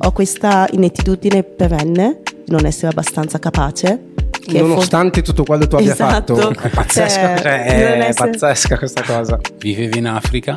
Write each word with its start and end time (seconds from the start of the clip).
Ho 0.00 0.12
questa 0.12 0.68
inettitudine 0.70 1.42
perenne 1.42 2.20
di 2.44 2.52
non 2.52 2.64
essere 2.66 2.88
abbastanza 2.88 3.38
capace. 3.38 4.12
Nonostante 4.48 5.20
for- 5.20 5.28
tutto 5.28 5.44
quello 5.44 5.62
che 5.62 5.68
tu 5.68 5.76
abbia 5.76 5.92
esatto. 5.92 6.36
fatto, 6.36 6.60
è 6.60 6.68
pazzesca, 6.70 7.20
Cioè, 7.20 7.38
cioè, 7.42 7.64
è 7.64 7.98
essere- 8.08 8.30
pazzesca 8.30 8.78
questa 8.78 9.02
cosa. 9.02 9.38
Viveva 9.58 9.96
in 9.96 10.06
Africa, 10.06 10.54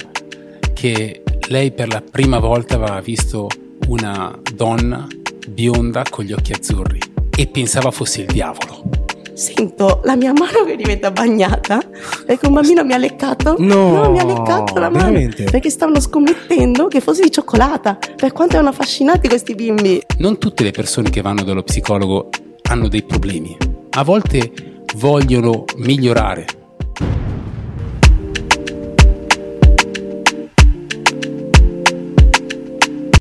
che 0.73 1.23
lei 1.49 1.71
per 1.71 1.88
la 1.89 2.01
prima 2.01 2.39
volta 2.39 2.75
aveva 2.75 3.01
visto 3.01 3.47
una 3.88 4.33
donna 4.54 5.07
bionda 5.49 6.03
con 6.10 6.23
gli 6.23 6.31
occhi 6.31 6.53
azzurri 6.53 6.99
e 7.35 7.47
pensava 7.47 7.92
fosse 7.92 8.21
il 8.21 8.28
diavolo. 8.28 9.01
Sento 9.42 10.01
la 10.03 10.15
mia 10.15 10.33
mano 10.33 10.63
che 10.65 10.76
diventa 10.76 11.10
bagnata 11.10 11.81
perché 12.28 12.46
un 12.46 12.53
bambino 12.53 12.83
mi 12.83 12.94
ha 12.94 12.97
leccato. 12.97 13.56
No, 13.57 14.12
mi 14.12 14.19
ha 14.19 14.24
leccato 14.24 14.75
la 14.75 14.92
mano 14.92 15.06
veramente? 15.06 15.46
perché 15.46 15.71
stavano 15.71 15.99
scommettendo 15.99 16.85
che 16.85 17.02
fosse 17.02 17.23
di 17.23 17.31
cioccolata. 17.31 17.98
Per 18.16 18.34
quanto 18.34 18.53
erano 18.53 18.70
affascinati 18.70 19.27
questi 19.27 19.55
bimbi. 19.55 19.99
Non 20.20 20.38
tutte 20.38 20.62
le 20.62 20.70
persone 20.70 21.09
che 21.09 21.21
vanno 21.21 21.41
dallo 21.41 21.63
psicologo 21.63 22.30
hanno 22.69 22.88
dei 22.88 23.02
problemi. 23.02 23.57
A 23.89 24.03
volte 24.03 24.83
vogliono 24.97 25.66
migliorare. 25.77 26.45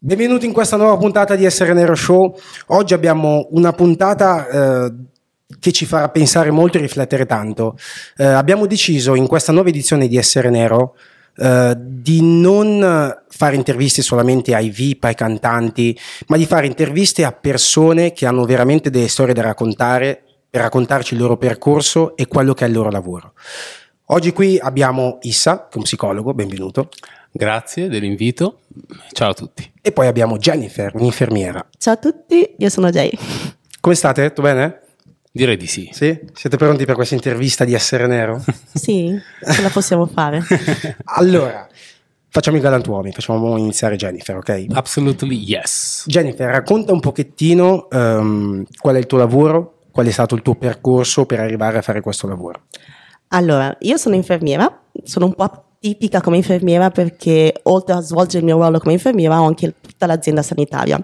Benvenuti 0.03 0.45
in 0.45 0.53
questa 0.53 0.77
nuova 0.77 0.99
puntata 0.99 1.35
di 1.35 1.47
Essere 1.47 1.73
Nero 1.73 1.95
Show. 1.95 2.35
Oggi 2.67 2.93
abbiamo 2.93 3.47
una 3.53 3.73
puntata 3.73 4.49
eh, 4.87 4.93
che 5.59 5.73
ci 5.73 5.87
farà 5.87 6.09
pensare 6.09 6.51
molto 6.51 6.79
e 6.79 6.81
riflettere 6.81 7.27
tanto. 7.27 7.77
Eh, 8.17 8.25
abbiamo 8.25 8.67
deciso 8.67 9.15
in 9.15 9.27
questa 9.27 9.53
nuova 9.53 9.69
edizione 9.69 10.07
di 10.09 10.17
Essere 10.17 10.51
Nero 10.51 10.97
eh, 11.37 11.75
di 11.77 12.21
non 12.23 13.19
fare 13.29 13.57
interviste 13.57 14.03
solamente 14.03 14.55
ai 14.55 14.71
VIP, 14.71 15.05
ai 15.05 15.15
cantanti, 15.15 15.99
ma 16.27 16.37
di 16.37 16.47
fare 16.47 16.67
interviste 16.67 17.25
a 17.25 17.33
persone 17.33 18.13
che 18.13 18.27
hanno 18.27 18.45
veramente 18.45 18.91
delle 18.91 19.09
storie 19.09 19.35
da 19.35 19.43
raccontare, 19.43 20.23
per 20.51 20.63
raccontarci 20.63 21.15
il 21.15 21.21
loro 21.21 21.37
percorso 21.37 22.17
e 22.17 22.27
quello 22.27 22.55
che 22.55 22.65
è 22.65 22.69
il 22.69 22.75
loro 22.75 22.91
lavoro. 22.91 23.33
Oggi 24.07 24.33
qui 24.33 24.59
abbiamo 24.59 25.19
Issa, 25.23 25.69
che 25.69 25.75
è 25.75 25.77
un 25.79 25.85
psicologo, 25.85 26.35
benvenuto, 26.35 26.89
Grazie 27.33 27.89
dell'invito. 27.89 28.63
Ciao 29.13 29.31
a 29.31 29.35
tutti. 29.35 29.71
e 29.81 29.93
poi 29.93 30.09
abbiamo 30.09 30.37
Jennifer, 30.37 30.91
un'infermiera. 30.95 31.65
Ciao 31.79 31.95
a 31.95 31.97
tutti, 31.97 32.55
io 32.59 32.69
sono 32.69 32.91
Jay. 32.91 33.11
Come 33.81 33.95
state? 33.95 34.29
Tutto 34.29 34.43
bene? 34.43 34.81
Direi 35.33 35.57
di 35.57 35.67
sì. 35.67 35.89
Sì? 35.93 36.19
Siete 36.33 36.57
pronti 36.57 36.85
per 36.85 36.97
questa 36.97 37.15
intervista 37.15 37.65
di 37.65 37.75
Essere 37.75 38.07
Nero? 38.07 38.43
Sì, 38.75 39.17
ce 39.45 39.63
la 39.63 39.69
possiamo 39.69 40.07
fare. 40.07 40.43
allora, 41.17 41.69
facciamo 42.29 42.57
i 42.57 42.61
galantuomini, 42.61 43.13
facciamo 43.13 43.57
iniziare 43.57 43.97
Jennifer, 43.97 44.37
ok? 44.37 44.67
Absolutely 44.73 45.37
yes. 45.37 46.05
Jennifer, 46.07 46.51
racconta 46.51 46.93
un 46.93 47.01
pochettino 47.01 47.89
ehm, 47.91 48.65
qual 48.81 48.97
è 48.97 48.99
il 48.99 49.07
tuo 49.07 49.19
lavoro, 49.19 49.79
qual 49.93 50.07
è 50.07 50.11
stato 50.11 50.35
il 50.35 50.43
tuo 50.43 50.57
percorso 50.57 51.27
per 51.27 51.41
arrivare 51.41 51.79
a 51.79 51.83
fare 51.83 52.01
questo 52.01 52.27
lavoro. 52.27 52.63
Allora, 53.29 53.77
io 53.81 53.97
sono 53.97 54.17
infermiera, 54.17 54.83
sono 55.05 55.27
un 55.27 55.35
po' 55.35 55.65
tipica 55.79 56.21
come 56.21 56.37
infermiera 56.37 56.91
perché 56.91 57.55
oltre 57.65 57.95
a 57.95 58.01
svolgere 58.01 58.39
il 58.39 58.45
mio 58.45 58.57
ruolo 58.57 58.79
come 58.79 58.95
infermiera 58.95 59.41
ho 59.41 59.47
anche 59.47 59.75
tutta 59.81 60.07
l'azienda 60.07 60.43
sanitaria. 60.43 61.01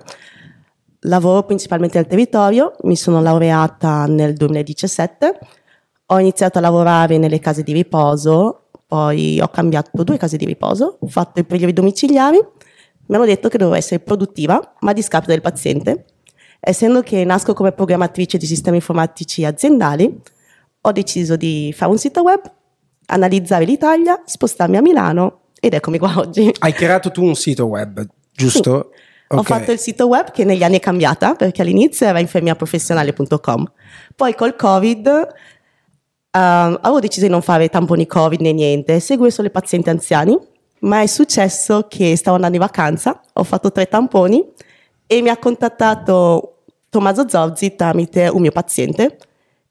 Lavoro 1.01 1.45
principalmente 1.45 1.99
nel 1.99 2.07
territorio, 2.07 2.75
mi 2.83 2.97
sono 2.97 3.21
laureata 3.21 4.07
nel 4.07 4.35
2017, 4.35 5.39
ho 6.07 6.19
iniziato 6.19 6.59
a 6.59 6.61
lavorare 6.61 7.19
nelle 7.19 7.39
case 7.39 7.63
di 7.63 7.73
riposo, 7.73 8.69
poi 8.87 9.41
ho 9.41 9.49
cambiato 9.49 10.03
due 10.05 10.17
case 10.17 10.37
di 10.37 10.45
riposo, 10.45 10.99
ho 11.01 11.07
fatto 11.07 11.41
i 11.41 11.45
prelievi 11.45 11.73
domiciliari, 11.73 12.39
mi 12.39 13.15
hanno 13.15 13.25
detto 13.25 13.49
che 13.49 13.59
dovevo 13.59 13.77
essere 13.77 14.01
produttiva, 14.01 14.75
ma 14.81 14.91
a 14.91 14.95
discapito 14.95 15.33
del 15.33 15.41
paziente. 15.41 16.05
Essendo 16.61 17.03
che 17.03 17.25
nasco 17.25 17.53
come 17.53 17.73
programmatrice 17.73 18.39
di 18.39 18.47
sistemi 18.47 18.77
informatici 18.77 19.45
aziendali, 19.45 20.21
ho 20.81 20.93
deciso 20.93 21.37
di 21.37 21.73
fare 21.77 21.91
un 21.91 21.99
sito 21.99 22.23
web, 22.23 22.41
analizzare 23.07 23.65
l'Italia, 23.65 24.23
spostarmi 24.25 24.77
a 24.77 24.81
Milano 24.81 25.41
ed 25.61 25.75
eccomi 25.75 25.99
qua 25.99 26.15
oggi. 26.19 26.53
Hai 26.59 26.73
creato 26.73 27.11
tu 27.11 27.25
un 27.25 27.35
sito 27.35 27.67
web, 27.67 28.05
giusto? 28.33 28.91
Ho 29.29 29.39
Ok. 29.39 29.47
fatto 29.47 29.73
il 29.73 29.79
sito 29.79 30.07
web 30.07 30.31
che 30.31 30.45
negli 30.45 30.63
anni 30.63 30.77
è 30.77 30.81
cambiata 30.81 31.35
perché 31.35 31.63
all'inizio 31.63 32.07
era 32.07 32.21
infermieraprofessionale.com. 32.21 33.73
Poi 34.15 34.35
col 34.35 34.55
Covid 34.57 35.07
ehm, 36.31 36.79
avevo 36.81 37.01
deciso 37.01 37.27
di 37.27 37.31
non 37.33 37.43
fare 37.43 37.69
tamponi 37.69 38.07
Covid 38.07 38.41
né 38.41 38.53
niente, 38.53 39.01
seguire 39.01 39.31
solo 39.33 39.49
i 39.49 39.51
pazienti 39.51 39.91
anziani, 39.91 40.39
ma 40.81 41.01
è 41.01 41.07
successo 41.07 41.87
che 41.89 42.17
stavo 42.17 42.37
andando 42.37 42.57
in 42.57 42.63
vacanza, 42.63 43.21
ho 43.33 43.43
fatto 43.45 43.73
tre 43.73 43.87
tamponi 43.89 44.45
e 45.07 45.23
mi 45.23 45.29
ha 45.29 45.37
contattato 45.39 46.59
Tommaso 46.89 47.29
Zorzi 47.29 47.75
tramite 47.75 48.29
un 48.29 48.41
mio 48.43 48.53
paziente 48.53 49.19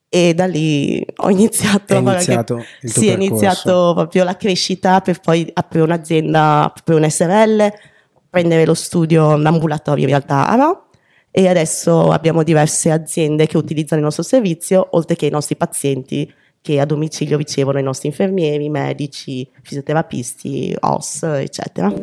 e 0.10 0.34
da 0.34 0.46
lì 0.46 1.06
ho 1.18 1.30
iniziato, 1.30 1.94
È 1.94 1.98
iniziato 1.98 2.56
tuo 2.56 2.64
sì, 2.90 3.08
è 3.08 3.18
percorso. 3.18 3.34
iniziato 3.34 3.94
proprio 3.96 4.24
la 4.24 4.36
crescita 4.38 5.02
per 5.02 5.20
poi 5.20 5.50
aprire 5.54 5.84
un'azienda, 5.86 6.74
per 6.84 6.96
un 6.96 7.10
SRL, 7.10 7.72
prendere 8.36 8.66
lo 8.66 8.74
studio, 8.74 9.38
l'ambulatorio 9.38 10.04
in 10.04 10.10
realtà 10.10 10.50
a 10.50 10.56
Rho 10.56 10.88
e 11.32 11.48
adesso 11.48 12.12
abbiamo 12.12 12.44
diverse 12.44 12.92
aziende 12.92 13.48
che 13.48 13.56
utilizzano 13.56 14.00
il 14.00 14.04
nostro 14.04 14.24
servizio, 14.24 14.90
oltre 14.92 15.16
che 15.16 15.26
i 15.26 15.30
nostri 15.30 15.56
pazienti 15.56 16.30
che 16.60 16.82
a 16.82 16.86
domicilio 16.86 17.38
ricevono 17.38 17.80
i 17.80 17.84
nostri 17.84 18.10
infermieri, 18.10 18.68
medici, 18.68 19.50
fisioterapisti, 19.62 20.76
OS, 20.82 21.24
eccetera. 21.24 21.94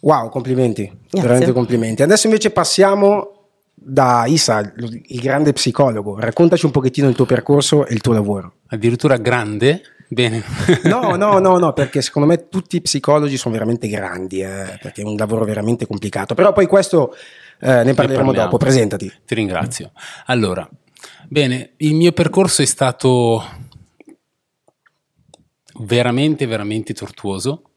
Wow, 0.00 0.28
complimenti, 0.28 0.86
Grazie. 0.86 1.20
veramente 1.20 1.52
complimenti. 1.52 2.02
Adesso 2.02 2.26
invece 2.26 2.50
passiamo 2.50 3.30
da 3.74 4.24
Isa, 4.26 4.72
il 4.76 5.20
grande 5.20 5.52
psicologo. 5.52 6.18
Raccontaci 6.18 6.64
un 6.64 6.72
pochettino 6.72 7.08
il 7.08 7.14
tuo 7.14 7.26
percorso 7.26 7.86
e 7.86 7.94
il 7.94 8.00
tuo 8.00 8.12
lavoro. 8.12 8.54
Addirittura 8.66 9.16
grande. 9.18 9.82
Bene. 10.08 10.42
No, 10.84 11.16
no, 11.16 11.38
no, 11.38 11.58
no, 11.58 11.72
perché 11.74 12.00
secondo 12.02 12.28
me 12.28 12.48
tutti 12.48 12.76
i 12.76 12.80
psicologi 12.80 13.36
sono 13.36 13.54
veramente 13.54 13.88
grandi, 13.88 14.40
eh, 14.40 14.78
perché 14.80 15.02
è 15.02 15.04
un 15.04 15.16
lavoro 15.16 15.44
veramente 15.44 15.86
complicato. 15.86 16.34
Però 16.34 16.52
poi 16.52 16.66
questo 16.66 17.14
eh, 17.60 17.82
ne 17.84 17.94
parleremo 17.94 18.26
parliamo. 18.26 18.32
dopo. 18.32 18.56
Presentati. 18.56 19.12
Ti 19.24 19.34
ringrazio. 19.34 19.92
Allora, 20.26 20.68
bene, 21.28 21.72
il 21.78 21.94
mio 21.94 22.12
percorso 22.12 22.62
è 22.62 22.66
stato 22.66 23.44
veramente, 25.80 26.46
veramente 26.46 26.94
tortuoso, 26.94 27.70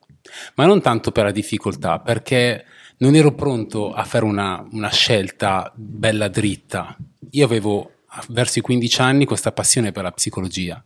ma 0.55 0.65
non 0.65 0.81
tanto 0.81 1.11
per 1.11 1.25
la 1.25 1.31
difficoltà, 1.31 1.99
perché 1.99 2.65
non 2.97 3.15
ero 3.15 3.33
pronto 3.33 3.93
a 3.93 4.03
fare 4.03 4.25
una, 4.25 4.65
una 4.71 4.89
scelta 4.89 5.71
bella 5.75 6.27
dritta. 6.27 6.95
Io 7.31 7.45
avevo 7.45 7.91
verso 8.29 8.59
i 8.59 8.61
15 8.61 9.01
anni 9.01 9.25
questa 9.25 9.51
passione 9.51 9.91
per 9.91 10.03
la 10.03 10.11
psicologia, 10.11 10.81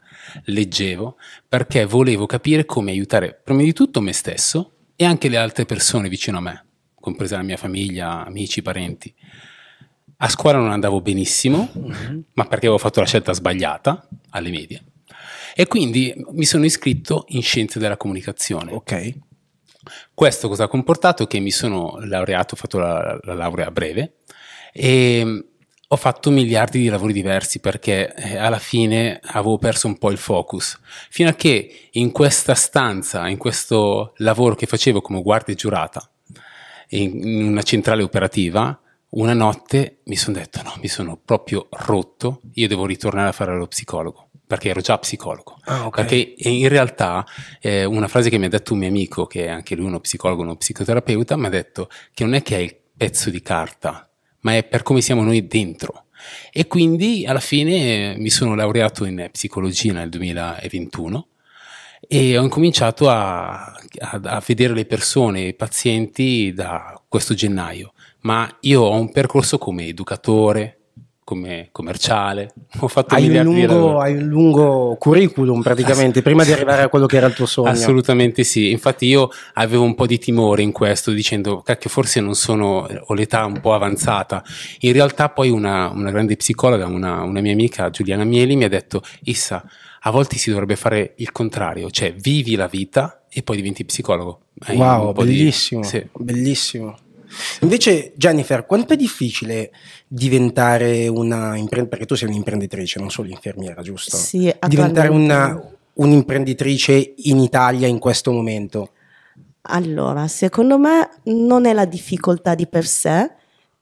leggevo 0.45 1.17
perché 1.47 1.85
volevo 1.85 2.25
capire 2.25 2.66
come 2.66 2.91
aiutare 2.91 3.39
prima 3.44 3.61
di 3.61 3.73
tutto 3.73 4.01
me 4.01 4.13
stesso 4.13 4.73
e 4.95 5.06
anche 5.06 5.29
le 5.29 5.38
altre 5.38 5.66
persone 5.66 6.09
vicino 6.09 6.38
a 6.38 6.41
me, 6.41 6.66
compresa 7.00 7.38
la 7.38 7.44
mia 7.44 7.57
famiglia, 7.57 8.25
amici, 8.25 8.62
parenti. 8.62 9.13
A 10.17 10.29
scuola 10.29 10.59
non 10.59 10.72
andavo 10.72 11.01
benissimo, 11.01 11.69
ma 12.33 12.45
perché 12.45 12.67
avevo 12.67 12.78
fatto 12.78 13.00
la 13.00 13.06
scelta 13.06 13.33
sbagliata 13.33 14.07
alle 14.29 14.50
medie. 14.50 14.83
E 15.56 15.67
quindi 15.67 16.13
mi 16.31 16.45
sono 16.45 16.66
iscritto 16.66 17.25
in 17.29 17.41
scienze 17.41 17.79
della 17.79 17.97
comunicazione. 17.97 18.72
Ok. 18.72 19.13
Questo 20.13 20.47
cosa 20.47 20.63
ha 20.63 20.67
comportato? 20.67 21.28
Che 21.28 21.39
mi 21.39 21.51
sono 21.51 21.97
laureato, 22.00 22.53
ho 22.53 22.57
fatto 22.57 22.78
la, 22.79 23.19
la 23.22 23.33
laurea 23.33 23.67
a 23.67 23.72
breve 23.72 24.19
e 24.72 25.45
ho 25.93 25.95
fatto 25.95 26.31
miliardi 26.31 26.79
di 26.79 26.87
lavori 26.87 27.13
diversi 27.13 27.59
perché 27.59 28.13
eh, 28.15 28.37
alla 28.37 28.57
fine 28.57 29.19
avevo 29.21 29.59
perso 29.59 29.85
un 29.85 29.99
po' 29.99 30.09
il 30.09 30.17
focus. 30.17 30.79
Fino 31.09 31.29
a 31.29 31.33
che 31.33 31.89
in 31.91 32.11
questa 32.11 32.55
stanza, 32.55 33.27
in 33.27 33.37
questo 33.37 34.13
lavoro 34.17 34.55
che 34.55 34.65
facevo 34.65 35.01
come 35.01 35.21
guardia 35.21 35.53
giurata, 35.53 36.09
in, 36.89 37.21
in 37.23 37.47
una 37.47 37.62
centrale 37.62 38.01
operativa, 38.01 38.79
una 39.09 39.33
notte 39.33 40.00
mi 40.06 40.15
sono 40.15 40.38
detto 40.38 40.63
no, 40.63 40.73
mi 40.81 40.88
sono 40.88 41.15
proprio 41.23 41.68
rotto, 41.69 42.41
io 42.53 42.68
devo 42.68 42.88
ritornare 42.88 43.29
a 43.29 43.33
fare 43.33 43.56
lo 43.56 43.68
psicologo 43.68 44.29
perché 44.45 44.69
ero 44.69 44.81
già 44.81 44.97
psicologo. 44.97 45.59
Ah, 45.65 45.85
ok. 45.85 45.95
Perché 45.95 46.35
in 46.38 46.68
realtà 46.69 47.25
eh, 47.59 47.85
una 47.85 48.07
frase 48.07 48.29
che 48.29 48.38
mi 48.38 48.45
ha 48.45 48.50
detto 48.50 48.73
un 48.73 48.79
mio 48.79 48.88
amico, 48.88 49.25
che 49.25 49.45
è 49.45 49.50
anche 49.50 49.75
lui 49.75 49.85
uno 49.85 50.00
psicologo, 50.00 50.41
uno 50.41 50.56
psicoterapeuta, 50.56 51.35
mi 51.38 51.45
ha 51.45 51.50
detto 51.50 51.89
che 52.13 52.23
non 52.23 52.33
è 52.33 52.41
che 52.44 52.57
è 52.57 52.59
il 52.59 52.75
pezzo 52.95 53.31
di 53.31 53.41
carta, 53.41 54.12
ma 54.44 54.56
è 54.56 54.63
per 54.63 54.84
come 54.84 55.01
siamo 55.01 55.24
noi 55.24 55.45
dentro. 55.48 56.06
E 56.54 56.68
quindi 56.68 57.25
alla 57.25 57.42
fine 57.42 58.16
mi 58.18 58.30
sono 58.30 58.56
laureato 58.56 59.04
in 59.04 59.28
psicologia 59.31 59.92
nel 59.92 60.10
2021 60.10 61.28
e 62.07 62.38
ho 62.38 62.44
incominciato 62.44 63.10
a, 63.10 63.63
a- 63.66 64.19
a 64.24 64.44
vedere 64.45 64.74
le 64.74 64.86
persone, 64.86 65.42
i 65.48 65.54
pazienti 65.54 66.54
da 66.54 67.01
questo 67.07 67.34
gennaio. 67.34 67.94
Ma 68.22 68.50
io 68.62 68.81
ho 68.81 68.98
un 68.98 69.12
percorso 69.12 69.57
come 69.57 69.88
educatore, 69.88 70.80
come 71.23 71.69
commerciale, 71.71 72.53
ho 72.79 72.87
fatto 72.87 73.15
hai 73.15 73.29
un, 73.29 73.43
lungo, 73.43 73.99
hai 73.99 74.15
un 74.15 74.27
lungo 74.27 74.95
curriculum 74.99 75.61
praticamente 75.61 76.21
prima 76.21 76.43
di 76.43 76.51
arrivare 76.51 76.83
a 76.83 76.89
quello 76.89 77.05
che 77.05 77.17
era 77.17 77.27
il 77.27 77.33
tuo 77.33 77.45
sogno. 77.45 77.69
Assolutamente 77.69 78.43
sì, 78.43 78.71
infatti 78.71 79.05
io 79.05 79.29
avevo 79.53 79.83
un 79.83 79.95
po' 79.95 80.05
di 80.05 80.17
timore 80.19 80.61
in 80.61 80.71
questo 80.71 81.11
dicendo 81.11 81.61
cacchio 81.61 81.89
forse 81.89 82.19
non 82.19 82.35
sono, 82.35 82.87
ho 83.05 83.13
l'età 83.13 83.45
un 83.45 83.59
po' 83.59 83.73
avanzata, 83.73 84.43
in 84.79 84.93
realtà 84.93 85.29
poi 85.29 85.49
una, 85.49 85.89
una 85.89 86.11
grande 86.11 86.35
psicologa, 86.35 86.85
una, 86.87 87.21
una 87.21 87.41
mia 87.41 87.53
amica 87.53 87.89
Giuliana 87.89 88.23
Mieli 88.23 88.55
mi 88.55 88.65
ha 88.65 88.69
detto 88.69 89.01
Issa, 89.23 89.63
a 90.01 90.11
volte 90.11 90.37
si 90.37 90.49
dovrebbe 90.49 90.75
fare 90.75 91.13
il 91.17 91.31
contrario, 91.31 91.89
cioè 91.89 92.13
vivi 92.13 92.55
la 92.55 92.67
vita 92.67 93.23
e 93.29 93.41
poi 93.41 93.55
diventi 93.55 93.85
psicologo. 93.85 94.41
Hai 94.59 94.77
Wow, 94.77 95.13
po' 95.13 95.23
di- 95.23 95.35
bellissimo, 95.35 95.83
sì. 95.83 96.05
bellissimo. 96.17 96.97
Invece, 97.62 98.13
Jennifer, 98.15 98.65
quanto 98.65 98.94
è 98.94 98.95
difficile 98.95 99.71
diventare 100.07 101.07
una 101.07 101.56
imprenditrice? 101.56 101.88
Perché 101.88 102.06
tu 102.06 102.15
sei 102.15 102.30
un'imprenditrice, 102.30 103.00
non 103.00 103.09
solo 103.09 103.30
infermiera, 103.30 103.81
giusto? 103.81 104.18
Sì, 104.18 104.53
diventare 104.68 105.09
una, 105.09 105.59
un'imprenditrice 105.94 107.13
in 107.18 107.39
Italia 107.39 107.88
in 107.88 108.00
questo 108.00 108.31
momento. 108.31 108.89
Allora, 109.68 110.27
secondo 110.27 110.77
me 110.77 111.09
non 111.25 111.65
è 111.65 111.74
la 111.74 111.85
difficoltà 111.85 112.53
di 112.56 112.68
per 112.68 112.85
sé, 112.85 113.31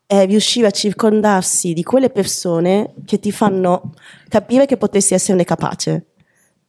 è 0.05 0.25
riuscire 0.25 0.67
a 0.67 0.71
circondarsi 0.71 1.73
di 1.73 1.83
quelle 1.83 2.09
persone 2.09 2.93
che 3.05 3.19
ti 3.19 3.31
fanno 3.31 3.93
capire 4.27 4.65
che 4.65 4.77
potessi 4.77 5.13
esserne 5.13 5.43
capace. 5.45 6.07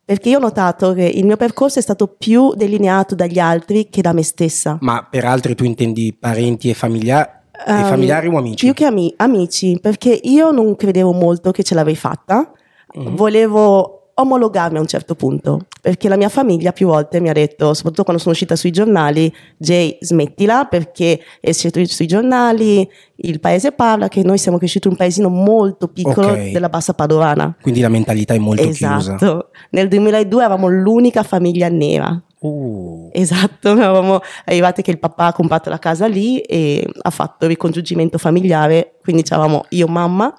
Perché 0.05 0.31
io 0.31 0.39
ho 0.39 0.41
notato 0.41 0.93
che 0.95 1.05
il 1.05 1.25
mio 1.25 1.37
percorso 1.37 1.79
è 1.79 1.83
stato 1.83 2.09
più 2.09 2.55
delineato 2.55 3.15
dagli 3.15 3.39
altri 3.39 3.89
che 3.89 4.03
da 4.03 4.13
me 4.13 4.23
stessa. 4.25 4.77
Ma 4.81 5.07
per 5.09 5.25
altri 5.25 5.55
tu 5.55 5.65
intendi 5.65 6.13
parenti 6.19 6.69
e, 6.71 6.75
familia- 6.75 7.43
e 7.53 7.73
Ehm, 7.73 7.85
familiari 7.85 8.27
o 8.27 8.37
amici? 8.37 8.65
Più 8.65 8.75
che 8.75 8.85
ami- 8.85 9.15
amici, 9.19 9.79
perché 9.81 10.19
io 10.25 10.51
non 10.51 10.75
credevo 10.75 11.13
molto 11.13 11.53
che 11.53 11.63
ce 11.63 11.75
l'avrei 11.77 11.95
fatta, 11.95 12.51
Mhm. 12.95 13.15
volevo 13.15 14.02
omologarmi 14.15 14.77
a 14.77 14.81
un 14.81 14.87
certo 14.87 15.15
punto, 15.15 15.67
perché 15.81 16.09
la 16.09 16.17
mia 16.17 16.29
famiglia 16.29 16.73
più 16.73 16.87
volte 16.87 17.21
mi 17.21 17.29
ha 17.29 17.33
detto, 17.33 17.73
soprattutto 17.75 18.03
quando 18.05 18.21
sono 18.21 18.33
uscita 18.35 18.57
sui 18.57 18.71
giornali, 18.71 19.33
Jay 19.57 19.97
smettila 20.01 20.67
perché 20.67 21.19
esce 21.41 21.71
tu- 21.71 21.85
sui 21.85 22.07
giornali, 22.07 22.89
il 23.17 23.41
paese 23.41 23.73
parla 23.73 24.09
che 24.09 24.23
noi 24.23 24.39
siamo 24.39 24.59
cresciuti 24.59 24.87
in 24.87 24.93
un 24.93 24.99
paesino 24.99 25.29
molto 25.29 25.89
piccolo 25.89 26.29
Ok. 26.33 26.51
della 26.51 26.69
bassa 26.69 26.93
padovana. 26.95 27.57
Quindi 27.61 27.81
la 27.81 27.89
mentalità 27.89 28.35
è 28.35 28.39
molto 28.39 28.63
chiusa. 28.65 28.97
esatto. 28.99 29.49
Nel 29.71 29.89
2002 29.89 30.41
eravamo 30.41 30.69
l'unica 30.69 31.23
famiglia 31.23 31.69
nera. 31.69 32.21
Uh, 32.41 33.09
Esatto, 33.13 33.71
eravamo 33.79 34.19
arrivati 34.47 34.83
che 34.83 34.91
il 34.91 34.99
papà 34.99 35.27
ha 35.27 35.33
comprato 35.33 35.71
la 35.71 35.79
casa 35.79 36.07
lì 36.07 36.41
e 36.41 36.85
ha 37.03 37.11
fatto 37.11 37.45
il 37.45 37.51
ricongiungimento 37.51 38.19
familiare, 38.19 38.95
quindi 39.01 39.23
c'eravamo 39.23 39.65
io, 39.71 39.87
mamma, 39.87 40.35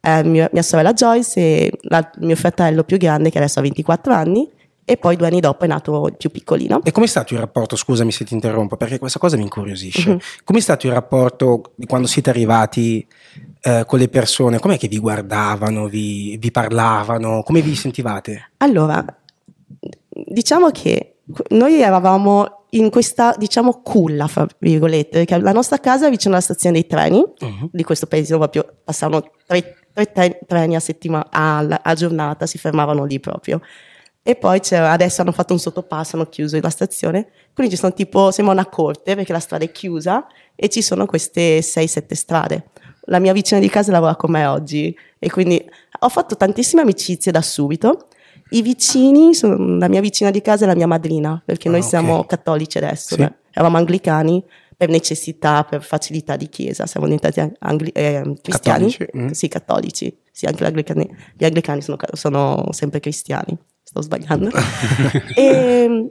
eh, 0.00 0.22
mia, 0.24 0.48
mia 0.52 0.62
sorella 0.62 0.92
Joyce 0.92 1.40
e 1.40 1.72
la- 1.82 2.10
mio 2.18 2.36
fratello 2.36 2.84
più 2.84 2.96
grande 2.98 3.30
che 3.30 3.38
adesso 3.38 3.58
ha 3.58 3.62
24 3.62 4.12
anni 4.12 4.48
e 4.84 4.96
poi 4.96 5.16
due 5.16 5.26
anni 5.26 5.40
dopo 5.40 5.64
è 5.64 5.66
nato 5.66 6.06
il 6.06 6.16
più 6.16 6.30
piccolino. 6.30 6.80
E 6.82 6.92
com'è 6.92 7.06
stato 7.06 7.34
il 7.34 7.40
rapporto? 7.40 7.76
Scusami 7.76 8.10
se 8.10 8.24
ti 8.24 8.32
interrompo, 8.32 8.76
perché 8.78 8.98
questa 8.98 9.18
cosa 9.18 9.36
mi 9.36 9.42
incuriosisce. 9.42 10.10
Mhm. 10.10 10.18
Com'è 10.44 10.60
stato 10.60 10.86
il 10.86 10.94
rapporto 10.94 11.72
di 11.74 11.84
quando 11.84 12.06
siete 12.06 12.30
arrivati 12.30 13.06
eh, 13.60 13.84
con 13.86 13.98
le 13.98 14.08
persone? 14.08 14.58
Com'è 14.58 14.78
che 14.78 14.88
vi 14.88 14.98
guardavano, 14.98 15.88
vi, 15.88 16.38
vi 16.38 16.50
parlavano? 16.50 17.42
Come 17.42 17.60
vi 17.60 17.74
sentivate? 17.74 18.52
Allora, 18.58 19.04
diciamo 20.10 20.70
che 20.70 21.16
noi 21.50 21.80
eravamo 21.80 22.64
in 22.70 22.90
questa, 22.90 23.34
diciamo, 23.36 23.80
culla, 23.82 24.26
fra 24.26 24.46
virgolette, 24.58 25.18
perché 25.24 25.38
la 25.38 25.52
nostra 25.52 25.78
casa 25.78 26.06
è 26.06 26.10
vicino 26.10 26.32
alla 26.34 26.42
stazione 26.42 26.80
dei 26.80 26.86
treni, 26.86 27.22
Mhm. 27.40 27.68
di 27.72 27.82
questo 27.82 28.06
paesino 28.06 28.38
proprio 28.38 28.66
passavano 28.84 29.30
tre, 29.46 29.76
tre 30.04 30.12
tre- 30.12 30.38
treni 30.46 30.76
a 30.76 30.80
settimana, 30.80 31.26
a, 31.30 31.58
a 31.82 31.94
giornata, 31.94 32.46
si 32.46 32.58
fermavano 32.58 33.04
lì 33.04 33.18
proprio. 33.20 33.60
E 34.22 34.36
poi 34.36 34.60
adesso 34.72 35.22
hanno 35.22 35.32
fatto 35.32 35.54
un 35.54 35.58
sottopasso, 35.58 36.16
hanno 36.16 36.26
chiuso 36.26 36.58
la 36.60 36.68
stazione, 36.68 37.28
quindi 37.54 37.72
ci 37.74 37.80
sono 37.80 37.94
tipo, 37.94 38.30
sembra 38.30 38.52
una 38.52 38.66
corte 38.66 39.14
perché 39.14 39.32
la 39.32 39.38
strada 39.40 39.64
è 39.64 39.72
chiusa 39.72 40.26
e 40.54 40.68
ci 40.68 40.82
sono 40.82 41.06
queste 41.06 41.60
6-7 41.60 42.12
strade. 42.12 42.64
La 43.06 43.20
mia 43.20 43.32
vicina 43.32 43.58
di 43.58 43.70
casa 43.70 43.90
lavora 43.90 44.16
con 44.16 44.30
me 44.30 44.44
oggi 44.44 44.94
e 45.18 45.30
quindi 45.30 45.64
ho 46.00 46.08
fatto 46.10 46.36
tantissime 46.36 46.82
amicizie 46.82 47.32
da 47.32 47.40
subito. 47.40 48.08
I 48.50 48.60
vicini, 48.60 49.34
sono- 49.34 49.78
la 49.78 49.88
mia 49.88 50.00
vicina 50.02 50.30
di 50.30 50.42
casa 50.42 50.64
è 50.64 50.66
la 50.68 50.74
mia 50.74 50.86
madrina, 50.86 51.40
perché 51.42 51.68
Ah, 51.68 51.70
noi 51.72 51.80
ok. 51.80 51.86
siamo 51.86 52.24
cattolici 52.24 52.76
adesso, 52.76 53.14
Sì. 53.14 53.26
eravamo 53.52 53.78
anglicani 53.78 54.44
per 54.78 54.88
necessità, 54.90 55.64
per 55.64 55.82
facilità 55.82 56.36
di 56.36 56.48
chiesa, 56.48 56.86
siamo 56.86 57.06
diventati 57.06 57.40
angli- 57.58 57.90
eh, 57.92 58.22
cristiani. 58.40 58.88
Cattolici, 58.88 59.18
mm. 59.18 59.30
Sì, 59.30 59.48
cattolici, 59.48 60.18
sì, 60.30 60.46
anche 60.46 60.62
gli 60.62 60.66
anglicani, 60.68 61.16
gli 61.36 61.44
anglicani 61.44 61.82
sono, 61.82 61.96
sono 62.12 62.68
sempre 62.70 63.00
cristiani, 63.00 63.58
sto 63.82 64.00
sbagliando. 64.00 64.50
e, 65.34 66.10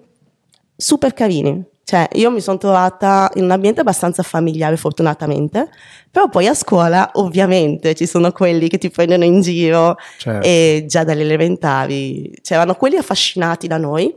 super 0.75 1.13
carini. 1.13 1.63
Cioè, 1.85 2.09
io 2.15 2.29
mi 2.29 2.41
sono 2.41 2.57
trovata 2.57 3.31
in 3.35 3.45
un 3.45 3.51
ambiente 3.51 3.79
abbastanza 3.79 4.21
familiare, 4.21 4.75
fortunatamente, 4.75 5.69
però 6.11 6.27
poi 6.27 6.47
a 6.47 6.53
scuola, 6.53 7.09
ovviamente, 7.13 7.95
ci 7.95 8.05
sono 8.05 8.33
quelli 8.33 8.67
che 8.67 8.77
ti 8.77 8.89
prendono 8.89 9.23
in 9.23 9.39
giro 9.39 9.95
Certo. 10.17 10.45
e 10.45 10.83
già 10.85 11.05
dalle 11.05 11.21
elementari 11.21 12.37
c'erano 12.41 12.75
quelli 12.75 12.97
affascinati 12.97 13.67
da 13.67 13.77
noi. 13.77 14.13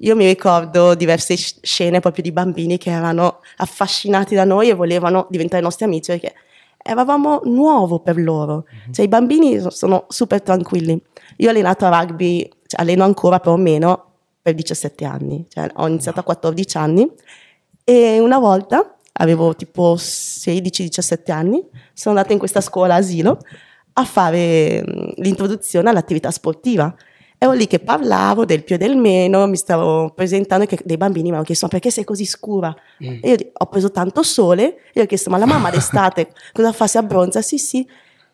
Io 0.00 0.16
mi 0.16 0.26
ricordo 0.26 0.94
diverse 0.94 1.36
sc- 1.36 1.58
scene 1.62 2.00
proprio 2.00 2.22
di 2.22 2.32
bambini 2.32 2.78
che 2.78 2.90
erano 2.90 3.40
affascinati 3.56 4.34
da 4.34 4.44
noi 4.44 4.68
e 4.68 4.74
volevano 4.74 5.26
diventare 5.30 5.62
nostri 5.62 5.84
amici 5.84 6.12
perché 6.12 6.34
eravamo 6.82 7.40
nuovo 7.44 8.00
per 8.00 8.18
loro. 8.18 8.66
Cioè, 8.90 9.04
i 9.04 9.08
bambini 9.08 9.58
so- 9.58 9.70
sono 9.70 10.06
super 10.08 10.42
tranquilli. 10.42 11.00
Io 11.38 11.48
ho 11.48 11.50
allenato 11.50 11.86
a 11.86 11.88
rugby, 12.00 12.42
cioè, 12.66 12.80
alleno 12.80 13.04
ancora 13.04 13.40
più 13.40 13.50
o 13.50 13.56
meno 13.56 14.12
per 14.40 14.54
17 14.54 15.04
anni, 15.04 15.46
cioè, 15.48 15.70
ho 15.74 15.88
iniziato 15.88 16.20
a 16.20 16.22
14 16.22 16.76
anni 16.76 17.10
e 17.82 18.18
una 18.18 18.38
volta 18.38 18.96
avevo 19.12 19.54
tipo 19.54 19.94
16-17 19.96 21.30
anni, 21.30 21.62
sono 21.92 22.16
andata 22.16 22.32
in 22.32 22.38
questa 22.38 22.60
scuola 22.60 22.96
asilo 22.96 23.38
a 23.94 24.04
fare 24.04 24.82
l'introduzione 25.16 25.88
all'attività 25.88 26.30
sportiva. 26.30 26.94
Ero 27.38 27.52
lì 27.52 27.66
che 27.66 27.78
parlavo 27.78 28.44
del 28.44 28.64
più 28.64 28.76
e 28.76 28.78
del 28.78 28.96
meno, 28.96 29.46
mi 29.46 29.56
stavo 29.56 30.10
presentando 30.14 30.64
che 30.66 30.78
dei 30.84 30.96
bambini 30.96 31.28
mi 31.28 31.34
hanno 31.36 31.44
chiesto 31.44 31.66
ma 31.66 31.72
perché 31.72 31.90
sei 31.90 32.04
così 32.04 32.24
scura? 32.24 32.74
Mm. 33.04 33.18
E 33.20 33.30
io 33.30 33.36
ho 33.52 33.66
preso 33.66 33.90
tanto 33.90 34.22
sole 34.22 34.76
e 34.92 35.02
ho 35.02 35.06
chiesto 35.06 35.28
ma 35.30 35.36
la 35.36 35.46
mamma 35.46 35.70
d'estate 35.70 36.28
cosa 36.52 36.72
fa? 36.72 36.86
Si 36.86 36.96
abbronza? 36.96 37.42
Sì 37.42 37.58
sì. 37.58 37.86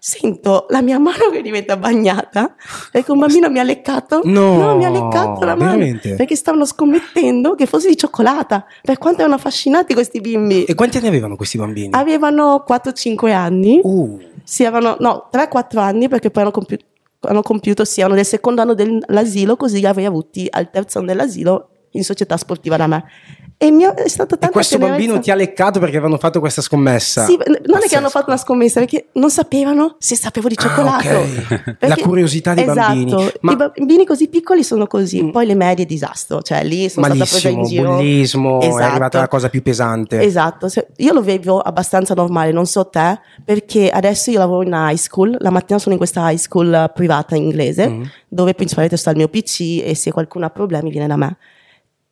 Sento 0.02 0.64
la 0.70 0.80
mia 0.80 0.98
mano 0.98 1.28
che 1.30 1.42
diventa 1.42 1.76
bagnata 1.76 2.54
perché 2.90 3.12
un 3.12 3.18
bambino 3.18 3.50
mi 3.50 3.58
ha 3.58 3.62
leccato. 3.62 4.22
No, 4.24 4.74
mi 4.74 4.86
ha 4.86 4.88
leccato 4.88 5.44
la 5.44 5.54
mano 5.54 5.72
veramente? 5.72 6.14
perché 6.14 6.36
stavano 6.36 6.64
scommettendo 6.64 7.54
che 7.54 7.66
fosse 7.66 7.88
di 7.88 7.98
cioccolata. 7.98 8.64
Per 8.80 8.96
quanto 8.96 9.20
erano 9.20 9.34
affascinati 9.34 9.92
questi 9.92 10.20
bimbi. 10.22 10.64
E 10.64 10.74
quanti 10.74 10.96
anni 10.96 11.08
avevano 11.08 11.36
questi 11.36 11.58
bambini? 11.58 11.90
Avevano 11.92 12.64
4-5 12.66 13.30
anni, 13.32 13.80
Uh, 13.82 14.18
sì, 14.42 14.64
avevano, 14.64 14.96
no, 15.00 15.28
3-4 15.30 15.78
anni 15.78 16.08
perché 16.08 16.30
poi 16.30 16.44
hanno, 16.44 16.52
compi- 16.52 16.78
hanno 17.20 17.42
compiuto, 17.42 17.84
sì, 17.84 18.00
erano 18.00 18.14
del 18.14 18.24
secondo 18.24 18.62
anno 18.62 18.74
dell'asilo, 18.74 19.56
così 19.56 19.80
li 19.80 19.86
avrei 19.86 20.06
avuti 20.06 20.46
al 20.50 20.70
terzo 20.70 20.98
anno 20.98 21.08
dell'asilo 21.08 21.68
in 21.92 22.04
società 22.04 22.36
sportiva 22.36 22.76
da 22.76 22.86
me. 22.86 23.04
E 23.62 23.70
mi 23.70 23.84
ha- 23.84 23.92
è 23.92 24.08
stata 24.08 24.36
e 24.36 24.38
tanta 24.38 24.48
questo 24.54 24.76
tenerezza. 24.78 24.96
bambino 24.98 25.20
ti 25.20 25.30
ha 25.30 25.34
leccato 25.34 25.80
perché 25.80 25.96
avevano 25.98 26.16
fatto 26.18 26.40
questa 26.40 26.62
scommessa? 26.62 27.26
Sì, 27.26 27.36
non 27.36 27.56
è 27.56 27.60
che 27.60 27.68
Pazzesco. 27.72 27.96
hanno 27.98 28.08
fatto 28.08 28.24
una 28.28 28.38
scommessa, 28.38 28.80
perché 28.80 29.08
non 29.12 29.28
sapevano 29.30 29.96
se 29.98 30.16
sapevo 30.16 30.48
di 30.48 30.54
Ah, 30.56 30.62
cioccolato. 30.62 31.08
ok. 31.08 31.46
Perché- 31.76 31.86
La 31.88 31.96
curiosità 31.96 32.54
dei 32.54 32.64
esatto, 32.64 32.78
bambini. 32.94 33.30
Ma- 33.40 33.52
i 33.52 33.56
bambini 33.56 34.06
così 34.06 34.28
piccoli 34.28 34.64
sono 34.64 34.86
così, 34.86 35.24
Mm. 35.24 35.28
poi 35.28 35.44
le 35.44 35.54
medie 35.54 35.84
disastro, 35.84 36.40
cioè 36.40 36.64
lì 36.64 36.88
sono 36.88 37.04
stata 37.04 37.18
Malissimo, 37.18 37.64
giro. 37.66 37.94
bullismo, 37.96 38.60
è 38.62 38.66
Esatto. 38.68 38.82
arrivata 38.82 39.18
la 39.18 39.28
cosa 39.28 39.50
più 39.50 39.60
pesante. 39.62 40.22
Esatto, 40.22 40.68
io 40.96 41.12
lo 41.12 41.20
vedo 41.22 41.58
abbastanza 41.60 42.14
normale, 42.14 42.52
non 42.52 42.64
so 42.64 42.86
te, 42.88 43.20
perché 43.44 43.90
adesso 43.90 44.30
io 44.30 44.38
lavoro 44.38 44.62
in 44.66 44.72
high 44.74 44.96
school, 44.96 45.36
la 45.38 45.50
mattina 45.50 45.78
sono 45.78 45.92
in 45.92 45.98
questa 45.98 46.30
high 46.30 46.38
school 46.38 46.90
privata 46.94 47.36
inglese, 47.36 47.88
Mm. 47.90 48.02
dove 48.26 48.54
principalmente 48.54 48.96
sta 48.96 49.10
il 49.10 49.18
mio 49.18 49.28
PC 49.28 49.82
e 49.84 49.94
se 49.94 50.10
qualcuno 50.12 50.46
ha 50.46 50.50
problemi 50.50 50.88
viene 50.90 51.06
da 51.06 51.16
me. 51.16 51.36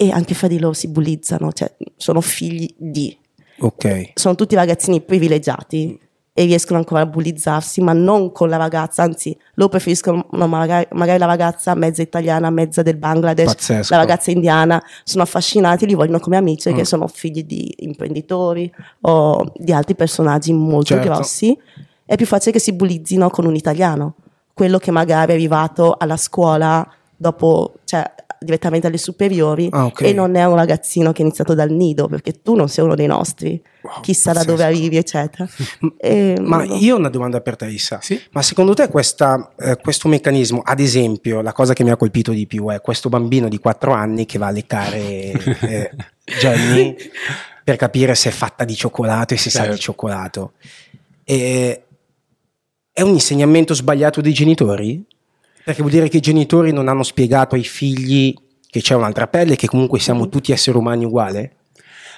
E 0.00 0.10
anche 0.12 0.34
fra 0.34 0.46
di 0.46 0.60
loro 0.60 0.74
si 0.74 0.86
bullizzano, 0.86 1.52
cioè 1.52 1.72
sono 1.96 2.20
figli 2.20 2.72
di, 2.78 3.16
Ok. 3.60 4.12
sono 4.14 4.36
tutti 4.36 4.54
ragazzini 4.54 5.00
privilegiati 5.00 5.98
e 6.32 6.44
riescono 6.44 6.78
ancora 6.78 7.00
a 7.00 7.06
bullizzarsi, 7.06 7.80
ma 7.80 7.92
non 7.92 8.30
con 8.30 8.48
la 8.48 8.56
ragazza, 8.56 9.02
anzi, 9.02 9.36
loro 9.54 9.70
preferiscono 9.70 10.28
no, 10.30 10.46
magari, 10.46 10.86
magari 10.92 11.18
la 11.18 11.26
ragazza 11.26 11.74
mezza 11.74 12.00
italiana, 12.00 12.48
mezza 12.50 12.82
del 12.82 12.96
Bangladesh, 12.96 13.46
Pazzesco. 13.54 13.92
la 13.92 13.98
ragazza 14.00 14.30
indiana, 14.30 14.80
sono 15.02 15.24
affascinati, 15.24 15.84
li 15.84 15.94
vogliono 15.94 16.20
come 16.20 16.36
amici 16.36 16.68
perché 16.68 16.82
Mm. 16.82 16.84
sono 16.84 17.08
figli 17.08 17.42
di 17.42 17.74
imprenditori 17.78 18.72
o 19.00 19.52
di 19.56 19.72
altri 19.72 19.96
personaggi 19.96 20.52
molto 20.52 20.94
Certo. 20.94 21.08
grossi. 21.10 21.58
È 22.04 22.14
più 22.14 22.24
facile 22.26 22.52
che 22.52 22.60
si 22.60 22.72
bullizzino 22.72 23.30
con 23.30 23.44
un 23.46 23.56
italiano, 23.56 24.14
quello 24.54 24.78
che 24.78 24.92
magari 24.92 25.32
è 25.32 25.34
arrivato 25.34 25.96
alla 25.98 26.16
scuola 26.16 26.88
dopo, 27.16 27.74
cioè 27.84 28.04
direttamente 28.40 28.86
alle 28.86 28.98
superiori 28.98 29.68
Ah, 29.70 29.86
ok. 29.86 30.02
e 30.02 30.12
non 30.12 30.34
è 30.36 30.44
un 30.44 30.54
ragazzino 30.54 31.12
che 31.12 31.22
è 31.22 31.24
iniziato 31.24 31.54
dal 31.54 31.70
nido, 31.70 32.06
perché 32.08 32.40
tu 32.42 32.54
non 32.54 32.68
sei 32.68 32.84
uno 32.84 32.94
dei 32.94 33.06
nostri, 33.06 33.60
Wow, 33.80 34.00
chissà 34.00 34.32
da 34.32 34.42
dove 34.44 34.64
arrivi, 34.64 34.96
eccetera. 34.96 35.46
E, 35.98 36.36
Ma 36.40 36.64
no. 36.64 36.74
io 36.76 36.94
ho 36.94 36.98
una 36.98 37.08
domanda 37.08 37.40
per 37.40 37.56
te, 37.56 37.66
Issa. 37.66 38.00
Sì. 38.02 38.20
Ma 38.32 38.42
secondo 38.42 38.74
te 38.74 38.88
questa, 38.88 39.52
eh, 39.58 39.76
questo 39.76 40.08
meccanismo, 40.08 40.60
ad 40.64 40.80
esempio, 40.80 41.40
la 41.40 41.52
cosa 41.52 41.72
che 41.74 41.84
mi 41.84 41.90
ha 41.90 41.96
colpito 41.96 42.32
di 42.32 42.46
più 42.46 42.68
è 42.70 42.80
questo 42.80 43.08
bambino 43.08 43.48
di 43.48 43.58
4 43.58 43.92
anni 43.92 44.26
che 44.26 44.38
va 44.38 44.48
a 44.48 44.50
leccare 44.50 44.98
eh, 45.60 45.90
Jenny 46.40 46.96
per 47.64 47.76
capire 47.76 48.14
se 48.14 48.28
è 48.30 48.32
fatta 48.32 48.64
di 48.64 48.74
cioccolato 48.74 49.34
e 49.34 49.36
se 49.36 49.50
sa 49.50 49.60
Certo. 49.60 49.74
di 49.74 49.80
cioccolato. 49.80 50.52
E- 51.24 51.82
è 52.92 53.02
un 53.02 53.12
insegnamento 53.12 53.74
sbagliato 53.74 54.20
dei 54.20 54.32
genitori? 54.32 55.04
Perché 55.68 55.82
vuol 55.82 55.94
dire 55.94 56.08
che 56.08 56.16
i 56.16 56.20
genitori 56.20 56.72
non 56.72 56.88
hanno 56.88 57.02
spiegato 57.02 57.54
ai 57.54 57.62
figli 57.62 58.34
che 58.70 58.80
c'è 58.80 58.94
un'altra 58.94 59.28
pelle, 59.28 59.54
che 59.54 59.66
comunque 59.66 59.98
siamo 59.98 60.30
tutti 60.30 60.50
esseri 60.50 60.78
umani 60.78 61.04
uguali? 61.04 61.46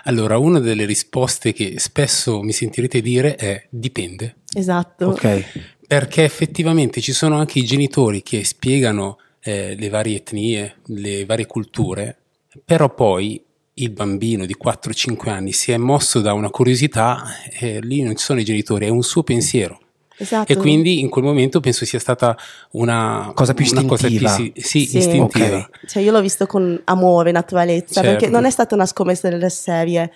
Allora, 0.05 0.39
una 0.39 0.61
delle 0.61 0.85
risposte 0.85 1.53
che 1.53 1.81
spesso 1.81 2.43
mi 2.43 2.53
sentirete 2.53 3.01
dire 3.01 3.35
è 3.35 3.67
dipende. 3.69 4.37
Esatto. 4.55 5.07
Ok. 5.07 5.79
Perché 5.85 6.23
effettivamente 6.23 7.01
ci 7.01 7.11
sono 7.11 7.39
anche 7.39 7.59
i 7.59 7.65
genitori 7.65 8.23
che 8.23 8.45
spiegano 8.45 9.19
eh, 9.41 9.75
le 9.77 9.89
varie 9.89 10.19
etnie, 10.19 10.77
le 10.85 11.25
varie 11.25 11.47
culture, 11.47 12.19
però 12.65 12.95
poi 12.95 13.43
il 13.75 13.91
bambino 13.91 14.47
di 14.47 14.55
4-5 14.57 15.29
anni 15.29 15.51
si 15.51 15.73
è 15.73 15.77
mosso 15.77 16.21
da 16.21 16.35
una 16.35 16.51
curiosità 16.51 17.25
e 17.59 17.81
lì 17.81 18.03
non 18.03 18.15
ci 18.15 18.23
sono 18.23 18.39
i 18.39 18.45
genitori, 18.45 18.87
è 18.87 18.91
un 18.91 19.03
suo 19.03 19.25
pensiero. 19.25 19.81
Esatto. 20.21 20.53
E 20.53 20.57
quindi 20.57 21.01
in 21.01 21.09
quel 21.09 21.25
momento 21.25 21.61
penso 21.61 21.85
sia 21.85 21.99
stata 21.99 22.37
una 22.73 23.33
Cosa 23.35 23.55
più 23.55 23.67
una 23.73 23.85
cosa 23.85 24.07
istintiva. 24.07 24.31
sì, 24.35 24.53
sì, 24.57 24.87
Sì. 24.87 24.99
istintiva. 24.99 25.57
Ok. 25.57 25.87
Cioè, 25.87 26.03
io 26.03 26.13
l'ho 26.13 26.21
visto 26.21 26.47
con 26.47 26.81
amore, 26.85 27.33
naturalezza, 27.33 28.01
Certo. 28.03 28.11
perché 28.11 28.29
non 28.29 28.45
è 28.45 28.51
stata 28.51 28.75
una 28.75 28.87
scommessa 28.87 29.29
delle 29.29 29.51
serie. 29.51 30.13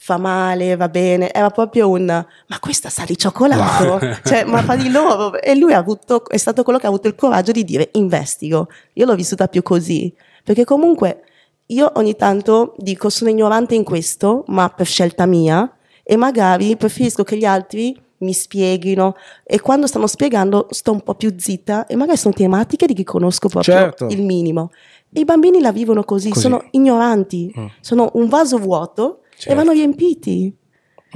Fa 0.00 0.16
male, 0.16 0.76
va 0.76 0.88
bene, 0.88 1.32
era 1.32 1.50
proprio 1.50 1.88
un 1.90 2.04
ma 2.04 2.58
questa 2.60 2.88
sa 2.88 3.02
di 3.04 3.18
cioccolato, 3.18 3.98
cioè, 4.24 4.44
ma 4.44 4.62
fa 4.62 4.76
di 4.76 4.90
loro. 4.90 5.40
E 5.40 5.56
lui 5.56 5.72
ha 5.72 5.78
avuto, 5.78 6.28
è 6.28 6.36
stato 6.36 6.62
quello 6.62 6.78
che 6.78 6.86
ha 6.86 6.88
avuto 6.88 7.08
il 7.08 7.16
coraggio 7.16 7.50
di 7.50 7.64
dire 7.64 7.88
investigo. 7.94 8.68
Io 8.92 9.04
l'ho 9.06 9.16
vissuta 9.16 9.48
più 9.48 9.60
così, 9.62 10.14
perché 10.44 10.64
comunque 10.64 11.22
io 11.66 11.90
ogni 11.96 12.14
tanto 12.14 12.74
dico 12.78 13.08
sono 13.10 13.28
ignorante 13.30 13.74
in 13.74 13.82
questo, 13.82 14.44
ma 14.46 14.68
per 14.70 14.86
scelta 14.86 15.26
mia, 15.26 15.68
e 16.04 16.14
magari 16.14 16.76
preferisco 16.76 17.24
che 17.24 17.36
gli 17.36 17.44
altri 17.44 18.00
mi 18.18 18.32
spieghino 18.32 19.14
e 19.44 19.60
quando 19.60 19.86
stanno 19.86 20.06
spiegando 20.06 20.66
sto 20.70 20.92
un 20.92 21.02
po' 21.02 21.14
più 21.14 21.34
zitta 21.36 21.86
e 21.86 21.96
magari 21.96 22.16
sono 22.18 22.34
tematiche 22.34 22.86
di 22.86 22.94
chi 22.94 23.04
conosco 23.04 23.48
proprio 23.48 23.74
Certo. 23.74 24.06
il 24.06 24.22
minimo. 24.22 24.70
E 25.12 25.20
i 25.20 25.24
bambini 25.24 25.60
la 25.60 25.72
vivono 25.72 26.02
così, 26.04 26.28
Così. 26.30 26.40
sono 26.40 26.64
ignoranti, 26.72 27.52
Mm. 27.58 27.66
sono 27.80 28.10
un 28.14 28.28
vaso 28.28 28.58
vuoto 28.58 29.20
Certo. 29.36 29.50
e 29.50 29.54
vanno 29.54 29.72
riempiti. 29.72 30.54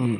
Mm. 0.00 0.14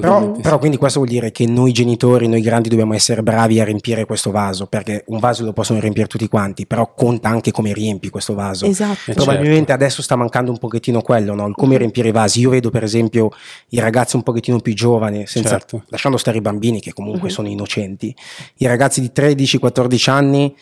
Però, 0.00 0.32
però 0.32 0.58
quindi 0.58 0.76
questo 0.76 0.98
vuol 1.00 1.10
dire 1.10 1.30
che 1.30 1.46
noi 1.46 1.72
genitori, 1.72 2.28
noi 2.28 2.40
grandi 2.42 2.68
dobbiamo 2.68 2.92
essere 2.94 3.22
bravi 3.22 3.60
a 3.60 3.64
riempire 3.64 4.04
questo 4.04 4.30
vaso, 4.30 4.66
perché 4.66 5.04
un 5.06 5.18
vaso 5.18 5.44
lo 5.44 5.52
possono 5.52 5.80
riempire 5.80 6.06
tutti 6.06 6.28
quanti, 6.28 6.66
però 6.66 6.92
conta 6.94 7.28
anche 7.28 7.50
come 7.50 7.72
riempi 7.72 8.10
questo 8.10 8.34
vaso. 8.34 8.66
Esatto. 8.66 9.10
Eh, 9.10 9.14
Probabilmente 9.14 9.72
adesso 9.72 10.02
sta 10.02 10.16
mancando 10.16 10.50
un 10.50 10.58
pochettino 10.58 11.00
quello, 11.02 11.34
no? 11.34 11.46
il 11.46 11.54
come 11.54 11.72
Mhm. 11.72 11.78
riempire 11.78 12.08
i 12.08 12.12
vasi. 12.12 12.40
Io 12.40 12.50
vedo 12.50 12.70
per 12.70 12.82
esempio 12.82 13.30
i 13.70 13.78
ragazzi 13.80 14.16
un 14.16 14.22
pochettino 14.22 14.58
più 14.60 14.74
giovani, 14.74 15.26
senza, 15.26 15.50
Certo. 15.50 15.84
lasciando 15.88 16.16
stare 16.18 16.38
i 16.38 16.40
bambini 16.42 16.80
che 16.80 16.92
comunque 16.92 17.28
Mhm. 17.28 17.34
sono 17.34 17.48
innocenti, 17.48 18.14
i 18.58 18.66
ragazzi 18.66 19.00
di 19.00 19.12
13-14 19.12 20.10
anni, 20.10 20.54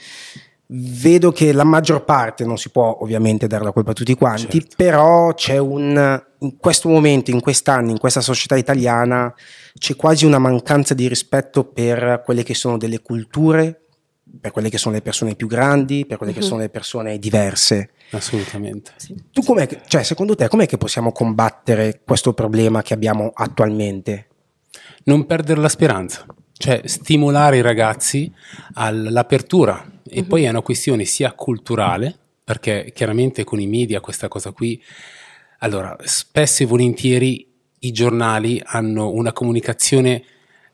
vedo 0.71 1.33
che 1.33 1.53
la 1.53 1.65
maggior 1.65 2.05
parte, 2.05 2.45
non 2.45 2.59
si 2.59 2.71
può 2.71 2.99
ovviamente 3.01 3.47
dare 3.47 3.65
la 3.65 3.73
colpa 3.73 3.93
a 3.93 3.95
tutti 3.95 4.15
quanti, 4.15 4.61
Certo. 4.61 4.75
però 4.77 5.33
c'è 5.33 5.57
un, 5.59 6.23
in 6.41 6.57
questo 6.59 6.89
momento, 6.91 7.31
in 7.31 7.41
quest'anno, 7.41 7.91
in 7.91 7.99
questa 7.99 8.21
società 8.21 8.55
italiana, 8.57 9.33
c'è 9.79 9.97
quasi 9.97 10.27
una 10.27 10.39
mancanza 10.39 10.93
di 10.95 11.09
rispetto 11.09 11.65
per 11.65 12.23
quelle 12.25 12.43
che 12.43 12.55
sono 12.55 12.77
delle 12.77 13.01
culture, 13.01 13.81
per 14.41 14.51
quelle 14.51 14.69
che 14.69 14.77
sono 14.77 14.95
le 14.95 15.01
persone 15.01 15.35
più 15.35 15.47
grandi, 15.47 16.05
per 16.07 16.19
quelle 16.19 16.35
che 16.35 16.41
Mhm. 16.41 16.45
sono 16.47 16.61
le 16.61 16.69
persone 16.69 17.19
diverse. 17.19 17.91
Assolutamente. 18.11 18.93
Tu 19.33 19.43
com'è 19.43 19.67
cioè, 19.87 20.03
secondo 20.03 20.35
te, 20.35 20.49
com'è 20.49 20.67
che 20.67 20.77
possiamo 20.77 21.13
combattere 21.13 22.03
questo 22.05 22.35
problema 22.35 22.83
che 22.83 22.93
abbiamo 22.95 23.31
attualmente? 23.35 24.25
non 25.05 25.25
perdere 25.25 25.61
la 25.63 25.71
speranza, 25.71 26.27
cioè 26.53 26.83
stimolare 26.85 27.57
i 27.57 27.63
ragazzi 27.63 28.31
all'apertura 28.75 29.83
e 30.11 30.25
poi 30.25 30.45
è 30.45 30.49
una 30.49 30.62
questione 30.62 31.05
sia 31.05 31.33
culturale, 31.33 32.17
perché 32.45 32.93
chiaramente 32.95 33.45
con 33.45 33.61
i 33.61 33.67
media 33.67 34.00
questa 34.00 34.29
cosa 34.29 34.53
qui, 34.53 34.83
allora 35.59 35.97
spesso 36.05 36.62
e 36.62 36.67
volentieri 36.67 37.47
i 37.81 37.93
giornali 37.93 38.61
hanno 38.65 39.11
una 39.11 39.33
comunicazione 39.33 40.25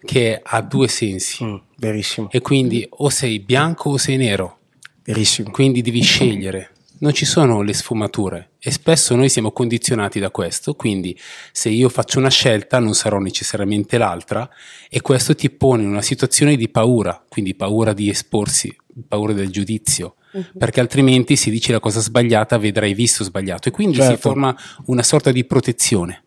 che 0.04 0.40
ha 0.42 0.60
due 0.60 0.88
sensi 0.88 1.44
Mm, 1.44 1.56
verissimo, 1.76 2.28
e 2.30 2.40
quindi 2.40 2.86
o 2.88 3.08
sei 3.08 3.40
bianco 3.40 3.90
o 3.90 3.96
sei 3.96 4.16
nero, 4.16 4.58
verissimo. 5.02 5.50
quindi 5.50 5.82
devi 5.82 6.02
scegliere. 6.02 6.70
Non 6.96 7.12
ci 7.12 7.24
sono 7.24 7.60
le 7.62 7.72
sfumature 7.74 8.52
e 8.58 8.70
spesso 8.70 9.14
noi 9.16 9.28
siamo 9.28 9.50
condizionati 9.50 10.20
da 10.20 10.30
questo, 10.30 10.74
quindi 10.74 11.18
se 11.52 11.68
io 11.68 11.88
faccio 11.88 12.18
una 12.18 12.30
scelta 12.30 12.78
non 12.78 12.94
sarò 12.94 13.18
necessariamente 13.18 13.98
l'altra 13.98 14.48
e 14.88 15.00
questo 15.02 15.34
ti 15.34 15.50
pone 15.50 15.82
in 15.82 15.88
una 15.88 16.00
situazione 16.02 16.56
di 16.56 16.68
paura, 16.68 17.22
quindi 17.28 17.54
paura 17.54 17.92
di 17.92 18.08
esporsi, 18.08 18.74
paura 19.08 19.32
del 19.32 19.50
giudizio, 19.50 20.14
Mhm. 20.32 20.44
perché 20.58 20.80
altrimenti 20.80 21.36
se 21.36 21.50
dici 21.50 21.70
la 21.72 21.80
cosa 21.80 22.00
sbagliata 22.00 22.58
vedrai 22.58 22.92
visto 22.94 23.22
sbagliato 23.24 23.68
e 23.68 23.72
quindi 23.72 23.96
si 23.96 24.02
Certo. 24.02 24.18
forma 24.18 24.56
una 24.86 25.02
sorta 25.02 25.30
di 25.30 25.44
protezione. 25.44 26.24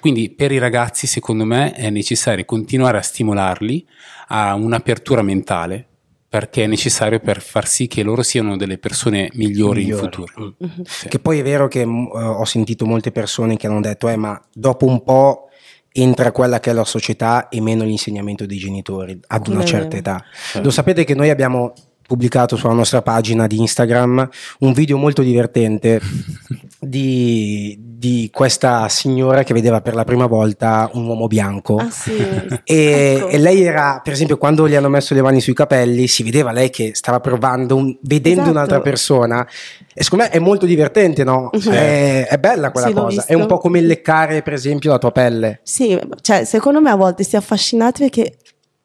Quindi 0.00 0.30
per 0.30 0.50
i 0.52 0.58
ragazzi 0.58 1.06
secondo 1.06 1.44
me 1.44 1.72
è 1.72 1.88
necessario 1.90 2.44
continuare 2.44 2.98
a 2.98 3.02
stimolarli 3.02 3.86
a 4.28 4.54
un'apertura 4.54 5.22
mentale 5.22 5.86
perché 6.28 6.64
è 6.64 6.66
necessario 6.66 7.20
per 7.20 7.40
far 7.42 7.66
sì 7.68 7.86
che 7.86 8.02
loro 8.02 8.22
siano 8.22 8.56
delle 8.56 8.78
persone 8.78 9.28
migliori, 9.34 9.82
Migliori. 9.84 10.04
in 10.04 10.10
futuro. 10.12 10.54
Mm. 10.64 10.68
Sì. 10.84 11.08
Che 11.08 11.18
poi 11.18 11.38
è 11.38 11.42
vero 11.42 11.68
che 11.68 11.80
eh, 11.82 11.84
ho 11.84 12.44
sentito 12.44 12.86
molte 12.86 13.12
persone 13.12 13.56
che 13.56 13.66
hanno 13.66 13.80
detto, 13.80 14.08
eh, 14.08 14.16
ma 14.16 14.40
dopo 14.52 14.86
un 14.86 15.02
po' 15.04 15.48
entra 15.92 16.32
quella 16.32 16.58
che 16.58 16.70
è 16.70 16.72
la 16.72 16.84
società 16.84 17.48
e 17.50 17.60
meno 17.60 17.84
l'insegnamento 17.84 18.46
dei 18.46 18.56
genitori 18.56 19.20
ad 19.26 19.46
una 19.48 19.62
certa 19.64 19.96
età. 19.98 20.24
Certo. 20.32 20.62
Lo 20.66 20.70
sapete 20.70 21.04
che 21.04 21.14
noi 21.14 21.28
abbiamo 21.28 21.74
pubblicato 22.06 22.56
sulla 22.56 22.72
nostra 22.72 23.02
pagina 23.02 23.46
di 23.46 23.58
Instagram 23.58 24.28
un 24.60 24.72
video 24.72 24.96
molto 24.98 25.22
divertente 25.22 26.00
di, 26.78 27.76
di 27.78 28.30
questa 28.32 28.88
signora 28.88 29.42
che 29.44 29.54
vedeva 29.54 29.80
per 29.80 29.94
la 29.94 30.04
prima 30.04 30.26
volta 30.26 30.90
un 30.94 31.06
uomo 31.06 31.26
bianco. 31.26 31.76
Ah 31.76 31.90
sì. 31.90 32.16
E, 32.64 33.14
Ecco. 33.16 33.28
e 33.28 33.38
lei 33.38 33.62
era, 33.62 34.00
per 34.02 34.12
esempio, 34.12 34.36
quando 34.38 34.68
gli 34.68 34.74
hanno 34.74 34.88
messo 34.88 35.14
le 35.14 35.22
mani 35.22 35.40
sui 35.40 35.54
capelli, 35.54 36.06
si 36.08 36.22
vedeva 36.22 36.52
lei 36.52 36.70
che 36.70 36.90
stava 36.94 37.20
provando, 37.20 37.76
un- 37.76 37.96
vedendo 38.02 38.40
Esatto. 38.40 38.56
un'altra 38.56 38.80
persona. 38.80 39.46
E 39.94 40.02
secondo 40.02 40.24
me 40.24 40.30
è 40.30 40.38
molto 40.38 40.66
divertente, 40.66 41.22
no? 41.24 41.50
È, 41.50 42.26
è 42.28 42.38
bella 42.38 42.70
quella 42.72 42.88
Sì, 42.88 42.92
cosa. 42.92 43.24
È 43.26 43.34
un 43.34 43.46
po' 43.46 43.58
come 43.58 43.80
leccare, 43.80 44.42
per 44.42 44.52
esempio, 44.54 44.90
la 44.90 44.98
tua 44.98 45.12
pelle. 45.12 45.60
Sì, 45.62 45.98
cioè, 46.20 46.44
secondo 46.44 46.80
me 46.80 46.90
a 46.90 46.96
volte 46.96 47.22
si 47.24 47.34
è 47.36 47.38
affascinati 47.38 48.00
perché 48.02 48.36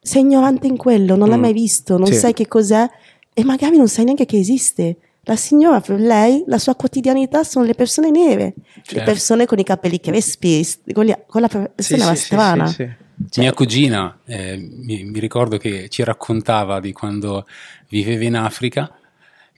sei 0.08 0.22
ignorante 0.22 0.66
in 0.68 0.78
quello, 0.78 1.16
non 1.16 1.28
l'hai 1.30 1.38
Mm. 1.38 1.42
mai 1.42 1.54
visto, 1.54 1.98
non 1.98 2.08
Sì. 2.08 2.16
sai 2.16 2.34
che 2.34 2.48
cos'è 2.48 2.90
e 3.34 3.44
magari 3.44 3.78
non 3.78 3.88
sai 3.88 4.06
neanche 4.06 4.26
che 4.26 4.38
esiste. 4.40 4.98
La 5.24 5.36
signora, 5.36 5.82
per 5.82 6.00
lei, 6.00 6.44
la 6.48 6.58
sua 6.58 6.74
quotidianità 6.76 7.44
sono 7.44 7.66
le 7.66 7.74
persone 7.74 8.10
nere, 8.10 8.54
le 8.56 8.82
Certo. 8.84 9.04
persone 9.04 9.46
con 9.46 9.60
i 9.60 9.64
capelli 9.64 10.00
crespi, 10.00 10.66
quella, 10.94 11.18
quella 11.18 11.48
persona 11.50 12.04
era 12.06 12.16
strana. 12.16 12.68
Cioè, 12.72 12.96
Mia 13.44 13.52
cugina, 13.52 14.20
eh, 14.26 14.56
mi, 14.58 15.04
mi 15.04 15.20
ricordo 15.20 15.58
che 15.58 15.90
ci 15.90 16.04
raccontava 16.04 16.80
di 16.80 16.94
quando 16.94 17.46
viveva 17.90 18.24
in 18.24 18.36
Africa, 18.38 18.90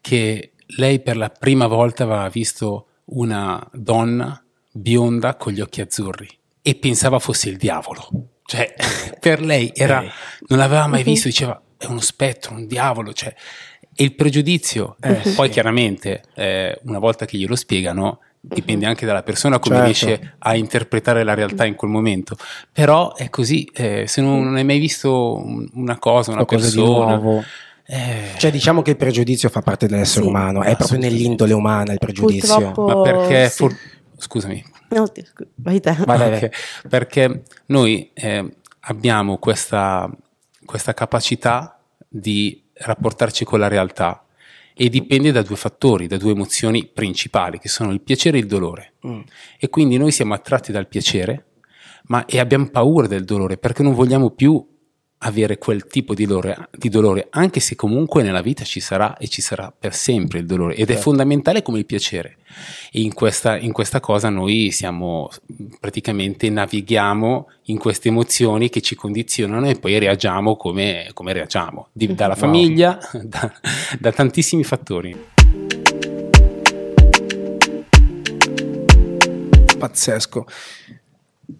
che 0.01 0.51
lei 0.77 0.99
per 1.01 1.17
la 1.17 1.29
prima 1.29 1.67
volta 1.67 2.03
aveva 2.03 2.27
visto 2.29 2.85
una 3.11 3.63
donna 3.73 4.41
bionda 4.71 5.35
con 5.35 5.51
gli 5.53 5.61
occhi 5.61 5.81
azzurri 5.81 6.27
e 6.61 6.75
pensava 6.75 7.19
fosse 7.19 7.49
il 7.49 7.57
diavolo. 7.57 8.07
Cioè, 8.49 8.73
per 9.21 9.41
lei 9.41 9.71
era, 9.75 10.03
non 10.47 10.57
l'aveva 10.57 10.87
mai 10.87 11.03
visto, 11.03 11.27
diceva 11.29 11.61
è 11.77 11.85
uno 11.85 12.01
spettro, 12.01 12.55
un 12.55 12.65
diavolo. 12.65 13.13
Cioè, 13.13 13.31
e 13.95 14.03
il 14.03 14.15
pregiudizio, 14.15 14.95
Eh, 15.01 15.21
poi 15.35 15.45
sì. 15.47 15.53
chiaramente, 15.53 16.23
eh, 16.33 16.79
una 16.85 16.97
volta 16.97 17.25
che 17.25 17.37
glielo 17.37 17.55
spiegano, 17.55 18.21
dipende 18.41 18.85
anche 18.87 19.05
dalla 19.05 19.21
persona 19.21 19.59
come 19.59 19.75
Certo. 19.75 20.05
riesce 20.07 20.35
a 20.39 20.55
interpretare 20.55 21.23
la 21.23 21.35
realtà 21.35 21.65
in 21.65 21.75
quel 21.75 21.91
momento. 21.91 22.37
Però 22.71 23.13
è 23.13 23.29
così, 23.29 23.69
eh, 23.73 24.05
se 24.07 24.21
non, 24.21 24.41
non 24.43 24.55
hai 24.55 24.63
mai 24.63 24.79
visto 24.79 25.35
un- 25.35 25.69
una 25.73 25.99
cosa, 25.99 26.31
una 26.31 26.45
Qualcosa 26.45 26.71
di 26.73 26.81
persona, 26.81 27.15
nuovo. 27.17 27.43
eh, 27.85 28.29
Cioè, 28.37 28.49
diciamo 28.49 28.81
che 28.81 28.91
il 28.91 28.95
pregiudizio 28.97 29.49
fa 29.49 29.61
parte 29.61 29.85
dell'essere 29.87 30.23
Sì. 30.23 30.27
umano, 30.29 30.63
è 30.63 30.75
proprio 30.75 30.97
nell'indole 30.99 31.53
umana 31.53 31.91
il 31.91 31.99
pregiudizio. 31.99 32.71
Purtroppo- 32.71 32.87
ma 32.87 33.01
perché, 33.01 33.49
sì. 33.49 33.55
for- 33.57 33.75
scusami, 34.17 34.63
No, 34.89 35.07
ti- 35.07 35.25
scu- 35.25 35.47
vai 35.55 35.79
te. 35.79 35.95
Vai, 36.05 36.17
vai, 36.17 36.29
vai. 36.29 36.43
Ok, 36.43 36.87
perché 36.87 37.43
noi 37.67 38.09
eh, 38.13 38.45
abbiamo 38.81 39.37
questa, 39.37 40.09
questa 40.65 40.93
capacità 40.93 41.79
di 42.07 42.63
rapportarci 42.73 43.45
con 43.45 43.59
la 43.59 43.67
realtà 43.67 44.25
e 44.73 44.89
dipende 44.89 45.31
da 45.31 45.41
due 45.41 45.57
fattori, 45.57 46.07
da 46.07 46.17
due 46.17 46.31
emozioni 46.31 46.85
principali, 46.87 47.59
che 47.59 47.67
sono 47.67 47.91
il 47.91 48.01
piacere 48.01 48.37
e 48.37 48.41
il 48.41 48.47
dolore. 48.47 48.93
Mm. 49.05 49.19
E 49.59 49.69
quindi 49.69 49.97
noi 49.97 50.11
siamo 50.11 50.33
attratti 50.33 50.71
dal 50.71 50.87
piacere, 50.87 51.45
ma 52.05 52.25
e 52.25 52.39
abbiamo 52.39 52.69
paura 52.69 53.05
del 53.07 53.25
dolore 53.25 53.57
perché 53.57 53.83
non 53.83 53.93
vogliamo 53.93 54.29
più 54.31 54.65
avere 55.21 55.57
quel 55.57 55.85
tipo 55.85 56.13
di 56.13 56.25
dolore, 56.25 56.69
di 56.71 56.87
dolore, 56.87 57.27
anche 57.31 57.59
se 57.59 57.75
comunque 57.75 58.23
nella 58.23 58.41
vita 58.41 58.63
ci 58.63 58.79
sarà 58.79 59.17
e 59.17 59.27
ci 59.27 59.41
sarà 59.41 59.73
per 59.77 59.93
sempre 59.93 60.39
il 60.39 60.45
dolore 60.45 60.75
ed 60.75 60.83
è 60.85 60.93
Certo. 60.93 61.01
fondamentale 61.01 61.61
come 61.61 61.77
il 61.79 61.85
piacere. 61.85 62.37
E 62.91 63.01
in 63.01 63.13
questa, 63.13 63.57
in 63.57 63.73
questa 63.73 63.99
cosa 63.99 64.29
noi 64.29 64.71
siamo 64.71 65.29
praticamente 65.79 66.49
navighiamo 66.49 67.49
in 67.65 67.77
queste 67.77 68.07
emozioni 68.07 68.69
che 68.69 68.81
ci 68.81 68.95
condizionano 68.95 69.67
e 69.69 69.75
poi 69.75 69.99
reagiamo 69.99 70.55
come, 70.55 71.09
come 71.13 71.33
reagiamo, 71.33 71.89
Di- 71.91 72.15
dalla 72.15 72.33
Wow. 72.33 72.41
famiglia, 72.41 72.97
da, 73.21 73.51
da 73.99 74.11
tantissimi 74.13 74.63
fattori. 74.63 75.15
Pazzesco. 79.77 80.45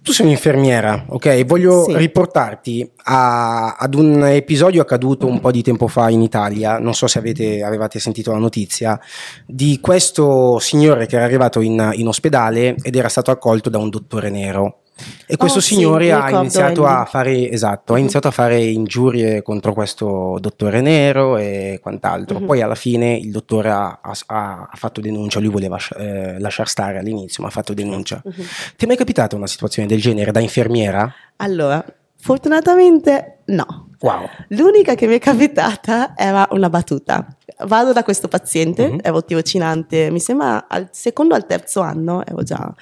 Tu 0.04 0.12
sei 0.12 0.26
un'infermiera, 0.28 1.06
ok? 1.08 1.46
Voglio 1.46 1.84
Sì. 1.86 1.98
riportarti 1.98 2.92
a- 3.06 3.74
ad 3.76 3.96
un 3.96 4.24
episodio 4.28 4.84
accaduto 4.84 5.26
un 5.26 5.40
po' 5.40 5.50
di 5.50 5.64
tempo 5.64 5.88
fa 5.88 6.10
in 6.10 6.22
Italia, 6.22 6.78
non 6.78 6.94
so 6.94 7.08
se 7.08 7.18
avete, 7.18 7.64
avevate 7.64 8.00
sentito 8.00 8.32
la 8.32 8.38
notizia, 8.38 9.00
di 9.48 9.80
questo 9.82 10.60
signore 10.60 11.08
che 11.08 11.16
era 11.16 11.26
arrivato 11.26 11.60
in, 11.62 11.90
in 11.96 12.08
ospedale 12.08 12.76
ed 12.84 12.96
era 12.96 13.10
stato 13.10 13.32
accolto 13.32 13.70
da 13.72 13.80
un 13.80 13.90
dottore 13.90 14.30
nero. 14.30 14.82
E 15.26 15.38
questo 15.38 15.60
Oh, 15.60 15.62
sì, 15.62 15.74
signore 15.76 16.06
mi 16.06 16.12
ha 16.12 16.30
iniziato 16.30 16.86
a 16.86 17.06
fare, 17.06 17.50
esatto, 17.50 17.92
ha 17.94 17.96
Mhm. 17.96 18.02
iniziato 18.02 18.28
a 18.28 18.32
fare 18.32 18.64
ingiurie 18.64 19.42
contro 19.42 19.74
questo 19.74 20.38
dottore 20.40 20.82
nero 20.82 21.38
e 21.38 21.80
quant'altro. 21.82 22.40
Mhm. 22.40 22.46
Poi 22.46 22.62
alla 22.62 22.76
fine 22.76 23.14
il 23.16 23.32
dottore 23.32 23.70
ha, 23.70 24.00
ha- 24.02 24.68
ha 24.72 24.76
fatto 24.76 25.02
denuncia, 25.02 25.40
lui 25.40 25.50
voleva 25.50 25.78
eh, 25.98 26.40
lasciar 26.40 26.68
stare 26.68 26.98
all'inizio, 26.98 27.44
ma 27.44 27.50
ha 27.50 27.52
fatto 27.52 27.74
denuncia. 27.74 28.22
Mhm. 28.24 28.34
Ti 28.78 28.86
è 28.86 28.88
mai 28.88 28.98
capitata 28.98 29.36
una 29.36 29.48
situazione 29.48 29.88
del 29.88 30.02
genere 30.02 30.32
da 30.32 30.40
infermiera? 30.40 31.12
Allora, 31.38 31.84
fortunatamente 32.22 33.40
no. 33.46 33.88
Wow. 34.02 34.28
L'unica 34.50 34.96
che 34.96 35.08
mi 35.08 35.16
è 35.16 35.20
capitata 35.20 36.14
era 36.16 36.48
una 36.52 36.70
battuta. 36.70 37.28
Vado 37.66 37.92
da 37.92 38.04
questo 38.04 38.28
paziente, 38.30 38.88
Mhm. 38.88 39.00
ero 39.02 39.24
tirocinante, 39.24 40.10
mi 40.10 40.20
sembra 40.22 40.68
al 40.70 40.88
secondo 40.92 41.34
o 41.34 41.38
al 41.38 41.46
terzo 41.46 41.82
anno, 41.82 42.26
ero 42.26 42.42
già. 42.44 42.74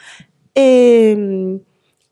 E 0.52 1.14
mm, 1.16 1.56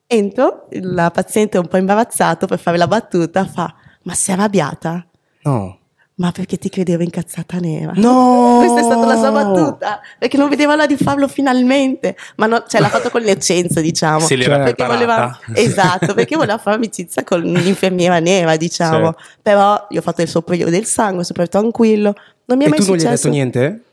entro, 0.08 0.68
la 0.72 1.12
paziente 1.12 1.58
è 1.58 1.60
un 1.60 1.68
po' 1.68 1.78
imbarazzato 1.78 2.48
per 2.48 2.60
fare 2.60 2.78
la 2.78 2.88
battuta, 2.88 3.46
fa, 3.46 3.74
ma 4.04 4.14
sei 4.14 4.36
arrabbiata? 4.36 5.06
No. 5.44 5.80
Ma 6.18 6.32
perché 6.32 6.58
ti 6.58 6.70
credevo 6.70 7.04
incazzata 7.04 7.58
nera? 7.58 7.92
No! 7.96 8.60
Questa 8.64 8.80
è 8.80 8.84
stata 8.84 9.06
la 9.06 9.18
sua 9.18 9.32
battuta, 9.32 10.00
perché 10.18 10.38
non 10.38 10.48
vedeva 10.48 10.74
l'ora 10.76 10.86
di 10.88 10.96
farlo 10.96 11.28
finalmente, 11.28 12.16
ma 12.38 12.46
no- 12.46 12.64
cioè 12.68 12.80
l'ha 12.80 12.88
fatto 12.88 13.10
con 13.10 13.20
l'innocenza, 13.22 13.82
diciamo. 13.82 14.22
Se 14.22 14.36
l'era 14.38 14.60
perché 14.64 14.86
voleva, 14.86 15.38
esatto, 15.54 16.14
perché 16.14 16.38
voleva 16.38 16.58
fare 16.58 16.78
amicizia 16.78 17.24
con 17.26 17.42
l'infermiera 17.42 18.20
nera, 18.20 18.56
diciamo. 18.56 19.12
Certo. 19.14 19.20
Però 19.42 19.88
io 19.90 20.00
ho 20.00 20.02
fatto 20.02 20.22
il 20.22 20.30
suo 20.30 20.42
periodo 20.42 20.72
del 20.72 20.86
sangue, 20.86 21.26
super 21.26 21.50
tranquillo. 21.50 22.14
Non 22.46 22.58
mi 22.60 22.64
è 22.64 22.68
E 22.68 22.70
mai 22.70 22.80
tu 22.80 22.86
non 22.86 22.96
gli 22.96 23.00
hai 23.00 23.18
successo. 23.18 23.24
detto 23.24 23.36
niente? 23.36 23.84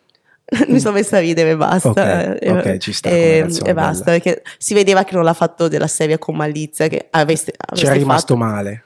mi 0.69 0.79
sono 0.81 0.95
messa 0.95 1.17
a 1.17 1.21
ridere 1.21 1.51
e 1.51 1.57
basta. 1.57 1.89
Ok, 1.91 1.97
E- 1.99 2.51
ok, 2.51 2.77
ci 2.79 2.93
sta 2.93 3.09
E, 3.09 3.41
reazione, 3.41 3.71
e 3.71 3.75
basta, 3.75 4.05
bella. 4.05 4.19
perché 4.21 4.43
si 4.59 4.75
vedeva 4.75 5.05
che 5.05 5.15
non 5.15 5.25
l'ha 5.25 5.33
fatto 5.35 5.69
della 5.69 5.87
serie 5.87 6.19
con 6.19 6.37
malizia, 6.37 6.89
che 6.89 7.07
avreste, 7.11 7.53
avreste 7.57 7.87
C'era 7.87 7.99
rimasto 7.99 8.35
fatto- 8.37 8.47
male. 8.53 8.85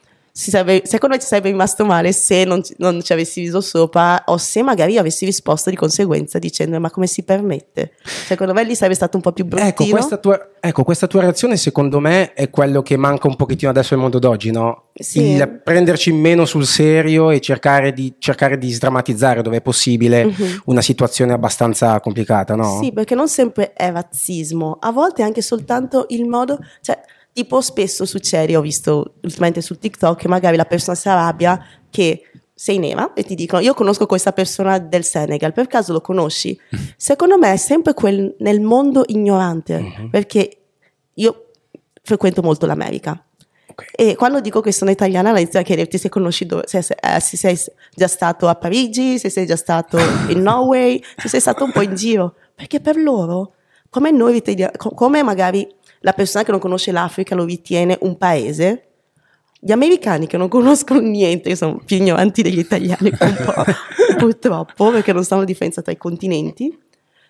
Sarebbe- 0.50 0.82
secondo 0.84 1.14
me 1.14 1.20
ci 1.20 1.26
sarebbe 1.26 1.48
rimasto 1.50 1.84
male 1.84 2.12
se 2.12 2.44
non, 2.44 2.62
ci- 2.62 2.74
non 2.78 3.00
ci 3.02 3.12
avessi 3.12 3.40
riso 3.40 3.60
sopra 3.60 4.22
o 4.26 4.36
se 4.36 4.62
magari 4.62 4.98
avessi 4.98 5.24
risposto 5.24 5.70
di 5.70 5.76
conseguenza 5.76 6.38
dicendo 6.38 6.78
ma 6.78 6.90
come 6.90 7.06
si 7.06 7.22
permette? 7.22 7.92
Secondo 8.04 8.52
me 8.52 8.62
lì 8.64 8.74
sarebbe 8.74 8.94
stato 8.94 9.16
un 9.16 9.22
po' 9.22 9.32
più 9.32 9.44
bruttino. 9.46 9.68
Ecco 9.70 9.86
questa, 9.88 10.16
tua, 10.18 10.48
ecco, 10.60 10.84
questa 10.84 11.06
tua 11.06 11.22
reazione 11.22 11.56
secondo 11.56 12.00
me 12.00 12.34
è 12.34 12.50
quello 12.50 12.82
che 12.82 12.96
manca 12.96 13.28
un 13.28 13.36
pochettino 13.36 13.70
adesso 13.70 13.94
al 13.94 14.00
mondo 14.00 14.18
d'oggi, 14.18 14.50
no? 14.50 14.84
Sì. 14.92 15.22
Il 15.32 15.60
prenderci 15.64 16.12
meno 16.12 16.44
sul 16.44 16.66
serio 16.66 17.30
e 17.30 17.40
cercare 17.40 17.92
di, 17.92 18.14
cercare 18.18 18.58
di 18.58 18.70
sdrammatizzare 18.72 19.40
dove 19.42 19.56
è 19.56 19.62
possibile 19.62 20.24
Mhm. 20.26 20.62
una 20.66 20.82
situazione 20.82 21.32
abbastanza 21.32 21.98
complicata, 22.00 22.54
no? 22.54 22.78
Sì, 22.82 22.92
perché 22.92 23.14
non 23.14 23.28
sempre 23.28 23.72
è 23.72 23.90
razzismo, 23.90 24.76
a 24.80 24.90
volte 24.92 25.22
anche 25.22 25.40
soltanto 25.42 26.06
il 26.08 26.26
modo, 26.26 26.58
cioè 26.82 26.98
tipo 27.36 27.60
spesso 27.60 28.06
succede, 28.06 28.56
ho 28.56 28.62
visto 28.62 29.16
ultimamente 29.22 29.60
su 29.60 29.78
TikTok 29.78 30.18
che 30.20 30.26
magari 30.28 30.56
la 30.56 30.64
persona 30.64 30.96
si 30.96 31.06
arrabbia 31.10 31.62
che 31.90 32.22
sei 32.54 32.78
nera 32.78 33.12
e 33.12 33.24
ti 33.24 33.34
dicono 33.34 33.60
io 33.60 33.74
conosco 33.74 34.06
questa 34.06 34.32
persona 34.32 34.78
del 34.78 35.04
Senegal, 35.04 35.52
per 35.52 35.66
caso 35.66 35.92
lo 35.92 36.00
conosci? 36.00 36.58
Secondo 36.96 37.36
me 37.36 37.52
è 37.52 37.56
sempre 37.58 37.92
quel 37.92 38.34
nel 38.38 38.62
mondo 38.62 39.04
ignorante, 39.08 39.78
Mhm. 39.78 40.08
perché 40.08 40.56
io 41.12 41.50
frequento 42.02 42.40
molto 42.40 42.64
l'America. 42.64 43.22
Ok. 43.68 43.84
E 43.94 44.14
quando 44.16 44.40
dico 44.40 44.62
che 44.62 44.72
sono 44.72 44.90
italiana, 44.90 45.38
inizio 45.38 45.60
a 45.60 45.62
chiederti 45.62 45.98
se 45.98 46.08
conosci 46.08 46.46
dove, 46.46 46.62
se, 46.66 46.80
se- 46.80 46.96
eh, 46.98 47.20
se 47.20 47.36
sei 47.36 47.58
già 47.94 48.08
stato 48.08 48.48
a 48.48 48.54
Parigi, 48.54 49.18
se 49.18 49.28
sei 49.28 49.44
già 49.44 49.56
stato 49.56 49.98
in 50.32 50.40
Norway, 50.40 51.02
se 51.18 51.28
sei 51.28 51.40
stato 51.40 51.64
un 51.64 51.72
po' 51.72 51.82
in 51.82 51.94
giro. 51.94 52.36
Perché 52.54 52.80
per 52.80 52.96
loro, 52.96 53.52
come 53.90 54.10
noi 54.10 54.42
come 54.94 55.22
magari 55.22 55.68
la 56.00 56.12
persona 56.12 56.44
che 56.44 56.50
non 56.50 56.60
conosce 56.60 56.92
l'Africa 56.92 57.34
lo 57.34 57.44
ritiene 57.44 57.98
un 58.02 58.16
paese, 58.16 58.82
gli 59.58 59.72
americani 59.72 60.26
che 60.26 60.36
non 60.36 60.48
conoscono 60.50 61.00
niente, 61.00 61.48
che 61.50 61.56
sono 61.56 61.80
più 61.84 61.96
ignoranti 61.96 62.42
degli 62.42 62.58
italiani 62.58 63.10
purtroppo, 64.16 64.90
perché 64.90 65.12
non 65.12 65.24
sanno 65.24 65.40
la 65.40 65.46
differenza 65.46 65.82
tra 65.82 65.92
i 65.92 65.96
continenti, 65.96 66.76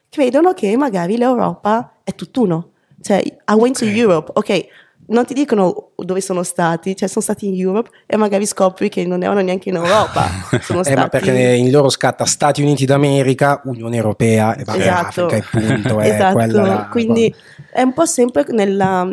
credono 0.08 0.52
che 0.52 0.76
magari 0.76 1.16
l'Europa 1.16 1.98
è 2.04 2.14
tutt'uno. 2.14 2.70
Cioè, 3.00 3.22
I 3.22 3.52
went 3.54 3.78
to 3.78 3.84
Ok. 3.84 3.96
Europe, 3.96 4.30
ok, 4.34 4.66
non 5.08 5.24
ti 5.24 5.34
dicono 5.34 5.90
dove 5.96 6.20
sono 6.20 6.42
stati, 6.42 6.96
cioè 6.96 7.08
sono 7.08 7.22
stati 7.24 7.46
in 7.46 7.54
Europe 7.60 7.90
e 8.06 8.16
magari 8.16 8.44
scopri 8.46 8.88
che 8.88 9.04
non 9.06 9.22
erano 9.22 9.40
neanche 9.40 9.68
in 9.68 9.76
Europa. 9.76 10.26
Sono 10.62 10.80
Eh, 10.80 10.84
stati... 10.84 10.94
ma 10.94 11.08
perché 11.08 11.32
in 11.54 11.70
loro 11.70 11.88
scatta 11.88 12.24
Stati 12.24 12.60
Uniti 12.62 12.84
d'America, 12.86 13.60
Unione 13.66 13.96
Europea 13.96 14.54
e 14.56 14.64
vabbè, 14.64 14.78
Esatto. 14.80 15.26
Africa 15.26 15.48
punto. 15.50 16.00
È 16.00 16.08
esatto, 16.14 16.32
quella 16.34 16.62
la- 16.66 16.88
quindi 16.90 17.32
è 17.70 17.82
un 17.82 17.92
po' 17.92 18.04
sempre 18.06 18.44
nella, 18.50 19.06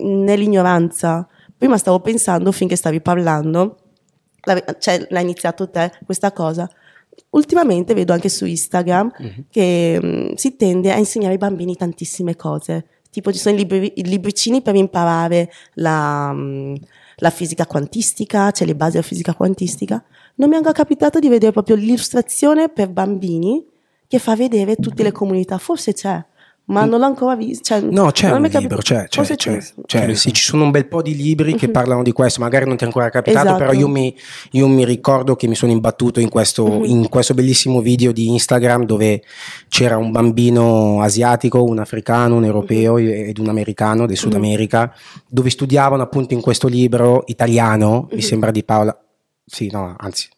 nell'ignoranza. 0.00 1.26
Prima 1.56 1.76
stavo 1.78 2.00
pensando, 2.00 2.52
finché 2.52 2.76
stavi 2.76 3.00
parlando, 3.00 3.76
la- 4.42 4.62
cioè 4.78 5.06
l'hai 5.10 5.22
iniziato 5.22 5.68
te 5.70 5.90
questa 6.04 6.32
cosa. 6.32 6.68
Ultimamente 7.30 7.94
vedo 7.94 8.12
anche 8.12 8.28
su 8.28 8.44
Instagram 8.44 9.10
Mhm. 9.18 9.44
che 9.50 9.98
mm, 10.02 10.32
si 10.34 10.56
tende 10.56 10.92
a 10.92 10.96
insegnare 10.98 11.32
ai 11.32 11.38
bambini 11.38 11.74
tantissime 11.76 12.36
cose. 12.36 12.86
Tipo 13.16 13.32
ci 13.32 13.38
sono 13.38 13.54
i, 13.54 13.58
libri- 13.60 13.92
i 13.96 14.04
libricini 14.04 14.60
per 14.60 14.74
imparare 14.74 15.50
la, 15.76 16.30
mm, 16.34 16.74
la 17.16 17.30
fisica 17.30 17.64
quantistica, 17.64 18.50
cioè 18.50 18.66
le 18.66 18.74
basi 18.74 18.90
della 18.92 19.04
fisica 19.04 19.32
quantistica. 19.32 20.04
Non 20.34 20.50
mi 20.50 20.54
è 20.54 20.58
ancora 20.58 20.74
capitato 20.74 21.18
di 21.18 21.30
vedere 21.30 21.50
proprio 21.50 21.76
l'illustrazione 21.76 22.68
per 22.68 22.90
bambini 22.90 23.64
che 24.06 24.18
fa 24.18 24.36
vedere 24.36 24.76
tutte 24.76 25.02
le 25.02 25.12
comunità. 25.12 25.56
Forse 25.56 25.94
c'è, 25.94 26.22
ma 26.66 26.84
non 26.84 26.98
l'ho 27.00 27.06
ancora 27.06 27.36
visto. 27.36 27.62
Cioè, 27.64 27.80
No, 27.80 28.10
c'è 28.10 28.26
non 28.28 28.36
un 28.36 28.42
mi 28.42 28.48
è 28.50 28.58
libro, 28.58 28.78
c'è, 28.78 29.06
c'è, 29.08 29.22
c'è, 29.22 29.36
c'è. 29.36 29.58
c'è. 29.86 30.14
Sì, 30.14 30.32
ci 30.32 30.42
sono 30.42 30.64
un 30.64 30.70
bel 30.70 30.86
po' 30.88 31.00
di 31.02 31.14
libri 31.14 31.54
che 31.54 31.66
Mhm. 31.66 31.72
parlano 31.72 32.02
di 32.02 32.12
questo, 32.12 32.40
magari 32.40 32.66
non 32.66 32.76
ti 32.76 32.82
è 32.82 32.86
ancora 32.86 33.08
capitato, 33.08 33.46
Esatto. 33.46 33.58
però 33.64 33.72
io 33.72 33.88
mi, 33.88 34.14
io 34.52 34.66
mi 34.68 34.84
ricordo 34.84 35.36
che 35.36 35.46
mi 35.46 35.54
sono 35.54 35.70
imbattuto 35.72 36.18
in 36.20 36.28
questo, 36.28 36.66
Mhm. 36.66 36.84
in 36.84 37.08
questo 37.08 37.34
bellissimo 37.34 37.80
video 37.80 38.10
di 38.12 38.28
Instagram 38.28 38.84
dove 38.84 39.22
c'era 39.68 39.96
un 39.96 40.10
bambino 40.10 41.00
asiatico, 41.02 41.62
un 41.64 41.78
africano, 41.78 42.36
un 42.36 42.44
europeo 42.44 42.94
Mhm. 42.98 43.08
ed 43.28 43.38
un 43.38 43.48
americano 43.48 44.06
del 44.06 44.16
Sud 44.16 44.34
America, 44.34 44.92
dove 45.28 45.50
studiavano 45.50 46.02
appunto 46.02 46.34
in 46.34 46.40
questo 46.40 46.66
libro 46.68 47.22
italiano, 47.26 48.08
mi 48.12 48.22
sembra 48.22 48.50
di 48.50 48.64
Paola, 48.64 48.96
sì, 49.44 49.70
no, 49.70 49.94
anzi. 49.98 50.28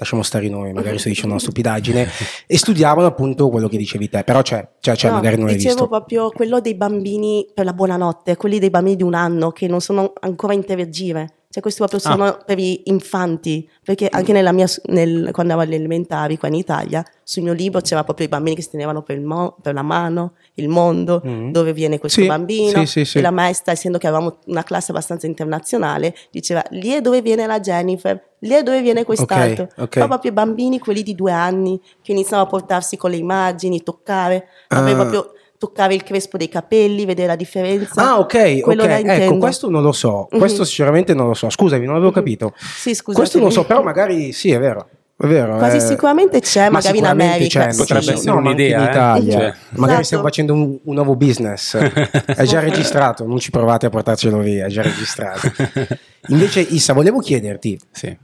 Lasciamo 0.00 0.22
stare 0.22 0.46
i 0.46 0.50
nomi, 0.50 0.72
magari 0.72 0.96
sto 1.00 1.08
dicendo 1.08 1.32
una 1.32 1.40
stupidaggine. 1.40 2.08
e 2.46 2.56
studiavano 2.56 3.06
appunto 3.08 3.48
quello 3.50 3.68
che 3.68 3.76
dicevi 3.76 4.08
te, 4.08 4.22
però 4.22 4.42
c'è, 4.42 4.66
c'è, 4.80 4.94
c'è 4.94 5.08
No, 5.08 5.14
magari 5.14 5.36
non 5.36 5.46
l'hai 5.46 5.56
dicevo 5.56 5.74
visto. 5.74 5.88
proprio 5.88 6.30
quello 6.30 6.60
dei 6.60 6.74
bambini 6.76 7.46
per 7.52 7.64
la 7.64 7.72
buonanotte, 7.72 8.36
quelli 8.36 8.58
dei 8.60 8.70
bambini 8.70 8.96
di 8.96 9.02
un 9.02 9.14
anno 9.14 9.50
che 9.50 9.66
non 9.66 9.80
sono 9.80 10.12
ancora 10.20 10.52
a 10.52 10.56
interagire. 10.56 11.32
Cioè, 11.50 11.62
questi 11.62 11.80
proprio 11.80 11.98
Ah. 12.04 12.10
sono 12.12 12.38
per 12.44 12.58
gli 12.58 12.82
infanti, 12.84 13.66
perché 13.82 14.06
anche 14.10 14.32
nella 14.34 14.52
mia, 14.52 14.66
nel- 14.88 15.30
quando 15.32 15.54
ero 15.54 15.62
alle 15.62 15.76
elementari 15.76 16.36
qua 16.36 16.46
in 16.48 16.52
Italia, 16.54 17.02
sul 17.24 17.42
mio 17.42 17.54
libro 17.54 17.80
c'era 17.80 18.04
proprio 18.04 18.26
i 18.26 18.28
bambini 18.28 18.54
che 18.54 18.60
si 18.60 18.68
tenevano 18.72 19.00
per, 19.02 19.16
il 19.16 19.24
mo- 19.24 19.56
per 19.62 19.72
la 19.72 19.80
mano, 19.80 20.34
il 20.54 20.68
mondo, 20.68 21.22
Mhm. 21.24 21.50
dove 21.50 21.72
viene 21.72 21.98
questo 21.98 22.20
Sì, 22.20 22.26
bambino. 22.26 22.84
sì, 22.84 23.06
sì. 23.06 23.16
E 23.16 23.20
la 23.22 23.30
maestra, 23.30 23.72
essendo 23.72 23.96
che 23.96 24.06
avevamo 24.06 24.36
una 24.48 24.62
classe 24.62 24.90
abbastanza 24.90 25.26
internazionale, 25.26 26.14
diceva 26.30 26.62
lì 26.68 26.90
è 26.90 27.00
dove 27.00 27.22
viene 27.22 27.46
la 27.46 27.60
Jennifer, 27.60 28.22
lì 28.40 28.50
è 28.52 28.62
dove 28.62 28.82
viene 28.82 29.04
quest'altro. 29.04 29.64
Ok, 29.64 29.72
ok. 29.78 29.88
Però 29.88 30.06
proprio 30.06 30.30
i 30.30 30.34
bambini, 30.34 30.78
quelli 30.78 31.02
di 31.02 31.14
due 31.14 31.32
anni, 31.32 31.80
che 32.02 32.12
iniziano 32.12 32.42
a 32.42 32.46
portarsi 32.46 32.98
con 32.98 33.08
le 33.10 33.16
immagini, 33.16 33.82
toccare, 33.82 34.48
Ah. 34.68 34.82
proprio 34.82 35.32
toccare 35.58 35.94
il 35.94 36.02
crespo 36.04 36.36
dei 36.36 36.48
capelli, 36.48 37.04
vedere 37.04 37.26
la 37.28 37.36
differenza. 37.36 38.00
Ah, 38.12 38.18
ok, 38.20 38.60
Quello 38.60 38.84
ok. 38.84 38.88
Ecco, 38.90 39.10
intendo. 39.12 39.38
questo 39.38 39.68
non 39.68 39.82
lo 39.82 39.92
so. 39.92 40.28
Mhm. 40.30 40.38
Questo 40.38 40.64
sinceramente 40.64 41.14
non 41.14 41.26
lo 41.26 41.34
so. 41.34 41.50
Scusami, 41.50 41.84
non 41.84 41.94
avevo 41.96 42.08
Mhm. 42.10 42.14
capito. 42.14 42.54
Sì, 42.56 42.94
scusa. 42.94 43.18
Questo 43.18 43.38
non 43.38 43.48
lo 43.48 43.52
so, 43.52 43.64
però 43.64 43.82
magari 43.82 44.32
sì, 44.32 44.50
è 44.52 44.58
vero. 44.58 44.88
è 45.20 45.26
vero. 45.26 45.56
Quasi 45.56 45.78
eh, 45.78 45.80
sicuramente 45.80 46.38
c'è, 46.38 46.66
ma 46.66 46.78
magari 46.78 46.88
in 46.98 47.04
sicuramente 47.04 47.34
America. 47.34 47.64
c'è, 47.66 47.72
sì. 47.72 47.78
Potrebbe 47.78 48.02
sì, 48.02 48.10
essere 48.12 48.30
no, 48.30 48.36
un'idea, 48.38 48.78
in 48.78 48.84
eh. 48.86 48.90
Italia. 48.90 49.32
Cioè. 49.32 49.54
Magari 49.70 49.90
Esatto. 49.90 50.04
stiamo 50.04 50.22
facendo 50.22 50.52
un, 50.54 50.78
un 50.84 50.94
nuovo 50.94 51.16
business. 51.16 51.74
È 52.24 52.44
già 52.44 52.60
registrato, 52.60 53.26
non 53.26 53.38
ci 53.38 53.50
provate 53.50 53.86
a 53.86 53.90
portarcelo 53.90 54.38
via, 54.38 54.66
è 54.66 54.68
già 54.68 54.82
registrato. 54.82 55.50
Invece, 56.28 56.60
Issa, 56.60 56.92
volevo 56.92 57.18
chiederti, 57.18 57.76
Sì. 57.90 58.16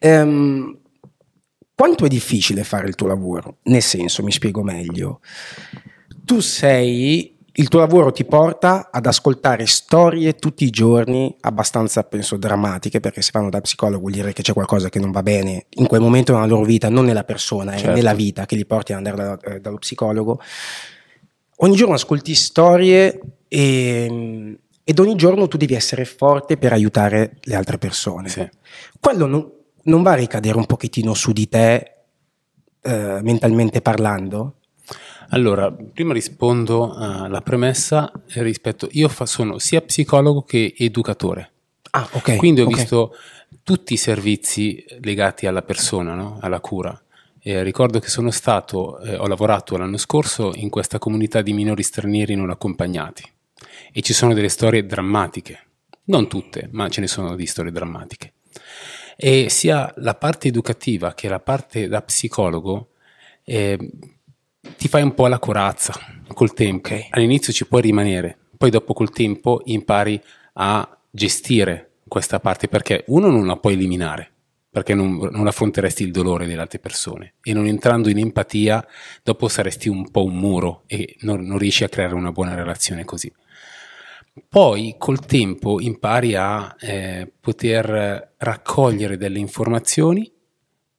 ehm, 0.00 0.76
quanto 1.76 2.04
è 2.04 2.08
difficile 2.08 2.64
fare 2.64 2.88
il 2.88 2.96
tuo 2.96 3.06
lavoro? 3.06 3.58
Nel 3.64 3.82
senso, 3.82 4.22
mi 4.24 4.32
spiego 4.32 4.62
meglio. 4.64 5.20
Tu 6.24 6.40
sei, 6.40 7.36
il 7.52 7.68
tuo 7.68 7.80
lavoro 7.80 8.12
ti 8.12 8.24
porta 8.24 8.88
ad 8.90 9.06
ascoltare 9.06 9.66
storie 9.66 10.34
tutti 10.36 10.64
i 10.64 10.70
giorni, 10.70 11.34
abbastanza, 11.40 12.04
penso, 12.04 12.36
drammatiche, 12.36 13.00
perché 13.00 13.22
se 13.22 13.30
fanno 13.32 13.50
da 13.50 13.60
psicologo 13.60 13.98
vuol 14.00 14.12
dire 14.12 14.32
che 14.32 14.42
c'è 14.42 14.52
qualcosa 14.52 14.88
che 14.88 14.98
non 15.00 15.10
va 15.10 15.22
bene 15.22 15.66
in 15.70 15.86
quel 15.86 16.00
momento 16.00 16.32
nella 16.32 16.46
loro 16.46 16.64
vita, 16.64 16.88
non 16.88 17.04
nella 17.04 17.24
persona, 17.24 17.72
è 17.72 17.78
Certo. 17.78 17.92
nella 17.94 18.14
vita 18.14 18.46
che 18.46 18.56
li 18.56 18.64
porti 18.64 18.92
ad 18.92 18.98
andare 19.04 19.16
da- 19.16 19.54
eh, 19.54 19.60
dallo 19.60 19.78
psicologo. 19.78 20.40
Ogni 21.58 21.76
giorno 21.76 21.94
ascolti 21.94 22.34
storie 22.34 23.20
e, 23.48 24.58
ed 24.84 24.98
ogni 24.98 25.14
giorno 25.16 25.46
tu 25.48 25.56
devi 25.56 25.74
essere 25.74 26.04
forte 26.04 26.56
per 26.56 26.72
aiutare 26.72 27.36
le 27.42 27.54
altre 27.54 27.78
persone 27.78 28.28
Sì. 28.28 28.48
quello 28.98 29.26
non, 29.26 29.48
non 29.84 30.02
va 30.02 30.12
a 30.12 30.16
ricadere 30.16 30.56
un 30.56 30.66
pochettino 30.66 31.14
su 31.14 31.30
di 31.32 31.48
te 31.48 31.92
eh, 32.82 33.20
mentalmente 33.22 33.80
parlando? 33.80 34.56
Allora, 35.34 35.72
prima 35.72 36.12
rispondo 36.12 36.92
alla 36.94 37.40
premessa 37.40 38.12
eh, 38.28 38.42
rispetto, 38.42 38.88
io 38.92 39.08
fa- 39.08 39.24
sono 39.24 39.58
sia 39.58 39.80
psicologo 39.80 40.42
che 40.42 40.74
educatore. 40.76 41.50
Ah, 41.92 42.06
ok. 42.12 42.36
Quindi 42.36 42.60
ho 42.60 42.66
ok. 42.66 42.74
visto 42.74 43.16
tutti 43.62 43.94
i 43.94 43.96
servizi 43.96 44.84
legati 45.00 45.46
alla 45.46 45.62
persona, 45.62 46.14
no? 46.14 46.38
alla 46.40 46.60
cura. 46.60 47.00
Eh, 47.40 47.62
ricordo 47.62 47.98
che 47.98 48.08
sono 48.08 48.30
stato, 48.30 49.00
eh, 49.00 49.16
ho 49.16 49.26
lavorato 49.26 49.76
l'anno 49.78 49.96
scorso 49.96 50.52
in 50.54 50.68
questa 50.68 50.98
comunità 50.98 51.40
di 51.40 51.54
minori 51.54 51.82
stranieri 51.82 52.34
non 52.34 52.50
accompagnati 52.50 53.24
e 53.90 54.02
ci 54.02 54.12
sono 54.12 54.34
delle 54.34 54.50
storie 54.50 54.84
drammatiche, 54.84 55.66
non 56.04 56.28
tutte, 56.28 56.68
ma 56.72 56.88
ce 56.90 57.00
ne 57.00 57.06
sono 57.06 57.34
di 57.36 57.46
storie 57.46 57.72
drammatiche. 57.72 58.34
E 59.16 59.48
sia 59.48 59.92
la 59.96 60.14
parte 60.14 60.48
educativa 60.48 61.14
che 61.14 61.28
la 61.28 61.40
parte 61.40 61.88
da 61.88 62.02
psicologo 62.02 62.90
eh, 63.44 63.78
ti 64.76 64.88
fai 64.88 65.02
un 65.02 65.14
po' 65.14 65.26
la 65.26 65.38
corazza 65.38 65.94
col 66.32 66.54
tempo. 66.54 66.88
Ok. 66.88 67.06
All'inizio 67.10 67.52
ci 67.52 67.66
puoi 67.66 67.82
rimanere, 67.82 68.36
poi 68.56 68.70
dopo 68.70 68.92
col 68.92 69.10
tempo 69.10 69.60
impari 69.64 70.20
a 70.54 70.98
gestire 71.10 71.90
questa 72.08 72.40
parte 72.40 72.68
perché 72.68 73.04
uno 73.08 73.28
non 73.28 73.46
la 73.46 73.56
puoi 73.56 73.74
eliminare 73.74 74.32
perché 74.72 74.94
non, 74.94 75.16
non 75.30 75.46
affronteresti 75.46 76.02
il 76.02 76.12
dolore 76.12 76.46
delle 76.46 76.62
altre 76.62 76.78
persone 76.78 77.34
e 77.42 77.52
non 77.52 77.66
entrando 77.66 78.08
in 78.08 78.16
empatia 78.16 78.82
dopo 79.22 79.46
saresti 79.46 79.90
un 79.90 80.10
po' 80.10 80.24
un 80.24 80.34
muro 80.34 80.84
e 80.86 81.16
non, 81.20 81.42
non 81.42 81.58
riesci 81.58 81.84
a 81.84 81.90
creare 81.90 82.14
una 82.14 82.32
buona 82.32 82.54
relazione 82.54 83.04
così. 83.04 83.30
Poi 84.48 84.94
col 84.96 85.26
tempo 85.26 85.78
impari 85.78 86.34
a 86.34 86.74
eh, 86.80 87.30
poter 87.38 88.32
raccogliere 88.38 89.18
delle 89.18 89.38
informazioni 89.38 90.32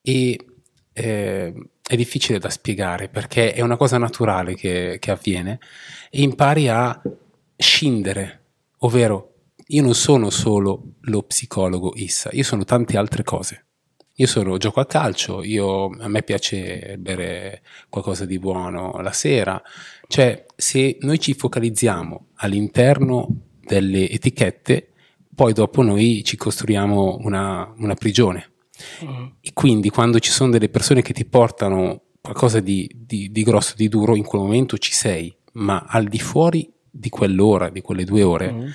e 0.03 0.45
eh, 0.93 1.53
è 1.85 1.95
difficile 1.95 2.39
da 2.39 2.49
spiegare 2.49 3.09
perché 3.09 3.53
è 3.53 3.61
una 3.61 3.75
cosa 3.75 3.97
naturale 3.97 4.55
che, 4.55 4.97
che 4.99 5.11
avviene 5.11 5.59
e 6.09 6.21
impari 6.21 6.69
a 6.69 7.01
scindere, 7.57 8.41
ovvero 8.79 9.33
io 9.67 9.81
non 9.81 9.93
sono 9.93 10.29
solo 10.29 10.93
lo 11.01 11.23
psicologo 11.23 11.93
Issa, 11.95 12.29
io 12.31 12.43
sono 12.43 12.63
tante 12.63 12.97
altre 12.97 13.23
cose. 13.23 13.65
Io 14.17 14.27
sono, 14.27 14.57
gioco 14.57 14.79
a 14.79 14.85
calcio, 14.85 15.41
io, 15.41 15.87
a 15.87 16.07
me 16.07 16.21
piace 16.21 16.97
bere 16.99 17.63
qualcosa 17.89 18.25
di 18.25 18.37
buono 18.37 19.01
la 19.01 19.11
sera. 19.11 19.59
Cioè, 20.07 20.45
se 20.55 20.97
noi 21.01 21.19
ci 21.19 21.33
focalizziamo 21.33 22.27
all'interno 22.35 23.27
delle 23.59 24.07
etichette, 24.07 24.89
poi 25.33 25.53
dopo 25.53 25.81
noi 25.81 26.23
ci 26.23 26.37
costruiamo 26.37 27.21
una, 27.21 27.73
una 27.77 27.95
prigione. 27.95 28.51
E 29.41 29.51
quindi 29.53 29.89
quando 29.89 30.19
ci 30.19 30.31
sono 30.31 30.51
delle 30.51 30.69
persone 30.69 31.01
che 31.01 31.13
ti 31.13 31.25
portano 31.25 32.01
qualcosa 32.21 32.59
di, 32.59 32.89
di- 32.95 33.31
di 33.31 33.43
grosso, 33.43 33.73
di 33.75 33.89
duro, 33.89 34.15
in 34.15 34.23
quel 34.23 34.41
momento 34.41 34.77
ci 34.77 34.93
sei, 34.93 35.33
ma 35.53 35.85
al 35.87 36.05
di 36.05 36.19
fuori 36.19 36.71
di 36.89 37.09
quell'ora, 37.09 37.69
di 37.69 37.81
quelle 37.81 38.03
due 38.05 38.23
ore, 38.23 38.73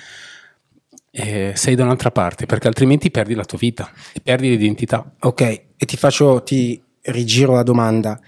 eh, 1.11 1.53
sei 1.55 1.75
da 1.75 1.83
un'altra 1.83 2.11
parte, 2.11 2.45
perché 2.45 2.67
altrimenti 2.67 3.09
perdi 3.11 3.33
la 3.33 3.45
tua 3.45 3.57
vita 3.57 3.89
e 4.13 4.19
perdi 4.21 4.49
l'identità. 4.49 5.13
Ok, 5.21 5.41
e 5.41 5.85
ti 5.85 5.97
faccio, 5.97 6.43
ti 6.43 6.81
rigiro 7.01 7.53
la 7.53 7.63
domanda, 7.63 8.19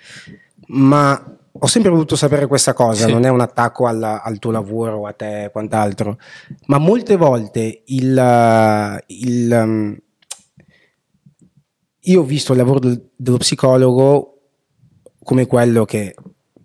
ma 0.67 1.36
ho 1.54 1.67
sempre 1.67 1.91
voluto 1.91 2.15
sapere 2.15 2.48
questa 2.48 2.74
cosa, 2.74 3.06
Sì. 3.06 3.12
non 3.12 3.26
è 3.26 3.30
un 3.30 3.41
attacco 3.41 3.86
alla- 3.86 4.24
al 4.24 4.39
tuo 4.39 4.52
lavoro, 4.52 5.06
a 5.06 5.12
te 5.13 5.44
e 5.46 5.52
quant'altro, 5.52 6.17
ma 6.67 6.78
molte 6.78 7.17
volte 7.17 7.82
il, 7.88 9.04
il, 9.08 9.52
um, 9.63 9.98
io 12.04 12.22
ho 12.22 12.24
visto 12.24 12.54
il 12.54 12.58
lavoro 12.58 12.80
del- 12.80 13.10
dello 13.16 13.38
psicologo 13.38 14.40
come 15.24 15.46
quello 15.46 15.86
che 15.86 16.16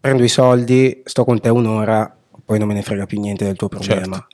prendo 0.01 0.23
i 0.23 0.29
soldi, 0.29 1.03
sto 1.05 1.25
con 1.25 1.41
te 1.41 1.49
un'ora, 1.49 2.17
poi 2.45 2.59
non 2.59 2.69
me 2.69 2.75
ne 2.75 2.83
frega 2.83 3.07
più 3.07 3.21
niente 3.21 3.45
del 3.45 3.57
tuo 3.57 3.69
problema. 3.69 4.17
Certo. 4.17 4.27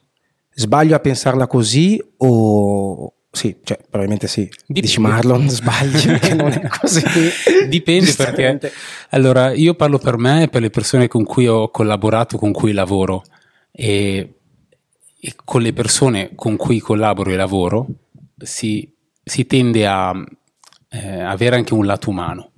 Sbaglio 0.54 0.94
a 0.94 1.00
pensarla 1.00 1.46
così 1.46 2.02
o... 2.18 3.14
Sì, 3.34 3.56
cioè, 3.64 3.78
probabilmente 3.78 4.26
sì. 4.26 4.46
Dici 4.66 5.00
Marlon, 5.00 5.48
sbagli, 5.48 6.18
che 6.20 6.34
non 6.34 6.52
è 6.52 6.68
così. 6.68 7.02
Dipende 7.66 8.12
perché 8.12 8.60
allora 9.10 9.54
io 9.54 9.72
parlo 9.72 9.98
per 9.98 10.18
me 10.18 10.42
e 10.42 10.48
per 10.48 10.60
le 10.60 10.68
persone 10.68 11.08
con 11.08 11.24
cui 11.24 11.46
ho 11.46 11.70
collaborato, 11.70 12.36
con 12.36 12.52
cui 12.52 12.72
lavoro 12.72 13.22
e, 13.70 14.34
e 15.18 15.34
con 15.42 15.62
le 15.62 15.72
persone 15.72 16.32
con 16.34 16.56
cui 16.56 16.78
collaboro 16.80 17.30
e 17.30 17.36
lavoro 17.36 17.86
si, 18.36 18.86
si 19.24 19.46
tende 19.46 19.86
a 19.86 20.12
eh, 20.92 21.20
avere 21.20 21.56
anche 21.56 21.74
un 21.74 21.86
lato 21.86 22.10
umano. 22.10 22.50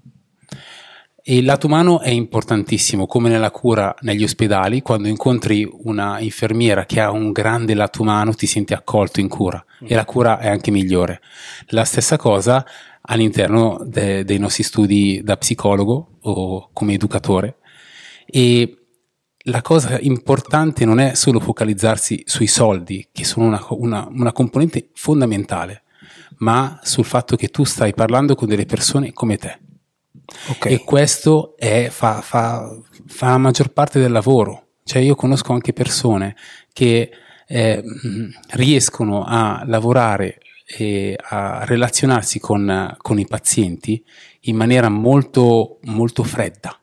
E 1.27 1.37
il 1.39 1.47
lato 1.47 1.67
umano 1.69 2.01
è 2.01 2.11
importantissimo, 2.11 3.07
come 3.07 3.31
nella 3.31 3.51
cura 3.51 3.95
negli 4.01 4.25
ospedali, 4.25 4.83
quando 4.83 5.09
incontri 5.09 5.67
una 5.85 6.21
infermiera 6.21 6.85
che 6.85 7.01
ha 7.01 7.11
un 7.11 7.33
grande 7.33 7.73
lato 7.73 8.03
umano 8.03 8.35
ti 8.35 8.47
senti 8.47 8.75
accolto 8.75 9.21
in 9.21 9.29
cura 9.29 9.65
e 9.83 9.95
la 9.95 10.05
cura 10.05 10.39
è 10.39 10.49
anche 10.49 10.71
migliore. 10.71 11.23
La 11.69 11.85
stessa 11.85 12.19
cosa 12.19 12.63
all'interno 13.01 13.81
de- 13.87 14.25
dei 14.25 14.39
nostri 14.39 14.65
studi 14.65 15.23
da 15.25 15.39
psicologo 15.39 16.19
o 16.21 16.69
come 16.75 16.93
educatore 16.93 17.57
e 18.27 18.79
la 19.47 19.63
cosa 19.63 19.99
importante 20.01 20.85
non 20.85 21.01
è 21.01 21.15
solo 21.15 21.41
focalizzarsi 21.41 22.23
sui 22.27 22.47
soldi, 22.47 23.09
che 23.13 23.25
sono 23.25 23.47
una, 23.47 23.65
una- 23.71 24.09
una 24.11 24.33
componente 24.33 24.91
fondamentale, 24.93 25.84
ma 26.39 26.79
sul 26.83 27.05
fatto 27.05 27.37
che 27.37 27.49
tu 27.49 27.65
stai 27.65 27.95
parlando 27.95 28.35
con 28.35 28.49
delle 28.49 28.67
persone 28.67 29.13
come 29.13 29.37
te. 29.37 29.59
Ok. 30.49 30.67
E 30.67 30.85
questo 30.85 31.55
è- 31.57 31.89
fa, 31.91 32.21
fa- 32.21 32.69
fa 33.07 33.29
la 33.31 33.39
maggior 33.39 33.69
parte 33.73 34.01
del 34.01 34.13
lavoro. 34.13 34.69
Cioè 34.85 35.01
io 35.03 35.15
conosco 35.15 35.53
anche 35.53 35.73
persone 35.73 36.37
che 36.73 37.11
eh, 37.47 37.83
riescono 38.53 39.25
a 39.25 39.63
lavorare 39.67 40.39
e 40.67 41.17
a 41.21 41.65
relazionarsi 41.65 42.39
con, 42.41 42.95
con 42.99 43.19
i 43.19 43.27
pazienti 43.27 44.03
in 44.43 44.57
maniera 44.57 44.89
molto, 44.89 45.79
molto 45.83 46.23
fredda. 46.23 46.79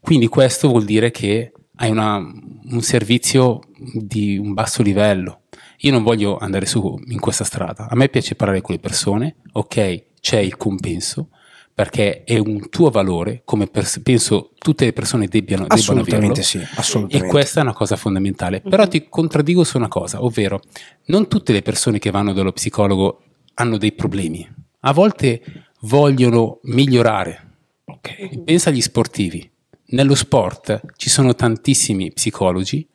Quindi 0.00 0.28
questo 0.28 0.68
vuol 0.68 0.84
dire 0.84 1.10
che 1.10 1.52
hai 1.76 1.90
una- 1.90 2.16
un 2.18 2.80
servizio 2.82 3.60
di 3.76 4.36
un 4.38 4.52
basso 4.54 4.82
livello. 4.82 5.42
Io 5.78 5.90
non 5.90 6.02
voglio 6.02 6.38
andare 6.38 6.66
su 6.66 7.00
in 7.06 7.20
questa 7.20 7.44
strada. 7.44 7.88
A 7.88 7.96
me 7.96 8.08
piace 8.08 8.34
parlare 8.34 8.60
con 8.60 8.74
le 8.74 8.80
persone, 8.80 9.36
ok, 9.52 10.04
c'è 10.20 10.38
il 10.38 10.56
compenso, 10.56 11.28
perché 11.74 12.22
è 12.22 12.38
un 12.38 12.68
tuo 12.70 12.88
valore, 12.90 13.42
come 13.44 13.66
pers- 13.66 14.00
penso 14.00 14.52
tutte 14.58 14.84
le 14.84 14.92
persone 14.92 15.26
debbiano, 15.26 15.66
debbano 15.66 16.00
averlo. 16.00 16.02
Assolutamente 16.02 16.42
sì, 16.42 16.64
assolutamente. 16.76 17.26
E 17.26 17.30
questa 17.30 17.60
è 17.60 17.62
una 17.62 17.72
cosa 17.72 17.96
fondamentale. 17.96 18.60
Però 18.60 18.86
ti 18.86 19.08
contraddigo 19.08 19.64
su 19.64 19.76
una 19.76 19.88
cosa, 19.88 20.22
ovvero 20.22 20.60
non 21.06 21.26
tutte 21.26 21.52
le 21.52 21.62
persone 21.62 21.98
che 21.98 22.10
vanno 22.10 22.32
dallo 22.32 22.52
psicologo 22.52 23.22
hanno 23.54 23.76
dei 23.76 23.92
problemi. 23.92 24.48
A 24.80 24.92
volte 24.92 25.42
vogliono 25.80 26.60
migliorare. 26.62 27.50
Ok. 27.86 28.42
Pensa 28.44 28.70
agli 28.70 28.80
sportivi. 28.80 29.50
Nello 29.86 30.14
sport 30.14 30.80
ci 30.96 31.10
sono 31.10 31.34
tantissimi 31.34 32.12
psicologi 32.12 32.88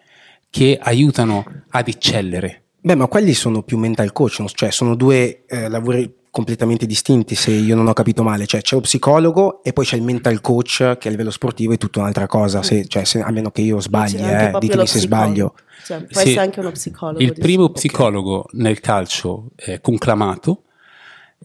che 0.50 0.80
aiutano 0.82 1.44
ad 1.70 1.88
eccellere. 1.88 2.64
Beh, 2.82 2.96
ma 2.96 3.08
quelli 3.08 3.34
sono 3.34 3.62
più 3.64 3.78
mental 3.78 4.14
coach, 4.14 4.46
cioè 4.54 4.72
sono 4.72 4.96
due 4.96 5.44
eh, 5.48 5.68
lavori 5.68 6.14
completamente 6.32 6.86
distinti 6.86 7.36
se 7.36 7.52
io 7.52 7.76
non 7.76 7.88
ho 7.88 7.94
capito 7.94 8.24
male, 8.24 8.46
cioè 8.46 8.62
c'è 8.62 8.76
lo 8.76 8.82
psicologo 8.82 9.64
e 9.64 9.74
poi 9.74 9.84
c'è 9.84 9.96
il 9.96 10.04
mental 10.04 10.40
coach 10.42 10.98
che 10.98 11.08
a 11.08 11.12
livello 11.12 11.32
sportivo 11.32 11.74
è 11.74 11.78
tutta 11.78 12.00
un'altra 12.00 12.28
cosa, 12.28 12.62
se, 12.62 12.86
cioè, 12.88 13.04
se- 13.04 13.22
a 13.22 13.32
meno 13.32 13.50
che 13.52 13.62
io 13.62 13.82
sbagli, 13.82 14.22
eh, 14.22 14.56
ditemi 14.60 14.86
se 14.88 15.00
sbaglio. 15.00 15.56
Cioè, 15.86 16.04
può 16.04 16.22
Sì. 16.22 16.28
essere 16.30 16.46
anche 16.46 16.60
uno 16.60 16.72
psicologo. 16.72 17.20
Il 17.20 17.34
primo 17.34 17.64
sicuro. 17.64 17.74
psicologo 17.74 18.46
nel 18.52 18.80
calcio 18.80 19.48
eh, 19.56 19.82
conclamato 19.82 20.64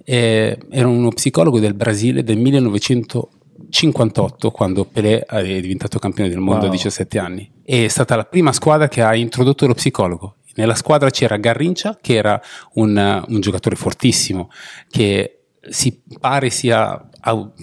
eh, 0.04 0.58
era 0.70 0.88
uno 0.88 1.08
psicologo 1.10 1.58
del 1.60 1.74
Brasile 1.74 2.22
del 2.22 2.36
1958 2.38 4.50
quando 4.50 4.84
Pelé 4.84 5.24
è 5.24 5.60
diventato 5.60 5.98
campione 5.98 6.28
del 6.28 6.40
mondo 6.40 6.62
wow. 6.62 6.68
a 6.68 6.72
17 6.72 7.18
anni. 7.18 7.50
È 7.62 7.88
stata 7.88 8.16
la 8.16 8.24
prima 8.24 8.52
squadra 8.52 8.88
che 8.88 9.00
ha 9.02 9.14
introdotto 9.14 9.66
lo 9.66 9.74
psicologo. 9.74 10.36
Nella 10.54 10.74
squadra 10.74 11.10
c'era 11.10 11.36
Garrincia, 11.36 11.98
che 12.00 12.14
era 12.14 12.40
un, 12.74 13.24
un 13.26 13.40
giocatore 13.40 13.76
fortissimo, 13.76 14.50
che 14.88 15.44
si 15.68 16.02
pare 16.20 16.50
sia, 16.50 17.08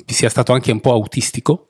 sia, 0.05 0.29
stato 0.29 0.53
anche 0.53 0.71
un 0.71 0.81
po' 0.81 0.91
autistico 0.91 1.69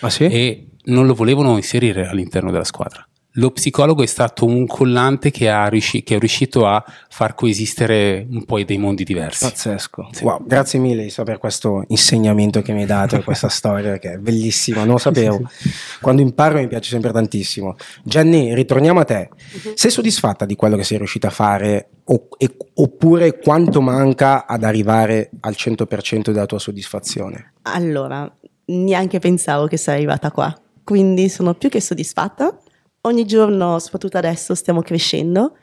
ah, 0.00 0.10
sì? 0.10 0.24
e 0.24 0.68
non 0.84 1.06
lo 1.06 1.14
volevano 1.14 1.56
inserire 1.56 2.06
all'interno 2.06 2.50
della 2.50 2.64
squadra 2.64 3.06
lo 3.34 3.50
psicologo 3.52 4.02
è 4.02 4.06
stato 4.06 4.44
un 4.44 4.66
collante 4.66 5.30
che, 5.30 5.68
riusci- 5.68 6.02
che, 6.02 6.16
è 6.16 6.18
riuscito 6.18 6.66
a 6.66 6.82
far 7.08 7.34
coesistere 7.34 8.26
un 8.28 8.44
po' 8.44 8.60
dei 8.62 8.78
mondi 8.78 9.04
diversi. 9.04 9.44
Pazzesco. 9.44 10.08
Sì. 10.12 10.24
Wow, 10.24 10.44
grazie 10.44 10.78
mille 10.80 11.04
Isa, 11.04 11.22
per 11.22 11.38
questo 11.38 11.84
insegnamento 11.88 12.60
che 12.62 12.72
mi 12.72 12.80
hai 12.80 12.86
dato 12.86 13.16
e 13.16 13.22
questa 13.22 13.48
storia 13.50 13.98
che 13.98 14.14
è 14.14 14.16
bellissima, 14.16 14.80
non 14.80 14.94
lo 14.94 14.98
sapevo. 14.98 15.48
Sì, 15.52 15.68
sì. 15.68 15.74
Quando 16.00 16.22
imparo 16.22 16.58
mi 16.58 16.66
piace 16.66 16.90
sempre 16.90 17.12
tantissimo. 17.12 17.76
Jenny, 18.02 18.52
ritorniamo 18.54 19.00
a 19.00 19.04
te. 19.04 19.28
Uh-huh. 19.30 19.72
Sei 19.74 19.90
soddisfatta 19.90 20.44
di 20.44 20.56
quello 20.56 20.76
che 20.76 20.84
sei 20.84 20.98
riuscita 20.98 21.28
a 21.28 21.30
fare 21.30 21.88
o- 22.04 22.28
e- 22.36 22.56
oppure 22.74 23.38
quanto 23.38 23.80
manca 23.80 24.46
ad 24.46 24.64
arrivare 24.64 25.30
al 25.40 25.54
100% 25.56 26.32
della 26.32 26.46
tua 26.46 26.58
soddisfazione? 26.58 27.52
Allora, 27.62 28.30
neanche 28.66 29.20
pensavo 29.20 29.66
che 29.66 29.76
sarei 29.76 30.00
arrivata 30.00 30.32
qua, 30.32 30.58
quindi 30.82 31.28
sono 31.28 31.54
più 31.54 31.68
che 31.68 31.80
soddisfatta 31.80 32.58
ogni 33.02 33.24
giorno, 33.24 33.78
soprattutto 33.78 34.18
adesso, 34.18 34.54
stiamo 34.54 34.82
crescendo 34.82 35.56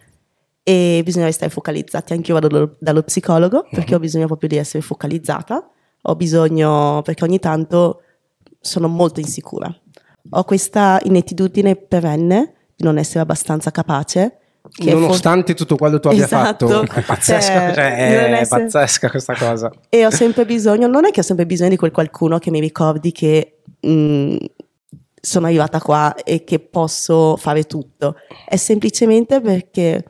e 0.64 1.02
bisogna 1.04 1.26
restare 1.26 1.52
focalizzati. 1.52 2.14
Anche 2.14 2.32
io 2.32 2.40
vado 2.40 2.48
dallo, 2.48 2.76
dallo 2.80 3.04
psicologo 3.04 3.58
uh-huh. 3.60 3.70
perché 3.72 3.96
ho 3.96 4.00
bisogno 4.00 4.26
proprio 4.26 4.50
di 4.50 4.58
essere 4.58 4.82
focalizzata. 4.82 5.70
Ho 6.04 6.16
bisogno, 6.16 7.02
perché 7.04 7.24
ogni 7.24 7.40
tanto 7.40 8.02
sono 8.60 8.88
molto 8.88 9.20
insicura. 9.20 9.74
Ho 10.32 10.44
questa 10.44 11.00
inettitudine 11.04 11.76
perenne 11.76 12.54
di 12.76 12.84
non 12.84 12.98
essere 12.98 13.22
abbastanza 13.22 13.72
capace. 13.72 14.40
Nonostante 14.80 15.54
for... 15.54 15.56
tutto 15.56 15.78
quello 15.78 16.00
tu 16.00 16.10
abbia 16.10 16.26
esatto. 16.26 16.68
fatto, 16.68 16.92
è 17.00 17.02
pazzesca, 17.02 17.54
cioè, 17.54 17.74
cioè, 17.74 17.96
è 17.96 18.32
essere... 18.42 18.64
pazzesca 18.64 19.10
questa 19.10 19.36
cosa. 19.36 19.72
E 19.88 20.06
ho 20.06 20.10
sempre 20.10 20.46
bisogno, 20.46 20.88
non 20.88 21.06
è 21.06 21.12
che 21.12 21.22
ho 21.22 21.24
sempre 21.24 21.46
bisogno 21.46 21.70
di 21.70 21.78
quel 21.78 21.92
qualcuno 21.92 22.40
che 22.40 22.52
mi 22.52 22.60
ricordi 22.60 23.14
che 23.14 23.60
mh, 23.80 23.90
mm, 23.90 24.36
sono 25.28 25.48
arrivata 25.48 25.82
qua 25.82 26.16
e 26.16 26.44
che 26.44 26.60
posso 26.60 27.36
fare 27.36 27.64
tutto. 27.64 28.16
È 28.48 28.56
semplicemente 28.56 29.42
perché 29.42 30.06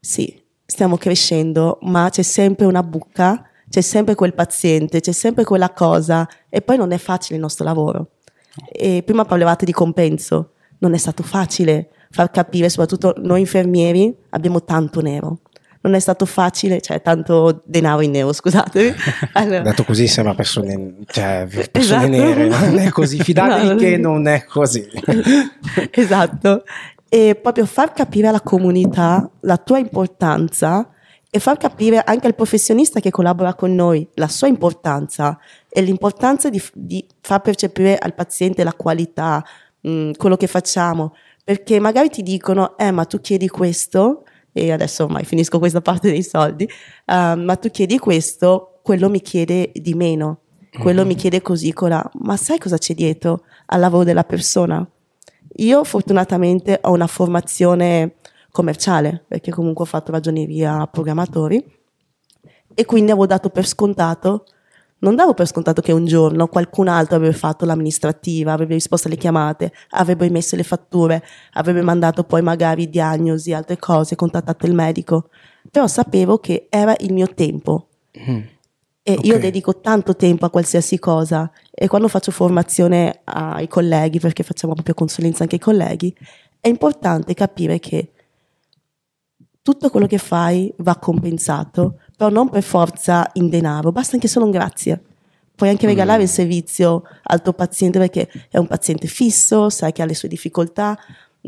sì, 0.00 0.42
stiamo 0.64 0.96
crescendo, 0.96 1.78
ma 1.82 2.08
c'è 2.10 2.22
sempre 2.22 2.64
una 2.64 2.82
buca, 2.82 3.44
c'è 3.68 3.82
sempre 3.82 4.14
quel 4.14 4.34
paziente, 4.34 5.00
c'è 5.00 5.12
sempre 5.12 5.44
quella 5.44 5.72
cosa 5.72 6.26
e 6.48 6.62
poi 6.62 6.78
non 6.78 6.92
è 6.92 6.98
facile 6.98 7.36
il 7.36 7.42
nostro 7.42 7.64
lavoro. 7.64 8.12
E 8.72 9.02
prima 9.04 9.24
parlavate 9.24 9.64
di 9.64 9.72
compenso, 9.72 10.52
non 10.78 10.94
è 10.94 10.98
stato 10.98 11.22
facile 11.22 11.90
far 12.10 12.30
capire, 12.30 12.68
soprattutto 12.68 13.14
noi 13.18 13.40
infermieri 13.40 14.16
abbiamo 14.30 14.64
tanto 14.64 15.00
nero 15.00 15.40
non 15.82 15.94
è 15.94 15.98
stato 15.98 16.26
facile, 16.26 16.80
cioè 16.80 17.00
tanto 17.00 17.62
denaro 17.64 18.02
in 18.02 18.10
nero, 18.10 18.32
scusatemi. 18.32 18.94
Allora. 19.32 19.60
Detto 19.60 19.84
così 19.84 20.06
sembra 20.06 20.34
persone, 20.34 20.96
cioè, 21.06 21.46
persone 21.70 21.78
esatto. 21.78 22.08
nere, 22.08 22.48
non 22.48 22.78
è 22.78 22.88
così, 22.90 23.18
fidatevi 23.22 23.68
no, 23.68 23.74
che 23.76 23.96
non 23.96 24.26
è 24.26 24.44
così. 24.44 24.86
esatto, 25.90 26.64
e 27.08 27.38
proprio 27.40 27.66
far 27.66 27.92
capire 27.92 28.28
alla 28.28 28.40
comunità 28.40 29.28
la 29.40 29.56
tua 29.56 29.78
importanza 29.78 30.88
e 31.30 31.38
far 31.38 31.56
capire 31.56 32.02
anche 32.04 32.26
al 32.26 32.34
professionista 32.34 33.00
che 33.00 33.10
collabora 33.10 33.54
con 33.54 33.74
noi 33.74 34.06
la 34.14 34.28
sua 34.28 34.48
importanza 34.48 35.38
e 35.68 35.80
l'importanza 35.80 36.50
di, 36.50 36.60
di 36.74 37.06
far 37.20 37.40
percepire 37.40 37.96
al 37.96 38.14
paziente 38.14 38.64
la 38.64 38.74
qualità, 38.74 39.42
mh, 39.80 40.12
quello 40.12 40.36
che 40.36 40.48
facciamo, 40.48 41.14
perché 41.42 41.78
magari 41.78 42.10
ti 42.10 42.22
dicono, 42.22 42.76
eh 42.76 42.90
ma 42.90 43.04
tu 43.04 43.20
chiedi 43.20 43.48
questo, 43.48 44.24
e 44.52 44.72
adesso 44.72 45.04
ormai 45.04 45.24
finisco 45.24 45.58
questa 45.58 45.80
parte 45.80 46.10
dei 46.10 46.22
soldi, 46.22 46.64
uh, 46.64 47.36
ma 47.38 47.56
tu 47.56 47.70
chiedi 47.70 47.98
questo, 47.98 48.80
quello 48.82 49.08
mi 49.08 49.20
chiede 49.20 49.70
di 49.74 49.94
meno, 49.94 50.40
quello 50.80 51.00
mm-hmm. 51.00 51.08
mi 51.08 51.14
chiede 51.14 51.42
così, 51.42 51.72
cola, 51.72 52.08
ma 52.20 52.36
sai 52.36 52.58
cosa 52.58 52.78
c'è 52.78 52.94
dietro 52.94 53.44
al 53.66 53.80
lavoro 53.80 54.04
della 54.04 54.24
persona? 54.24 54.86
Io 55.56 55.84
fortunatamente 55.84 56.78
ho 56.82 56.92
una 56.92 57.06
formazione 57.06 58.14
commerciale, 58.50 59.24
perché 59.26 59.50
comunque 59.50 59.84
ho 59.84 59.86
fatto 59.86 60.12
ragioneria 60.12 60.80
a 60.80 60.86
programmatori, 60.86 61.78
e 62.74 62.84
quindi 62.84 63.10
avevo 63.10 63.26
dato 63.26 63.50
per 63.50 63.66
scontato 63.66 64.44
non 65.00 65.16
davo 65.16 65.34
per 65.34 65.46
scontato 65.46 65.80
che 65.80 65.92
un 65.92 66.04
giorno 66.04 66.46
qualcun 66.46 66.88
altro 66.88 67.16
avrebbe 67.16 67.34
fatto 67.34 67.64
l'amministrativa, 67.64 68.52
avrebbe 68.52 68.74
risposto 68.74 69.08
alle 69.08 69.16
chiamate, 69.16 69.72
avrebbe 69.90 70.26
emesso 70.26 70.56
le 70.56 70.62
fatture, 70.62 71.22
avrebbe 71.52 71.82
mandato 71.82 72.24
poi 72.24 72.42
magari 72.42 72.88
diagnosi, 72.88 73.52
altre 73.52 73.78
cose, 73.78 74.14
contattato 74.14 74.66
il 74.66 74.74
medico. 74.74 75.28
Però 75.70 75.86
sapevo 75.86 76.38
che 76.38 76.66
era 76.68 76.94
il 77.00 77.12
mio 77.12 77.32
tempo. 77.34 77.88
Mm. 78.18 78.40
E 79.02 79.12
okay. 79.12 79.26
io 79.26 79.38
dedico 79.38 79.80
tanto 79.80 80.14
tempo 80.14 80.44
a 80.44 80.50
qualsiasi 80.50 80.98
cosa 80.98 81.50
e 81.70 81.88
quando 81.88 82.08
faccio 82.08 82.30
formazione 82.30 83.20
ai 83.24 83.68
colleghi, 83.68 84.20
perché 84.20 84.42
facciamo 84.42 84.74
proprio 84.74 84.94
consulenza 84.94 85.42
anche 85.42 85.54
ai 85.54 85.60
colleghi, 85.60 86.14
è 86.60 86.68
importante 86.68 87.32
capire 87.32 87.78
che 87.78 88.12
tutto 89.62 89.88
quello 89.88 90.06
che 90.06 90.18
fai 90.18 90.72
va 90.78 90.96
compensato 90.96 92.00
però 92.20 92.28
non 92.30 92.50
per 92.50 92.62
forza 92.62 93.30
in 93.34 93.48
denaro, 93.48 93.92
basta 93.92 94.14
anche 94.16 94.28
solo 94.28 94.44
un 94.44 94.50
grazie. 94.50 95.00
Puoi 95.54 95.70
anche 95.70 95.86
regalare 95.86 96.18
mm. 96.18 96.24
il 96.24 96.28
servizio 96.28 97.02
al 97.22 97.40
tuo 97.40 97.54
paziente 97.54 97.98
perché 97.98 98.28
è 98.50 98.58
un 98.58 98.66
paziente 98.66 99.06
fisso, 99.06 99.70
sai 99.70 99.92
che 99.92 100.02
ha 100.02 100.04
le 100.04 100.14
sue 100.14 100.28
difficoltà, 100.28 100.98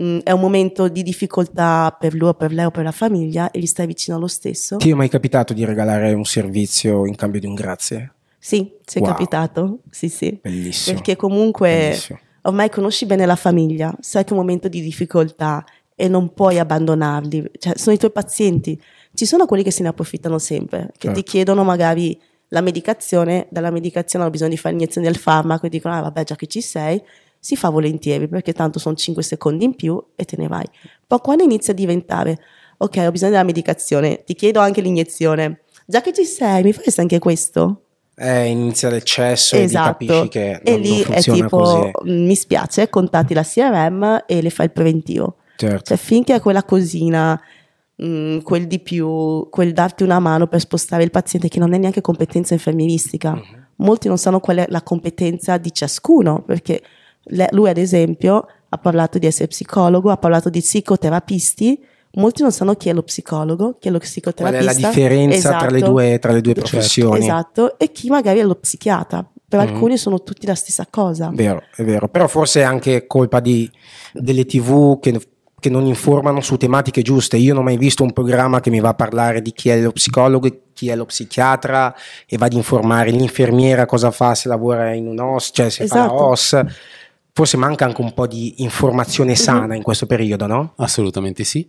mm, 0.00 0.20
è 0.20 0.30
un 0.30 0.40
momento 0.40 0.88
di 0.88 1.02
difficoltà 1.02 1.94
per 2.00 2.14
lui 2.14 2.30
o 2.30 2.32
per 2.32 2.52
lei 2.52 2.64
o 2.64 2.70
per 2.70 2.84
la 2.84 2.90
famiglia 2.90 3.50
e 3.50 3.58
gli 3.58 3.66
stai 3.66 3.86
vicino 3.86 4.18
lo 4.18 4.28
stesso. 4.28 4.78
Ti 4.78 4.88
è 4.88 4.94
mai 4.94 5.10
capitato 5.10 5.52
di 5.52 5.62
regalare 5.66 6.14
un 6.14 6.24
servizio 6.24 7.04
in 7.04 7.16
cambio 7.16 7.40
di 7.40 7.46
un 7.46 7.54
grazie? 7.54 8.14
Sì, 8.38 8.72
ci 8.86 8.96
è 8.96 9.00
wow. 9.02 9.10
capitato, 9.10 9.80
sì 9.90 10.08
sì. 10.08 10.38
Bellissimo. 10.40 10.96
Perché 10.96 11.16
comunque 11.16 11.68
Bellissimo. 11.68 12.18
ormai 12.42 12.70
conosci 12.70 13.04
bene 13.04 13.26
la 13.26 13.36
famiglia, 13.36 13.94
sai 14.00 14.24
che 14.24 14.30
è 14.30 14.32
un 14.32 14.38
momento 14.38 14.68
di 14.68 14.80
difficoltà 14.80 15.62
e 15.94 16.08
non 16.08 16.32
puoi 16.32 16.58
abbandonarli, 16.58 17.50
cioè 17.58 17.76
sono 17.76 17.94
i 17.94 17.98
tuoi 17.98 18.10
pazienti 18.10 18.80
ci 19.14 19.26
sono 19.26 19.46
quelli 19.46 19.62
che 19.62 19.70
se 19.70 19.82
ne 19.82 19.88
approfittano 19.88 20.38
sempre, 20.38 20.90
che 20.92 21.08
certo. 21.08 21.20
ti 21.20 21.22
chiedono 21.22 21.64
magari 21.64 22.18
la 22.48 22.60
medicazione, 22.60 23.46
dalla 23.50 23.70
medicazione 23.70 24.24
hanno 24.24 24.32
bisogno 24.32 24.50
di 24.50 24.56
fare 24.56 24.74
iniezioni 24.74 25.06
del 25.06 25.16
farmaco 25.16 25.66
e 25.66 25.68
dicono, 25.68 25.94
ah 25.94 26.00
vabbè 26.00 26.24
già 26.24 26.36
che 26.36 26.46
ci 26.46 26.60
sei, 26.60 27.02
si 27.38 27.56
fa 27.56 27.70
volentieri 27.70 28.28
perché 28.28 28.52
tanto 28.52 28.78
sono 28.78 28.94
5 28.94 29.22
secondi 29.22 29.64
in 29.64 29.74
più 29.74 30.02
e 30.14 30.24
te 30.24 30.36
ne 30.38 30.48
vai. 30.48 30.64
Poi 31.06 31.18
quando 31.18 31.42
inizia 31.42 31.72
a 31.72 31.76
diventare, 31.76 32.38
ok, 32.76 33.04
ho 33.06 33.10
bisogno 33.10 33.32
della 33.32 33.42
medicazione, 33.42 34.22
ti 34.24 34.34
chiedo 34.34 34.60
anche 34.60 34.80
l'iniezione, 34.80 35.62
già 35.86 36.00
che 36.00 36.12
ci 36.12 36.24
sei, 36.24 36.62
mi 36.62 36.72
faresti 36.72 37.00
anche 37.00 37.18
questo? 37.18 37.82
Eh, 38.14 38.46
inizia 38.46 38.90
l'eccesso 38.90 39.56
esatto. 39.56 40.04
e 40.04 40.06
capisci 40.06 40.28
che 40.28 40.60
non, 40.62 40.74
e 40.74 40.78
lì 40.78 41.02
non 41.02 41.12
è 41.14 41.20
tipo, 41.22 41.56
così. 41.56 41.90
mi 42.12 42.34
spiace, 42.34 42.90
contatti 42.90 43.32
la 43.32 43.42
CRM 43.42 44.24
e 44.26 44.42
le 44.42 44.50
fai 44.50 44.66
il 44.66 44.72
preventivo. 44.72 45.36
Certo. 45.56 45.84
Cioè 45.84 45.96
finché 45.96 46.34
è 46.34 46.40
quella 46.40 46.64
cosina 46.64 47.40
mh, 48.02 48.06
mm, 48.06 48.38
quel 48.40 48.66
di 48.66 48.80
più, 48.80 49.48
quel 49.48 49.72
darti 49.72 50.02
una 50.02 50.18
mano 50.18 50.46
per 50.46 50.60
spostare 50.60 51.04
il 51.04 51.10
paziente 51.10 51.48
che 51.48 51.58
non 51.58 51.72
è 51.72 51.78
neanche 51.78 52.00
competenza 52.00 52.54
infermieristica. 52.54 53.32
Uh-huh. 53.32 53.60
Molti 53.76 54.08
non 54.08 54.18
sanno 54.18 54.40
qual 54.40 54.58
è 54.58 54.66
la 54.68 54.82
competenza 54.82 55.56
di 55.58 55.72
ciascuno, 55.72 56.42
perché 56.44 56.82
le, 57.24 57.48
lui 57.52 57.68
ad 57.68 57.78
esempio 57.78 58.46
ha 58.68 58.78
parlato 58.78 59.18
di 59.18 59.26
essere 59.26 59.48
psicologo, 59.48 60.10
ha 60.10 60.16
parlato 60.16 60.48
di 60.50 60.60
psicoterapisti, 60.60 61.84
molti 62.14 62.42
non 62.42 62.52
sanno 62.52 62.74
chi 62.74 62.88
è 62.88 62.92
lo 62.92 63.02
psicologo, 63.02 63.76
chi 63.78 63.88
è 63.88 63.90
lo 63.90 63.98
psicoterapista. 63.98 64.64
Qual 64.64 64.76
è 64.76 64.80
la 64.80 64.88
differenza 64.88 65.36
esatto, 65.36 65.58
tra 65.58 65.70
le 65.70 65.76
esatto. 65.76 65.92
due, 65.92 66.18
tra 66.18 66.32
le 66.32 66.40
due 66.40 66.54
professioni. 66.54 67.18
Esatto, 67.20 67.78
e 67.78 67.92
chi 67.92 68.08
magari 68.08 68.40
è 68.40 68.44
lo 68.44 68.54
psichiatra. 68.54 69.26
Per 69.48 69.60
mm. 69.60 69.62
alcuni 69.62 69.98
sono 69.98 70.22
tutti 70.22 70.46
la 70.46 70.54
stessa 70.54 70.86
cosa. 70.88 71.30
Vero, 71.34 71.62
è 71.76 71.82
vero. 71.82 72.08
Però 72.08 72.26
forse 72.26 72.60
è 72.60 72.64
anche 72.64 73.06
colpa 73.06 73.40
di, 73.40 73.70
delle 74.14 74.46
tv 74.46 74.98
che 74.98 75.20
che 75.62 75.70
non 75.70 75.86
informano 75.86 76.40
su 76.40 76.56
tematiche 76.56 77.02
giuste. 77.02 77.36
Io 77.36 77.54
non 77.54 77.62
ho 77.62 77.66
mai 77.66 77.76
visto 77.76 78.02
un 78.02 78.12
programma 78.12 78.58
che 78.58 78.68
mi 78.68 78.80
va 78.80 78.88
a 78.88 78.94
parlare 78.94 79.40
di 79.40 79.52
chi 79.52 79.68
è 79.68 79.80
lo 79.80 79.92
psicologo, 79.92 80.48
chi 80.72 80.88
è 80.88 80.96
lo 80.96 81.04
psichiatra 81.04 81.94
e 82.26 82.36
va 82.36 82.46
ad 82.46 82.52
informare 82.52 83.12
l'infermiera 83.12 83.86
cosa 83.86 84.10
fa 84.10 84.34
se 84.34 84.48
lavora 84.48 84.92
in 84.92 85.06
un 85.06 85.20
OS, 85.20 85.50
cioè 85.54 85.70
se 85.70 85.84
esatto. 85.84 86.00
fa 86.00 86.14
la 86.14 86.20
OS. 86.20 86.60
Forse 87.32 87.56
manca 87.56 87.84
anche 87.84 88.00
un 88.00 88.12
po' 88.12 88.26
di 88.26 88.54
informazione 88.64 89.36
sana 89.36 89.66
mm-hmm. 89.66 89.76
in 89.76 89.82
questo 89.82 90.06
periodo, 90.06 90.48
no? 90.48 90.72
Assolutamente 90.78 91.44
sì. 91.44 91.66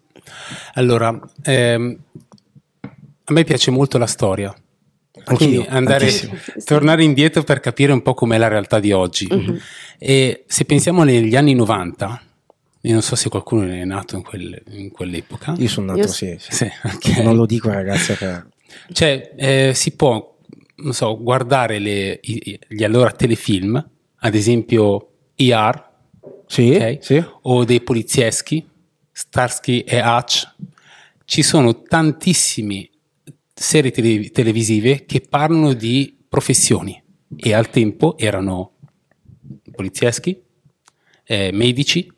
Allora, 0.74 1.18
ehm, 1.44 1.98
a 2.82 3.32
me 3.32 3.44
piace 3.44 3.70
molto 3.70 4.00
la 4.00 4.08
storia. 4.08 4.54
Anch'io, 5.26 5.48
Quindi 5.48 5.68
andare, 5.70 6.10
tornare 6.66 7.04
indietro 7.04 7.44
per 7.44 7.60
capire 7.60 7.92
un 7.92 8.02
po' 8.02 8.16
com'è 8.16 8.40
la 8.40 8.48
realtà 8.48 8.80
di 8.80 8.92
oggi. 8.92 9.30
Mm-hmm. 9.32 9.56
E 10.00 10.44
se 10.48 10.66
pensiamo 10.66 11.04
negli 11.04 11.36
anni 11.36 11.54
90, 11.54 12.22
io 12.86 12.92
non 12.94 13.02
so 13.02 13.16
se 13.16 13.30
qualcuno 13.30 13.64
è 13.66 13.84
nato 13.86 14.16
in, 14.18 14.24
quel, 14.24 14.62
in 14.72 14.92
quell'epoca. 14.92 15.56
Io 15.58 15.70
sono 15.70 15.88
nato, 15.88 16.00
Io... 16.00 16.08
sì. 16.08 16.36
sì. 16.38 16.54
sì 16.54 16.70
okay. 16.84 17.24
Non 17.24 17.36
lo 17.36 17.46
dico 17.46 17.70
ragazzi. 17.70 18.14
Che... 18.16 18.44
Cioè, 18.92 19.34
eh, 19.38 19.72
si 19.74 19.92
può 19.92 20.38
non 20.76 20.94
so, 20.94 21.18
guardare 21.22 21.80
le, 21.80 22.20
i- 22.22 22.60
gli 22.68 22.84
allora 22.84 23.12
telefilm, 23.12 23.90
ad 24.18 24.36
esempio 24.36 25.12
ER, 25.36 25.90
Sì, 26.46 26.72
ok? 26.76 26.98
sì. 27.00 27.24
o 27.44 27.64
dei 27.64 27.80
polizieschi, 27.82 28.68
Starsky 29.12 29.80
e 29.80 30.02
Hutch, 30.02 30.54
ci 31.24 31.42
sono 31.42 31.84
tantissime 31.84 32.90
serie 33.54 33.92
tele- 33.92 34.30
televisive 34.32 35.06
che 35.06 35.22
parlano 35.22 35.72
di 35.74 36.18
professioni 36.28 37.02
e 37.38 37.54
al 37.54 37.70
tempo 37.70 38.18
erano 38.18 38.72
polizieschi, 39.72 40.42
eh, 41.26 41.52
medici 41.54 42.12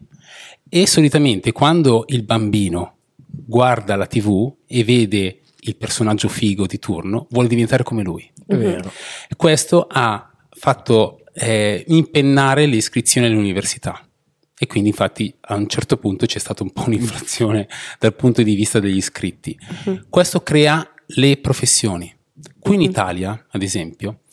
e 0.75 0.87
solitamente 0.87 1.53
quando 1.53 2.03
il 2.07 2.23
bambino 2.23 2.97
guarda 3.15 3.95
la 3.95 4.07
tv 4.07 4.53
e 4.67 4.83
vede 4.83 5.39
il 5.57 5.77
personaggio 5.77 6.27
figo 6.27 6.65
di 6.65 6.79
turno 6.79 7.27
vuole 7.29 7.47
diventare 7.47 7.83
come 7.83 8.03
lui. 8.03 8.29
È 8.45 8.57
vero. 8.57 8.91
Questo 9.37 9.87
ha 9.89 10.29
fatto 10.49 11.21
eh, 11.33 11.81
impennare 11.87 12.65
le 12.65 12.75
iscrizioni 12.75 13.27
all'università. 13.27 14.05
E 14.57 14.67
quindi 14.67 14.89
infatti 14.89 15.33
a 15.39 15.55
un 15.55 15.69
certo 15.69 15.95
punto 15.95 16.25
c'è 16.25 16.39
stata 16.39 16.61
un 16.63 16.73
po' 16.73 16.83
un'inflazione 16.87 17.69
dal 17.97 18.13
punto 18.13 18.43
di 18.43 18.53
vista 18.53 18.81
degli 18.81 18.97
iscritti. 18.97 19.57
Questo 20.09 20.41
crea 20.41 20.85
le 21.05 21.37
professioni. 21.37 22.13
Qui 22.59 22.75
in 22.75 22.81
Italia, 22.81 23.45
ad 23.49 23.61
esempio, 23.61 24.23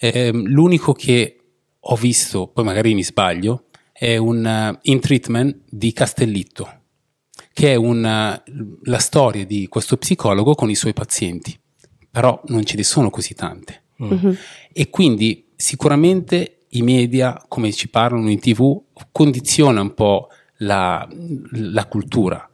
ehm, 0.00 0.46
l'unico 0.46 0.94
che 0.94 1.36
ho 1.78 1.96
visto, 1.96 2.46
poi 2.46 2.64
magari 2.64 2.94
mi 2.94 3.04
sbaglio, 3.04 3.66
è 4.02 4.16
un 4.16 4.44
eh, 4.44 4.78
in 4.90 4.98
treatment 4.98 5.58
di 5.68 5.92
Castellitto, 5.92 6.80
che 7.52 7.70
è 7.70 7.74
un, 7.76 8.04
eh, 8.04 8.42
la 8.82 8.98
storia 8.98 9.46
di 9.46 9.68
questo 9.68 9.96
psicologo 9.96 10.56
con 10.56 10.68
i 10.68 10.74
suoi 10.74 10.92
pazienti. 10.92 11.56
Però 12.10 12.42
non 12.46 12.64
ce 12.64 12.76
ne 12.76 12.82
sono 12.82 13.10
così 13.10 13.34
tante. 13.34 13.82
E 14.72 14.90
quindi 14.90 15.46
sicuramente 15.54 16.64
i 16.70 16.82
media, 16.82 17.40
come 17.46 17.72
ci 17.72 17.88
parlano 17.88 18.28
in 18.28 18.40
tv, 18.40 18.82
condiziona 19.12 19.80
un 19.80 19.94
po' 19.94 20.26
la, 20.56 21.08
la 21.52 21.86
cultura. 21.86 22.50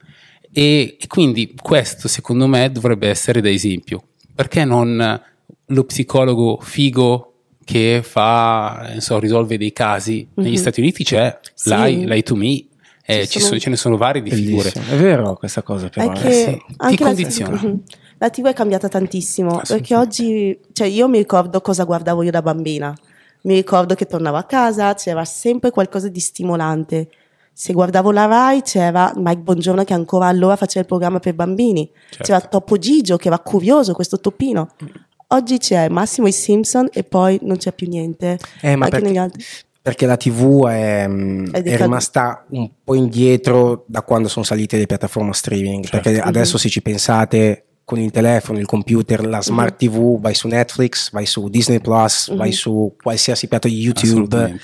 E, 0.52 0.98
e 1.00 1.06
quindi 1.06 1.54
questo, 1.60 2.08
secondo 2.08 2.46
me, 2.46 2.70
dovrebbe 2.70 3.08
essere 3.08 3.40
da 3.40 3.48
esempio. 3.48 4.08
Perché 4.34 4.66
non 4.66 5.22
lo 5.64 5.84
psicologo 5.84 6.58
figo 6.60 7.27
che 7.70 8.00
fa, 8.02 8.86
non 8.92 9.00
so, 9.00 9.18
risolve 9.18 9.58
dei 9.58 9.72
casi? 9.74 10.26
Negli 10.34 10.56
Stati 10.56 10.80
Uniti 10.80 11.04
c'è 11.04 11.38
Sì. 11.52 11.68
l'I, 11.74 12.06
l'I 12.06 12.22
to 12.22 12.34
Me, 12.34 12.64
eh, 13.04 13.22
Ci 13.26 13.32
ci 13.32 13.38
sono- 13.40 13.44
sono- 13.48 13.60
ce 13.60 13.70
ne 13.70 13.76
sono 13.76 13.96
vari 13.98 14.22
di 14.22 14.30
figure. 14.30 14.70
Bellissimo. 14.72 14.96
È 14.96 14.98
vero 15.00 15.34
questa 15.36 15.62
cosa 15.62 15.88
però. 15.90 16.10
È 16.10 16.16
eh, 16.16 16.20
che 16.20 16.32
sì. 16.32 16.62
anche 16.78 17.02
la- 17.02 17.08
condiziona. 17.10 17.60
Mhm. 17.62 17.82
La 18.16 18.30
TV 18.30 18.46
è 18.46 18.52
cambiata 18.54 18.88
tantissimo 18.88 19.60
perché 19.68 19.94
oggi, 19.94 20.58
cioè 20.72 20.86
io 20.86 21.08
mi 21.08 21.18
ricordo 21.18 21.60
cosa 21.60 21.84
guardavo 21.84 22.22
io 22.22 22.30
da 22.30 22.40
bambina. 22.42 22.94
Mi 23.42 23.54
ricordo 23.54 23.94
che 23.94 24.06
tornavo 24.06 24.36
a 24.38 24.42
casa, 24.44 24.94
c'era 24.94 25.24
sempre 25.26 25.70
qualcosa 25.70 26.08
di 26.08 26.18
stimolante. 26.18 27.08
Se 27.52 27.72
guardavo 27.72 28.10
la 28.12 28.24
Rai 28.26 28.62
c'era 28.62 29.12
Mike 29.14 29.40
Bongiorno 29.42 29.84
che 29.84 29.92
ancora 29.92 30.26
allora 30.26 30.56
faceva 30.56 30.80
il 30.80 30.86
programma 30.86 31.18
per 31.20 31.34
bambini. 31.34 31.88
Certo. 32.10 32.24
C'era 32.24 32.40
Topo 32.40 32.78
Gigio 32.78 33.16
che 33.16 33.28
era 33.28 33.38
curioso, 33.40 33.92
questo 33.92 34.18
topino. 34.18 34.70
Oggi 35.30 35.58
c'è 35.58 35.88
Massimo 35.88 36.26
i 36.26 36.32
Simpson 36.32 36.88
e 36.90 37.04
poi 37.04 37.38
non 37.42 37.58
c'è 37.58 37.72
più 37.72 37.86
niente. 37.86 38.38
Eh, 38.62 38.76
ma 38.76 38.86
Anche 38.86 38.90
perché, 38.96 39.06
negli 39.06 39.16
altri. 39.18 39.44
perché 39.82 40.06
la 40.06 40.16
TV 40.16 40.66
è, 40.68 41.06
mm, 41.06 41.46
È 41.52 41.62
è 41.62 41.76
rimasta 41.76 42.46
un 42.50 42.70
po' 42.82 42.94
indietro 42.94 43.84
da 43.86 44.00
quando 44.02 44.28
sono 44.28 44.44
salite 44.46 44.78
le 44.78 44.86
piattaforme 44.86 45.34
streaming. 45.34 45.84
Certo. 45.84 46.00
Perché 46.10 46.20
adesso, 46.20 46.56
se 46.56 46.70
ci 46.70 46.80
pensate, 46.80 47.64
con 47.84 47.98
il 47.98 48.10
telefono, 48.10 48.58
il 48.58 48.64
computer, 48.64 49.26
la 49.26 49.42
smart 49.42 49.76
TV, 49.76 50.18
vai 50.18 50.34
su 50.34 50.48
Netflix, 50.48 51.10
vai 51.10 51.26
su 51.26 51.48
Disney 51.48 51.80
Plus, 51.80 52.34
vai 52.34 52.52
su 52.52 52.94
qualsiasi 53.02 53.48
piatto 53.48 53.68
di 53.68 53.78
YouTube. 53.80 54.58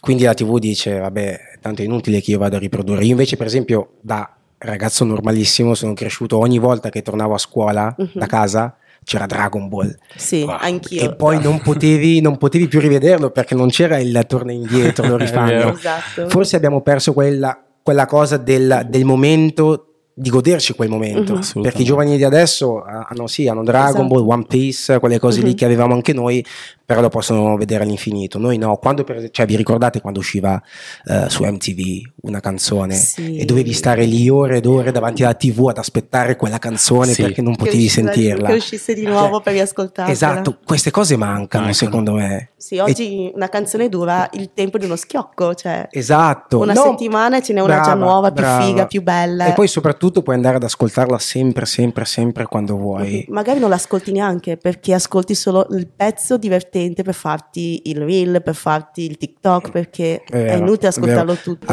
Quindi 0.00 0.24
la 0.24 0.34
TV 0.34 0.58
dice: 0.58 0.98
Vabbè, 0.98 1.38
tanto 1.60 1.82
è 1.82 1.84
inutile 1.84 2.20
che 2.20 2.32
io 2.32 2.38
vada 2.38 2.56
a 2.56 2.60
riprodurre. 2.60 3.04
Io 3.04 3.10
invece, 3.12 3.36
per 3.36 3.46
esempio, 3.46 3.94
da 4.00 4.36
ragazzo 4.58 5.04
normalissimo, 5.04 5.74
sono 5.74 5.92
cresciuto 5.94 6.38
ogni 6.38 6.58
volta 6.58 6.88
che 6.88 7.02
tornavo 7.02 7.34
a 7.34 7.38
scuola 7.38 7.94
da 8.14 8.26
casa. 8.26 8.76
C'era 9.04 9.26
Dragon 9.26 9.68
Ball. 9.68 9.94
Sì, 10.16 10.42
Wow. 10.42 10.56
anch'io. 10.60 11.02
E 11.02 11.14
poi 11.14 11.40
non 11.42 11.60
potevi, 11.60 12.20
non 12.20 12.38
potevi 12.38 12.68
più 12.68 12.80
rivederlo 12.80 13.30
perché 13.30 13.54
non 13.54 13.68
c'era 13.68 13.98
il 13.98 14.24
torna 14.28 14.52
indietro, 14.52 15.06
lo 15.06 15.16
rifanno. 15.18 15.74
Esatto. 15.74 16.28
Forse 16.28 16.56
abbiamo 16.56 16.82
perso 16.82 17.12
quella, 17.12 17.60
quella 17.82 18.06
cosa 18.06 18.36
del, 18.36 18.86
del 18.88 19.04
momento 19.04 19.91
di 20.14 20.28
goderci 20.28 20.74
quel 20.74 20.88
momento 20.90 21.34
Mhm. 21.34 21.62
perché 21.62 21.82
i 21.82 21.84
giovani 21.86 22.16
di 22.18 22.24
adesso 22.24 22.82
ah, 22.82 23.06
hanno 23.08 23.26
sì 23.26 23.48
hanno 23.48 23.62
Dragon 23.62 24.04
Esatto. 24.04 24.06
Ball 24.08 24.28
One 24.28 24.44
Piece 24.46 24.98
quelle 24.98 25.18
cose 25.18 25.40
lì 25.40 25.50
Mhm. 25.50 25.54
che 25.56 25.64
avevamo 25.64 25.94
anche 25.94 26.12
noi 26.12 26.44
però 26.84 27.00
lo 27.00 27.08
possono 27.08 27.56
vedere 27.56 27.84
all'infinito 27.84 28.38
noi 28.38 28.58
no 28.58 28.76
quando 28.76 29.04
per, 29.04 29.30
cioè 29.30 29.46
vi 29.46 29.56
ricordate 29.56 30.02
quando 30.02 30.18
usciva 30.18 30.60
eh, 31.06 31.30
su 31.30 31.44
MTV 31.44 32.10
una 32.22 32.40
canzone 32.40 32.94
Sì. 32.94 33.38
e 33.38 33.44
dovevi 33.46 33.72
stare 33.72 34.04
lì 34.04 34.28
ore 34.28 34.58
ed 34.58 34.66
ore 34.66 34.90
davanti 34.92 35.22
alla 35.24 35.32
TV 35.34 35.68
ad 35.68 35.78
aspettare 35.78 36.36
quella 36.36 36.58
canzone 36.58 37.12
Sì. 37.14 37.22
perché 37.22 37.40
non 37.40 37.52
Che 37.54 37.64
potevi 37.64 37.84
uscisse- 37.86 38.02
sentirla 38.02 38.48
Che 38.48 38.54
uscisse 38.54 38.92
di 38.94 39.06
nuovo 39.06 39.36
Cioè, 39.36 39.42
per 39.44 39.52
riascoltarla. 39.54 40.12
esatto 40.12 40.58
queste 40.64 40.90
cose 40.90 41.16
mancano 41.16 41.64
Mancano. 41.64 41.72
secondo 41.72 42.12
me 42.12 42.50
Sì, 42.58 42.78
oggi 42.78 43.30
una 43.34 43.48
canzone 43.48 43.88
dura 43.88 44.28
il 44.34 44.50
tempo 44.54 44.76
di 44.78 44.84
uno 44.84 44.94
schiocco, 44.96 45.54
cioè 45.54 45.88
Esatto. 45.90 46.58
una 46.60 46.72
No, 46.74 46.82
settimana 46.82 47.38
e 47.38 47.42
ce 47.42 47.52
n'è 47.54 47.60
una 47.60 47.74
già 47.76 47.80
brava, 47.82 47.94
nuova, 48.04 48.30
più 48.32 48.42
brava. 48.42 48.64
figa, 48.64 48.86
più 48.86 49.02
bella. 49.02 49.46
E 49.46 49.52
poi 49.52 49.66
soprattutto 49.66 50.00
puoi 50.10 50.34
andare 50.34 50.56
ad 50.56 50.64
ascoltarla 50.64 51.18
sempre, 51.18 51.66
sempre, 51.66 52.04
sempre 52.04 52.46
quando 52.46 52.76
vuoi. 52.76 53.24
Magari 53.28 53.60
non 53.60 53.70
l'ascolti 53.70 54.10
neanche 54.10 54.56
perché 54.56 54.94
ascolti 54.94 55.34
solo 55.34 55.66
il 55.70 55.86
pezzo 55.86 56.36
divertente 56.38 57.02
per 57.02 57.14
farti 57.14 57.82
il 57.84 57.98
reel, 57.98 58.42
per 58.42 58.54
farti 58.54 59.04
il 59.04 59.16
TikTok, 59.16 59.70
perché 59.70 60.22
È 60.24 60.32
vero, 60.32 60.52
è 60.52 60.56
inutile 60.56 60.88
ascoltarlo 60.88 61.34
tutto. 61.34 61.71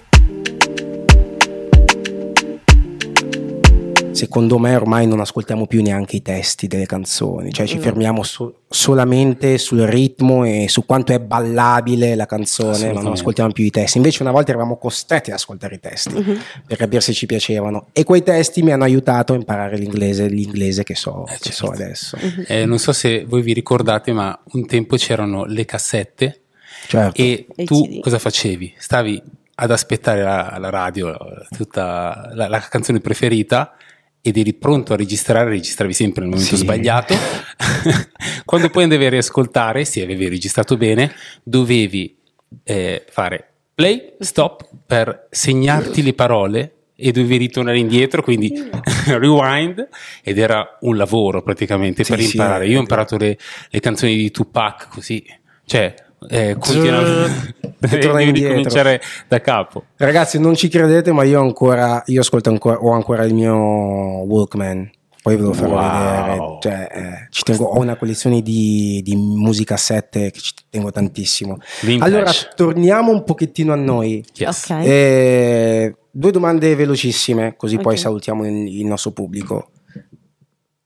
Secondo 4.20 4.58
me 4.58 4.76
ormai 4.76 5.08
non 5.08 5.20
ascoltiamo 5.22 5.66
più 5.66 5.82
neanche 5.82 6.18
i 6.18 6.22
testi 6.22 6.68
delle 6.68 6.86
canzoni, 6.86 7.54
cioè 7.54 7.66
ci 7.66 7.78
Mm. 7.78 7.82
fermiamo 7.82 8.24
so- 8.24 8.62
solamente 8.70 9.58
sul 9.58 9.82
ritmo 9.84 10.44
e 10.44 10.66
su 10.68 10.86
quanto 10.86 11.14
è 11.14 11.20
ballabile 11.20 12.16
la 12.16 12.26
canzone, 12.26 12.92
ma 12.92 13.02
non 13.02 13.14
ascoltiamo 13.14 13.52
più 13.52 13.64
i 13.64 13.70
testi. 13.70 13.98
Invece 13.98 14.22
una 14.24 14.32
volta 14.32 14.52
eravamo 14.52 14.78
costretti 14.78 15.30
ad 15.30 15.38
ascoltare 15.38 15.76
i 15.76 15.80
testi 15.80 16.14
Mhm. 16.14 16.40
per 16.68 16.78
capire 16.78 17.02
se 17.02 17.14
ci 17.14 17.26
piacevano 17.26 17.88
e 17.94 18.04
quei 18.04 18.22
testi 18.24 18.62
mi 18.62 18.72
hanno 18.72 18.84
aiutato 18.84 19.34
a 19.34 19.36
imparare 19.38 19.78
l'inglese, 19.78 20.28
l'inglese 20.28 20.84
che 20.84 20.96
so, 20.96 21.26
Eh, 21.28 21.38
che 21.40 21.52
certo. 21.52 21.66
so 21.66 21.72
adesso. 21.72 22.18
Eh, 22.48 22.66
non 22.66 22.78
so 22.78 22.92
se 22.92 23.24
voi 23.26 23.42
vi 23.42 23.54
ricordate, 23.54 24.12
ma 24.12 24.38
un 24.54 24.66
tempo 24.66 24.98
c'erano 24.98 25.46
le 25.46 25.64
cassette 25.66 26.42
Certo. 26.88 27.22
e 27.22 27.46
tu 27.66 28.00
cosa 28.02 28.20
facevi? 28.20 28.74
Stavi 28.78 29.22
ad 29.56 29.72
aspettare 29.72 30.24
la, 30.24 30.56
la 30.60 30.70
radio, 30.70 31.16
tutta 31.56 32.30
la, 32.34 32.48
la 32.48 32.60
canzone 32.60 33.00
preferita 33.00 33.74
ed 34.22 34.38
eri 34.38 34.54
pronto 34.54 34.94
a 34.94 34.96
registrare, 34.98 35.50
registravi 35.50 35.94
sempre 35.94 36.22
nel 36.22 36.30
momento 36.32 36.56
Sì. 36.56 36.62
sbagliato. 36.62 37.16
Quando 38.46 38.70
poi 38.70 38.84
andavi 38.84 39.06
a 39.06 39.10
riascoltare, 39.10 39.86
se 39.86 40.02
avevi 40.02 40.28
registrato 40.28 40.78
bene, 40.78 41.14
dovevi 41.44 42.18
eh, 42.64 43.06
fare 43.10 43.46
play, 43.76 44.14
stop 44.20 44.68
per 44.86 45.28
segnarti 45.30 46.02
le 46.04 46.14
parole 46.14 46.74
e 46.96 47.12
dovevi 47.12 47.38
ritornare 47.38 47.80
indietro, 47.80 48.22
quindi 48.22 48.52
rewind 49.08 49.88
ed 50.22 50.38
era 50.38 50.78
un 50.82 50.98
lavoro 50.98 51.42
praticamente 51.42 52.04
Sì, 52.04 52.12
per 52.12 52.20
imparare. 52.20 52.66
eh. 52.66 52.70
Io 52.70 52.78
ho 52.78 52.82
imparato 52.82 53.16
le, 53.18 53.38
le 53.70 53.80
canzoni 53.80 54.16
di 54.18 54.32
Tupac 54.32 54.90
così, 54.90 55.24
cioè 55.66 55.94
eh, 56.28 56.56
devi 57.80 58.08
indietro. 58.08 58.32
ricominciare 58.32 59.02
da 59.28 59.40
capo. 59.42 59.86
Ragazzi, 59.96 60.40
non 60.40 60.56
ci 60.56 60.68
credete, 60.68 61.12
ma 61.12 61.24
io 61.24 61.40
ancora, 61.40 62.04
io 62.08 62.22
ascolto 62.22 62.50
ancora, 62.50 62.78
ho 62.80 62.92
ancora 62.92 63.24
il 63.24 63.34
mio 63.34 63.56
Walkman. 63.56 64.90
Poi 65.22 65.36
ve 65.36 65.42
lo 65.42 65.54
farò 65.54 65.74
Wow. 65.76 65.82
vedere. 65.92 66.58
Cioè, 66.62 66.88
eh, 66.98 67.28
ci 67.30 67.44
tengo, 67.44 67.66
ho 67.66 67.80
una 67.80 67.98
collezione 67.98 68.42
di, 68.42 69.02
di 69.04 69.16
musicassette 69.18 70.32
che 70.32 70.40
ci 70.40 70.54
tengo 70.70 70.92
tantissimo. 70.92 71.58
Vintage. 71.82 72.10
Allora, 72.16 72.32
torniamo 72.56 73.12
un 73.12 73.24
pochettino 73.26 73.74
a 73.74 73.76
noi. 73.76 74.24
Yes. 74.36 74.70
Ok. 74.70 74.86
Eh, 74.86 75.96
due 76.10 76.32
domande 76.32 76.74
velocissime, 76.74 77.56
così 77.58 77.78
poi 77.78 77.96
Ok. 77.96 78.00
salutiamo 78.00 78.46
il, 78.48 78.80
il 78.80 78.86
nostro 78.86 79.12
pubblico. 79.12 79.72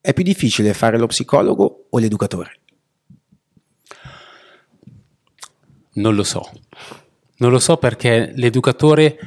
È 0.02 0.12
più 0.14 0.24
difficile 0.24 0.74
fare 0.74 0.98
lo 0.98 1.08
psicologo 1.08 1.86
o 1.92 1.98
l'educatore? 2.00 2.54
Non 5.94 6.16
lo 6.16 6.24
so. 6.24 6.50
Non 7.38 7.52
lo 7.52 7.60
so 7.60 7.78
perché 7.78 8.32
l'educatore, 8.36 9.18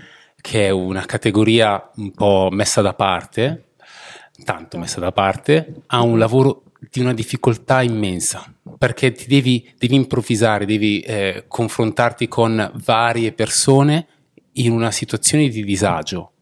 che 0.40 0.66
è 0.66 0.70
una 0.70 1.04
categoria 1.04 1.90
un 1.96 2.12
po' 2.12 2.48
messa 2.50 2.80
da 2.80 2.94
parte, 2.94 3.70
tanto 4.44 4.78
messa 4.78 5.00
da 5.00 5.12
parte, 5.12 5.82
ha 5.86 6.02
un 6.02 6.18
lavoro 6.18 6.62
di 6.90 7.00
una 7.00 7.14
difficoltà 7.14 7.82
immensa 7.82 8.52
perché 8.78 9.12
ti 9.12 9.26
devi, 9.26 9.72
devi 9.78 9.94
improvvisare, 9.94 10.66
devi 10.66 11.00
eh, 11.00 11.44
confrontarti 11.48 12.28
con 12.28 12.70
varie 12.84 13.32
persone 13.32 14.06
in 14.52 14.72
una 14.72 14.90
situazione 14.90 15.48
di 15.48 15.64
disagio 15.64 16.32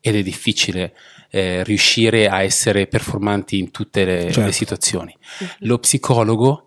ed 0.00 0.16
è 0.16 0.22
difficile 0.22 0.94
eh, 1.30 1.62
riuscire 1.64 2.28
a 2.28 2.42
essere 2.42 2.86
performanti 2.86 3.58
in 3.58 3.70
tutte 3.70 4.04
le, 4.04 4.20
Certo. 4.24 4.40
le 4.42 4.52
situazioni. 4.52 5.16
Lo 5.60 5.78
psicologo 5.78 6.66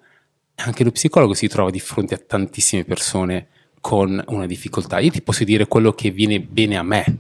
anche 0.56 0.84
lo 0.84 0.92
psicologo 0.92 1.34
si 1.34 1.48
trova 1.48 1.70
di 1.70 1.80
fronte 1.80 2.16
a 2.16 2.22
tantissime 2.26 2.84
persone 2.84 3.48
con 3.82 4.24
una 4.28 4.46
difficoltà. 4.46 5.00
Io 5.00 5.12
ti 5.12 5.22
posso 5.22 5.44
dire 5.44 5.68
quello 5.68 5.94
che 5.94 6.10
viene 6.12 6.40
bene 6.40 6.78
a 6.78 6.84
me. 6.84 7.18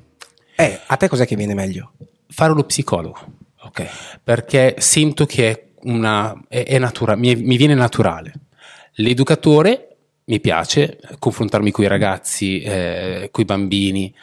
Eh, 0.56 0.80
a 0.88 0.96
te 0.98 1.08
cos'è 1.08 1.28
che 1.28 1.36
viene 1.36 1.54
meglio? 1.54 1.94
Fare 2.28 2.54
lo 2.54 2.64
psicologo. 2.64 3.18
Ok. 3.62 4.20
Perché 4.24 4.76
sento 4.80 5.26
che 5.26 5.52
è 5.52 5.66
una, 5.84 6.34
è, 6.48 6.64
è 6.64 6.80
natura, 6.80 7.16
mi, 7.16 7.36
mi 7.36 7.58
viene 7.58 7.76
naturale. 7.76 8.34
L'educatore 8.96 9.98
mi 10.26 10.40
piace 10.40 11.00
confrontarmi 11.20 11.72
con 11.72 11.84
i 11.84 11.88
ragazzi, 11.88 12.62
eh, 12.62 13.30
con 13.32 13.44
i 13.44 13.46
bambini, 13.46 14.14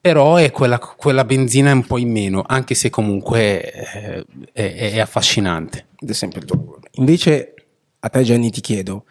però 0.00 0.36
è 0.36 0.50
quella, 0.50 0.78
quella, 0.78 1.24
benzina 1.24 1.72
un 1.72 1.86
po' 1.86 1.98
in 1.98 2.10
meno, 2.10 2.42
anche 2.46 2.74
se 2.74 2.90
comunque 2.90 3.62
eh, 3.72 4.24
è, 4.52 4.92
è, 4.92 4.98
affascinante. 4.98 5.86
Ed 6.00 6.10
è 6.10 6.12
sempre 6.12 6.40
il 6.40 6.46
tuo. 6.46 6.78
Invece 6.92 7.53
a 8.04 8.08
te 8.10 8.22
Jenny 8.22 8.50
ti 8.50 8.60
chiedo, 8.60 9.06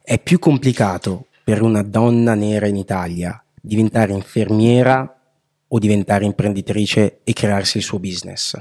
è 0.00 0.20
più 0.20 0.38
complicato 0.38 1.26
per 1.42 1.62
una 1.62 1.82
donna 1.82 2.34
nera 2.34 2.66
in 2.66 2.76
Italia 2.76 3.42
diventare 3.60 4.12
infermiera 4.12 5.20
o 5.66 5.78
diventare 5.80 6.24
imprenditrice 6.24 7.20
e 7.24 7.32
crearsi 7.32 7.78
il 7.78 7.82
suo 7.82 7.98
business? 7.98 8.56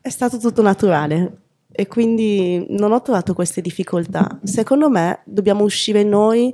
È 0.00 0.08
stato 0.08 0.38
tutto 0.38 0.60
naturale 0.60 1.42
e 1.70 1.86
quindi 1.86 2.66
non 2.70 2.90
ho 2.90 3.00
trovato 3.00 3.32
queste 3.32 3.60
difficoltà. 3.60 4.40
Secondo 4.42 4.90
me 4.90 5.20
dobbiamo 5.24 5.62
uscire 5.62 6.02
noi 6.02 6.52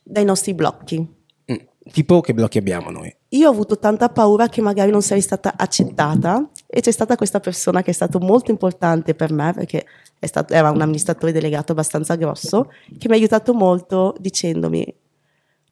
dai 0.00 0.24
nostri 0.24 0.54
blocchi. 0.54 0.98
Mm, 1.00 1.56
tipo 1.90 2.20
che 2.20 2.32
blocchi 2.32 2.58
abbiamo 2.58 2.90
noi? 2.90 3.12
Io 3.30 3.48
ho 3.48 3.50
avuto 3.52 3.76
tanta 3.80 4.08
paura 4.08 4.48
che 4.48 4.60
magari 4.60 4.92
non 4.92 5.02
sarei 5.02 5.22
stata 5.22 5.54
accettata 5.56 6.48
e 6.66 6.80
c'è 6.80 6.90
stata 6.90 7.16
questa 7.16 7.40
persona 7.40 7.82
che 7.82 7.90
è 7.90 7.94
stato 7.94 8.18
molto 8.18 8.50
importante 8.50 9.14
per 9.14 9.32
me 9.32 9.52
perché 9.52 9.86
stato, 10.20 10.52
era 10.52 10.70
un 10.70 10.80
amministratore 10.80 11.32
delegato 11.32 11.72
abbastanza 11.72 12.16
grosso 12.16 12.72
che 12.98 13.08
mi 13.08 13.14
ha 13.14 13.18
aiutato 13.18 13.54
molto 13.54 14.14
dicendomi 14.18 15.04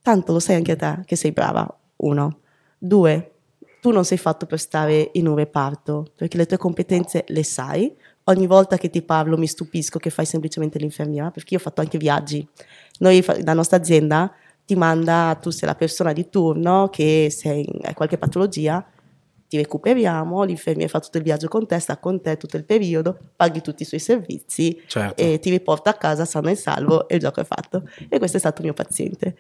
tanto 0.05 0.35
lo 0.35 0.39
sai 0.39 0.57
anche 0.57 0.77
te 0.77 1.01
che 1.07 1.17
sei 1.17 1.33
brava, 1.33 1.67
uno. 1.97 2.41
Due, 2.77 3.33
tu 3.81 3.91
non 3.91 4.05
sei 4.05 4.19
fatto 4.19 4.45
per 4.45 4.61
stare 4.61 5.09
in 5.15 5.27
un 5.27 5.35
reparto 5.35 6.13
perché 6.15 6.37
le 6.37 6.45
tue 6.45 6.59
competenze 6.59 7.25
le 7.29 7.43
sai. 7.43 7.97
Ogni 8.25 8.47
volta 8.47 8.77
che 8.77 8.91
ti 8.91 9.01
parlo 9.01 9.39
mi 9.39 9.47
stupisco 9.47 9.99
che 9.99 10.11
fai 10.11 10.27
semplicemente 10.27 10.79
l'infermiera 10.79 11.31
perché 11.31 11.55
io 11.55 11.61
ho 11.61 11.63
fatto 11.63 11.81
anche 11.81 11.97
viaggi. 11.97 12.47
Noi, 12.99 13.25
la 13.45 13.55
nostra 13.55 13.79
azienda 13.79 14.31
ti 14.67 14.75
manda, 14.77 15.39
tu 15.41 15.49
sei 15.49 15.67
la 15.67 15.75
persona 15.75 16.13
di 16.13 16.29
turno 16.29 16.91
che 16.93 17.29
se 17.31 17.49
hai 17.49 17.95
qualche 17.95 18.19
patologia 18.19 18.87
ti 19.55 19.57
recuperiamo, 19.57 20.43
l'infermiera 20.43 20.91
fa 20.91 20.99
tutto 20.99 21.19
il 21.19 21.23
viaggio 21.23 21.47
con 21.47 21.67
te, 21.67 21.79
sta 21.79 21.99
con 21.99 22.21
te 22.21 22.37
tutto 22.37 22.57
il 22.57 22.65
periodo, 22.65 23.17
paghi 23.37 23.61
tutti 23.61 23.83
i 23.83 23.87
suoi 23.87 24.01
servizi 24.01 24.83
certo. 24.87 25.23
e 25.23 25.39
ti 25.39 25.51
riporta 25.51 25.91
a 25.91 25.95
casa 25.95 26.25
sano 26.25 26.51
e 26.51 26.57
salvo 26.57 27.07
e 27.09 27.15
il 27.15 27.21
gioco 27.21 27.41
è 27.41 27.45
fatto. 27.45 27.89
E 28.09 28.19
questo 28.19 28.37
è 28.37 28.41
stato 28.41 28.61
il 28.61 28.67
mio 28.67 28.75
paziente 28.75 29.37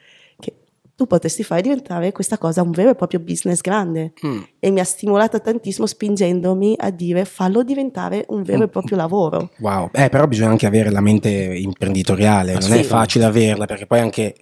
tu 0.96 1.08
potresti 1.08 1.42
fare 1.42 1.60
diventare 1.60 2.12
questa 2.12 2.38
cosa 2.38 2.62
un 2.62 2.70
vero 2.70 2.90
e 2.90 2.94
proprio 2.94 3.18
business 3.18 3.60
grande. 3.60 4.12
Mm. 4.24 4.42
E 4.60 4.70
mi 4.70 4.78
ha 4.78 4.84
stimolata 4.84 5.40
tantissimo 5.40 5.86
spingendomi 5.86 6.76
a 6.78 6.90
dire 6.90 7.24
fallo 7.24 7.64
diventare 7.64 8.24
un 8.28 8.44
vero 8.44 8.60
mm. 8.60 8.62
e 8.62 8.68
proprio 8.68 8.96
lavoro. 8.96 9.50
Wow, 9.58 9.90
eh, 9.92 10.08
però 10.08 10.28
bisogna 10.28 10.50
anche 10.50 10.66
avere 10.66 10.90
la 10.90 11.00
mente 11.00 11.28
imprenditoriale, 11.30 12.56
non 12.60 12.72
è 12.72 12.84
facile 12.84 13.24
averla 13.24 13.66
perché 13.66 13.86
poi 13.86 13.98
anche 13.98 14.36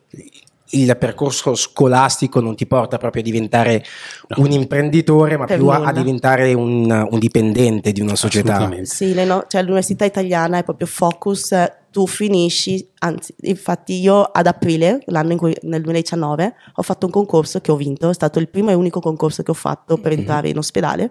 il 0.72 0.96
percorso 0.96 1.54
scolastico 1.54 2.40
non 2.40 2.54
ti 2.54 2.66
porta 2.66 2.96
proprio 2.98 3.22
a 3.22 3.24
diventare 3.24 3.84
no. 4.28 4.44
un 4.44 4.52
imprenditore, 4.52 5.36
ma 5.36 5.44
per 5.44 5.58
più 5.58 5.68
a, 5.68 5.82
a, 5.82 5.92
diventare 5.92 6.54
un, 6.54 6.90
un, 7.10 7.18
dipendente 7.18 7.92
di 7.92 8.00
una 8.00 8.14
società. 8.14 8.70
Sì, 8.82 9.12
no, 9.24 9.44
cioè, 9.48 9.62
l'università 9.62 10.04
italiana 10.04 10.58
è 10.58 10.64
proprio 10.64 10.86
focus, 10.86 11.54
tu 11.90 12.06
finisci, 12.06 12.88
anzi, 13.00 13.34
infatti 13.42 14.00
io 14.00 14.22
ad 14.22 14.46
aprile, 14.46 15.02
l'anno 15.06 15.32
in 15.32 15.38
cui, 15.38 15.54
nel 15.62 15.82
2019, 15.82 16.54
ho 16.74 16.82
fatto 16.82 17.06
un 17.06 17.12
concorso 17.12 17.60
che 17.60 17.70
ho 17.70 17.76
vinto, 17.76 18.08
è 18.08 18.14
stato 18.14 18.38
il 18.38 18.48
primo 18.48 18.70
e 18.70 18.74
unico 18.74 19.00
concorso 19.00 19.42
che 19.42 19.50
ho 19.50 19.54
fatto 19.54 19.98
per 19.98 20.10
mm-hmm. 20.10 20.20
entrare 20.20 20.48
in 20.48 20.56
ospedale, 20.56 21.10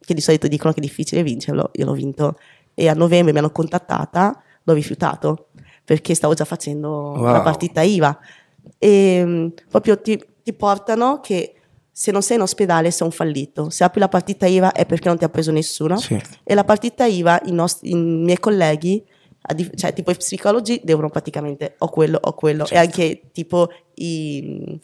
che 0.00 0.14
di 0.14 0.20
solito 0.20 0.48
dicono 0.48 0.72
che 0.72 0.78
è 0.78 0.82
difficile 0.82 1.22
vincerlo, 1.22 1.70
io 1.74 1.84
l'ho 1.84 1.92
vinto. 1.92 2.38
E 2.78 2.88
a 2.88 2.94
novembre 2.94 3.32
mi 3.32 3.38
hanno 3.38 3.50
contattata, 3.50 4.42
l'ho 4.62 4.72
rifiutato, 4.72 5.48
perché 5.84 6.14
stavo 6.14 6.34
già 6.34 6.44
facendo 6.44 6.88
wow. 6.88 7.32
la 7.32 7.42
partita 7.42 7.82
IVA 7.82 8.18
e 8.78 9.22
mm, 9.24 9.46
proprio 9.70 10.00
ti, 10.00 10.22
ti 10.42 10.52
portano 10.52 11.20
che 11.20 11.56
se 11.90 12.10
non 12.10 12.22
sei 12.22 12.36
in 12.36 12.42
ospedale 12.42 12.90
sei 12.90 13.06
un 13.06 13.12
fallito. 13.12 13.70
Se 13.70 13.82
apri 13.82 14.00
la 14.00 14.08
partita 14.08 14.46
IVA 14.46 14.72
è 14.72 14.84
perché 14.84 15.08
non 15.08 15.16
ti 15.16 15.24
ha 15.24 15.30
preso 15.30 15.50
nessuno. 15.50 15.96
Sì. 15.96 16.20
E 16.44 16.54
la 16.54 16.64
partita 16.64 17.06
IVA, 17.06 17.40
i, 17.46 17.52
nostri, 17.52 17.90
i 17.90 17.94
miei 17.94 18.38
colleghi, 18.38 19.02
cioè 19.74 19.94
tipo 19.94 20.10
i 20.10 20.16
psicologi, 20.16 20.80
devono 20.84 21.08
praticamente 21.08 21.76
o 21.78 21.88
quello 21.88 22.18
o 22.20 22.34
quello. 22.34 22.66
Certo. 22.66 22.74
E 22.74 22.78
anche 22.78 23.22
tipo 23.32 23.70
i... 23.94 24.78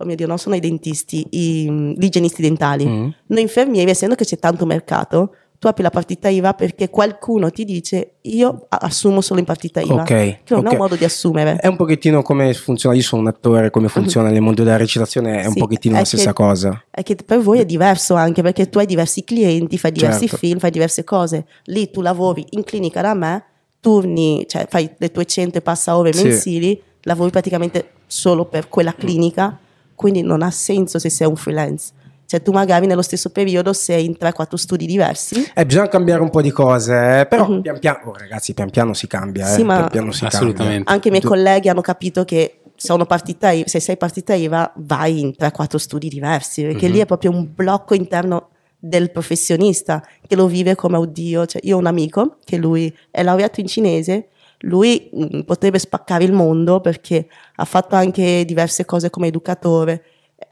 Oh 0.00 0.04
mio 0.04 0.14
Dio, 0.16 0.26
non 0.26 0.38
sono 0.38 0.56
i 0.56 0.60
dentisti, 0.60 1.26
i, 1.30 1.70
gli 1.96 2.04
igienisti 2.04 2.42
dentali. 2.42 2.86
Mm. 2.86 3.08
Noi 3.26 3.40
infermieri, 3.40 3.90
essendo 3.90 4.14
che 4.14 4.24
c'è 4.24 4.38
tanto 4.38 4.66
mercato, 4.66 5.34
tu 5.58 5.66
apri 5.66 5.82
la 5.82 5.90
partita 5.90 6.28
IVA 6.28 6.54
perché 6.54 6.88
qualcuno 6.88 7.50
ti 7.50 7.64
dice 7.64 8.18
io 8.22 8.66
assumo 8.68 9.20
solo 9.20 9.40
in 9.40 9.46
partita 9.46 9.80
IVA. 9.80 10.02
Ok. 10.02 10.06
Che 10.06 10.40
non 10.50 10.60
okay. 10.60 10.70
è 10.70 10.74
un 10.74 10.80
modo 10.80 10.94
di 10.94 11.04
assumere. 11.04 11.56
È 11.56 11.66
un 11.66 11.74
pochettino 11.74 12.22
come 12.22 12.54
funziona, 12.54 12.94
io 12.94 13.02
sono 13.02 13.22
un 13.22 13.28
attore, 13.28 13.70
come 13.70 13.88
funziona 13.88 14.30
nel 14.30 14.40
mondo 14.40 14.62
della 14.62 14.76
recitazione, 14.76 15.40
è 15.40 15.42
sì, 15.42 15.48
un 15.48 15.54
pochettino 15.54 15.96
è 15.96 15.98
la 15.98 16.04
stessa 16.04 16.28
che, 16.28 16.32
cosa. 16.32 16.84
È 16.90 17.02
che 17.02 17.16
per 17.16 17.40
voi 17.40 17.58
è 17.58 17.64
diverso 17.64 18.14
anche 18.14 18.40
perché 18.40 18.68
tu 18.68 18.78
hai 18.78 18.86
diversi 18.86 19.24
clienti, 19.24 19.78
fai 19.78 19.90
diversi 19.90 20.28
certo. 20.28 20.36
film, 20.36 20.58
fai 20.60 20.70
diverse 20.70 21.02
cose. 21.02 21.46
Lì 21.64 21.90
tu 21.90 22.02
lavori 22.02 22.46
in 22.50 22.62
clinica 22.62 23.02
da 23.02 23.14
me, 23.14 23.44
turni, 23.80 24.44
cioè 24.46 24.66
fai 24.68 24.88
le 24.96 25.10
tue 25.10 25.24
100 25.24 25.58
e 25.58 25.60
passa 25.60 25.96
ore 25.96 26.12
sì. 26.12 26.22
mensili, 26.22 26.80
lavori 27.02 27.30
praticamente 27.30 27.90
solo 28.06 28.44
per 28.44 28.68
quella 28.68 28.94
clinica, 28.94 29.58
quindi 29.96 30.22
non 30.22 30.42
ha 30.42 30.50
senso 30.52 31.00
se 31.00 31.10
sei 31.10 31.26
un 31.26 31.36
freelance. 31.36 31.92
Cioè 32.28 32.42
tu 32.42 32.52
magari 32.52 32.84
nello 32.84 33.00
stesso 33.00 33.30
periodo 33.30 33.72
sei 33.72 34.04
in 34.04 34.14
3-4 34.20 34.54
studi 34.56 34.84
diversi. 34.84 35.50
Eh, 35.54 35.64
bisogna 35.64 35.88
cambiare 35.88 36.20
un 36.20 36.28
po' 36.28 36.42
di 36.42 36.50
cose, 36.50 37.20
eh, 37.20 37.26
però 37.26 37.48
uh-huh. 37.48 37.62
pian 37.62 37.78
piano, 37.78 38.00
oh, 38.04 38.14
ragazzi, 38.14 38.52
pian 38.52 38.68
piano 38.68 38.92
si 38.92 39.06
cambia. 39.06 39.46
Sì, 39.46 39.62
eh, 39.62 39.64
ma 39.64 39.76
pian 39.76 39.88
piano 39.88 40.12
si 40.12 40.26
assolutamente. 40.26 40.84
Cambia. 40.84 40.92
Anche 40.92 41.08
i 41.08 41.10
miei 41.10 41.22
tu... 41.22 41.28
colleghi 41.28 41.70
hanno 41.70 41.80
capito 41.80 42.26
che 42.26 42.60
sono 42.76 43.06
partita 43.06 43.50
se 43.64 43.80
sei 43.80 43.96
partita 43.96 44.34
IVA 44.34 44.70
vai 44.76 45.20
in 45.20 45.32
3-4 45.38 45.76
studi 45.76 46.10
diversi, 46.10 46.64
perché 46.64 46.84
uh-huh. 46.84 46.92
lì 46.92 46.98
è 46.98 47.06
proprio 47.06 47.30
un 47.30 47.48
blocco 47.54 47.94
interno 47.94 48.50
del 48.78 49.10
professionista 49.10 50.06
che 50.26 50.36
lo 50.36 50.48
vive 50.48 50.74
come 50.74 50.98
oddio. 50.98 51.46
Cioè, 51.46 51.62
io 51.64 51.76
ho 51.76 51.78
un 51.78 51.86
amico 51.86 52.36
che 52.44 52.58
lui 52.58 52.94
è 53.10 53.22
laureato 53.22 53.60
in 53.60 53.68
cinese, 53.68 54.28
lui 54.58 55.08
mh, 55.10 55.36
mm, 55.36 55.40
potrebbe 55.46 55.78
spaccare 55.78 56.24
il 56.24 56.32
mondo 56.32 56.82
perché 56.82 57.26
ha 57.56 57.64
fatto 57.64 57.94
anche 57.94 58.44
diverse 58.44 58.84
cose 58.84 59.08
come 59.08 59.28
educatore 59.28 60.02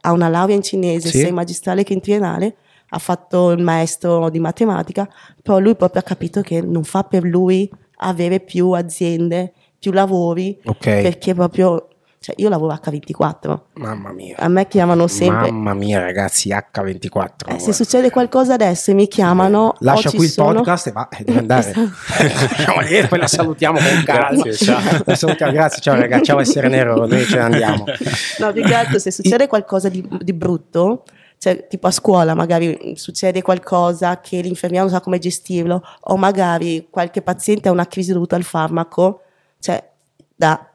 ha 0.07 0.12
una 0.12 0.28
laurea 0.28 0.54
in 0.54 0.62
cinese, 0.62 1.09
sì. 1.09 1.18
sia 1.18 1.28
in 1.28 1.34
magistrale 1.34 1.82
che 1.82 1.92
in 1.92 2.00
triennale, 2.00 2.57
ha 2.90 2.98
fatto 2.98 3.50
il 3.50 3.62
maestro 3.62 4.30
di 4.30 4.38
matematica, 4.38 5.09
però 5.42 5.59
lui 5.59 5.74
proprio 5.74 6.00
ha 6.00 6.04
capito 6.04 6.40
che 6.40 6.61
non 6.61 6.84
fa 6.84 7.02
per 7.02 7.24
lui 7.24 7.68
avere 7.98 8.38
più 8.38 8.70
aziende, 8.70 9.52
più 9.78 9.90
lavori, 9.90 10.59
okay. 10.64 11.02
perché 11.02 11.34
proprio 11.34 11.88
cioè, 12.19 12.35
io 12.39 12.49
lavoro 12.49 12.75
H24. 12.75 13.59
Mamma 13.75 14.11
mia. 14.11 14.37
A 14.39 14.49
me 14.49 14.67
chiamano 14.67 15.07
sempre. 15.07 15.51
Mamma 15.51 15.75
mia, 15.75 16.01
ragazzi, 16.01 16.49
H24. 16.49 17.55
Eh, 17.55 17.59
se 17.59 17.73
succede 17.73 18.11
qualcosa 18.11 18.55
adesso 18.55 18.91
e 18.91 18.95
mi 18.95 19.07
chiamano. 19.07 19.75
Eh, 19.75 19.77
lascia 19.81 20.11
qui 20.11 20.25
il 20.25 20.31
sono... 20.31 20.55
podcast 20.55 20.87
e 20.89 20.93
va, 20.93 21.09
eh, 21.09 21.23
deve 21.23 21.39
andare. 21.39 21.73
Lasciamo 21.77 22.81
lì 22.81 22.97
e 22.97 23.07
poi 23.07 23.19
la 23.19 23.27
salutiamo 23.27 23.79
con 23.79 24.03
calma. 24.05 24.43
Grazie, 24.43 24.53
ciao. 24.55 25.14
salutiamo, 25.14 25.53
grazie, 25.53 25.81
ciao 25.81 25.95
ragazzi, 25.95 26.25
ciao 26.25 26.41
essere 26.41 26.69
nero, 26.69 27.07
noi 27.07 27.25
ce 27.25 27.37
ne 27.37 27.43
andiamo. 27.43 27.85
No, 28.39 28.53
più 28.53 28.62
che 28.64 28.75
altro, 28.75 28.99
se 28.99 29.11
succede 29.11 29.47
qualcosa 29.47 29.89
di, 29.89 30.07
di 30.21 30.33
brutto, 30.33 31.05
cioè, 31.39 31.67
tipo 31.69 31.87
a 31.87 31.91
scuola 31.91 32.35
magari 32.35 32.95
succede 32.97 33.43
qualcosa 33.43 34.21
che 34.21 34.41
l'infermiera 34.41 34.85
non 34.85 34.93
sa 34.93 35.01
come 35.01 35.19
gestirlo, 35.19 35.83
o 36.01 36.17
magari 36.17 36.89
qualche 36.91 37.23
paziente 37.23 37.69
ha 37.69 37.73
una 37.73 37.87
crisi 37.87 38.12
dovuta 38.12 38.37
al 38.37 38.43
farmaco, 38.43 39.23
cioè 39.61 39.83
da 40.35 40.71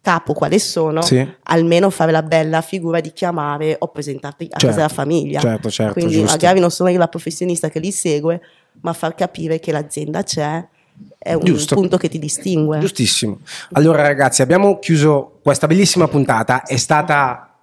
capo 0.00 0.34
quali 0.34 0.58
sono, 0.58 1.02
sì. 1.02 1.26
almeno 1.44 1.88
fare 1.90 2.12
la 2.12 2.22
bella 2.22 2.60
figura 2.60 3.00
di 3.00 3.12
chiamare 3.12 3.76
o 3.78 3.88
presentarti 3.88 4.44
a 4.44 4.58
certo, 4.58 4.66
casa 4.66 4.76
della 4.76 4.88
famiglia. 4.88 5.40
Certo, 5.40 5.70
certo, 5.70 5.92
Quindi 5.94 6.14
giusto. 6.14 6.30
magari 6.30 6.60
non 6.60 6.70
sono 6.70 6.88
io 6.90 6.98
la 6.98 7.08
professionista 7.08 7.68
che 7.70 7.78
li 7.78 7.90
segue, 7.90 8.40
ma 8.80 8.92
far 8.92 9.14
capire 9.14 9.60
che 9.60 9.72
l'azienda 9.72 10.22
c'è 10.22 10.66
è 11.18 11.32
un 11.34 11.44
Giusto. 11.44 11.74
punto 11.74 11.96
che 11.96 12.08
ti 12.08 12.18
distingue. 12.18 12.78
Giustissimo. 12.78 13.40
Allora 13.72 14.02
ragazzi, 14.02 14.42
abbiamo 14.42 14.78
chiuso 14.78 15.38
questa 15.42 15.66
bellissima 15.66 16.08
puntata, 16.08 16.64
è 16.64 16.76
stata 16.76 17.56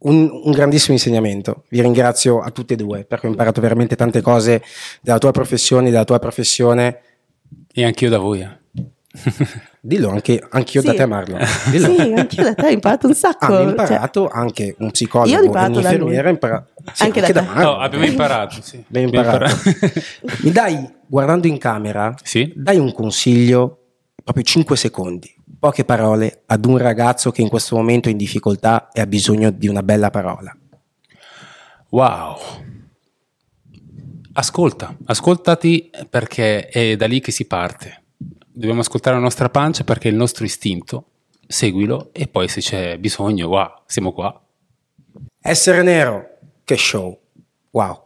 un, 0.00 0.30
un, 0.44 0.52
grandissimo 0.52 0.94
insegnamento. 0.94 1.64
Vi 1.68 1.80
ringrazio 1.80 2.40
a 2.40 2.50
tutte 2.50 2.74
e 2.74 2.76
due 2.76 3.04
perché 3.04 3.26
ho 3.26 3.30
imparato 3.30 3.60
veramente 3.60 3.96
tante 3.96 4.20
cose 4.20 4.62
della 5.00 5.18
tua 5.18 5.32
professione, 5.32 5.90
della 5.90 6.04
tua 6.04 6.18
professione. 6.18 7.00
E 7.72 7.84
anch'io 7.84 8.10
da 8.10 8.18
voi. 8.18 8.40
Eh. 8.40 8.56
Dillo 9.88 10.10
anche 10.10 10.46
anch'io 10.50 10.82
sì. 10.82 10.86
da 10.86 10.92
te 10.92 11.06
Marlon. 11.06 11.40
Dillo. 11.72 11.94
Sì, 11.94 12.12
anch'io 12.14 12.42
da 12.42 12.54
te 12.54 12.66
ho 12.66 12.70
imparato 12.70 13.06
un 13.06 13.14
sacco. 13.14 13.46
Hanno 13.46 13.70
imparato 13.70 14.28
cioè, 14.28 14.38
anche 14.38 14.74
un 14.80 14.90
psicologo 14.90 15.30
io 15.30 15.40
ho 15.40 15.44
imparato 15.44 15.78
un'infermiera. 15.78 16.28
Impara- 16.28 16.66
sì, 16.92 17.04
anche, 17.04 17.20
anche 17.20 17.32
da, 17.32 17.40
da. 17.40 17.62
No, 17.62 17.78
abbiamo 17.78 18.04
imparato, 18.04 18.56
sì. 18.60 18.84
Abbiamo 18.86 19.06
imparato. 19.06 19.56
Mi 20.44 20.50
dai, 20.50 20.86
guardando 21.06 21.46
in 21.46 21.56
camera, 21.56 22.14
sì? 22.22 22.52
dai 22.54 22.76
un 22.76 22.92
consiglio 22.92 23.84
proprio 24.22 24.44
5 24.44 24.76
secondi, 24.76 25.34
poche 25.58 25.86
parole 25.86 26.42
ad 26.44 26.66
un 26.66 26.76
ragazzo 26.76 27.30
che 27.30 27.40
in 27.40 27.48
questo 27.48 27.74
momento 27.74 28.08
è 28.08 28.10
in 28.10 28.18
difficoltà 28.18 28.90
e 28.92 29.00
ha 29.00 29.06
bisogno 29.06 29.50
di 29.50 29.68
una 29.68 29.82
bella 29.82 30.10
parola. 30.10 30.54
Wow. 31.88 32.36
Ascolta, 34.34 34.94
ascoltati 35.06 35.90
perché 36.10 36.68
è 36.68 36.94
da 36.96 37.06
lì 37.06 37.20
che 37.20 37.32
si 37.32 37.46
parte. 37.46 38.02
Dobbiamo 38.58 38.80
ascoltare 38.80 39.14
la 39.14 39.22
nostra 39.22 39.48
pancia 39.50 39.84
perché 39.84 40.08
è 40.08 40.10
il 40.10 40.16
nostro 40.16 40.44
istinto. 40.44 41.04
Seguilo 41.46 42.10
e 42.12 42.26
poi 42.26 42.48
se 42.48 42.60
c'è 42.60 42.98
bisogno, 42.98 43.46
wow, 43.46 43.82
siamo 43.86 44.12
qua. 44.12 44.36
Essere 45.40 45.84
nero, 45.84 46.38
che 46.64 46.76
show. 46.76 47.16
Wow. 47.70 48.02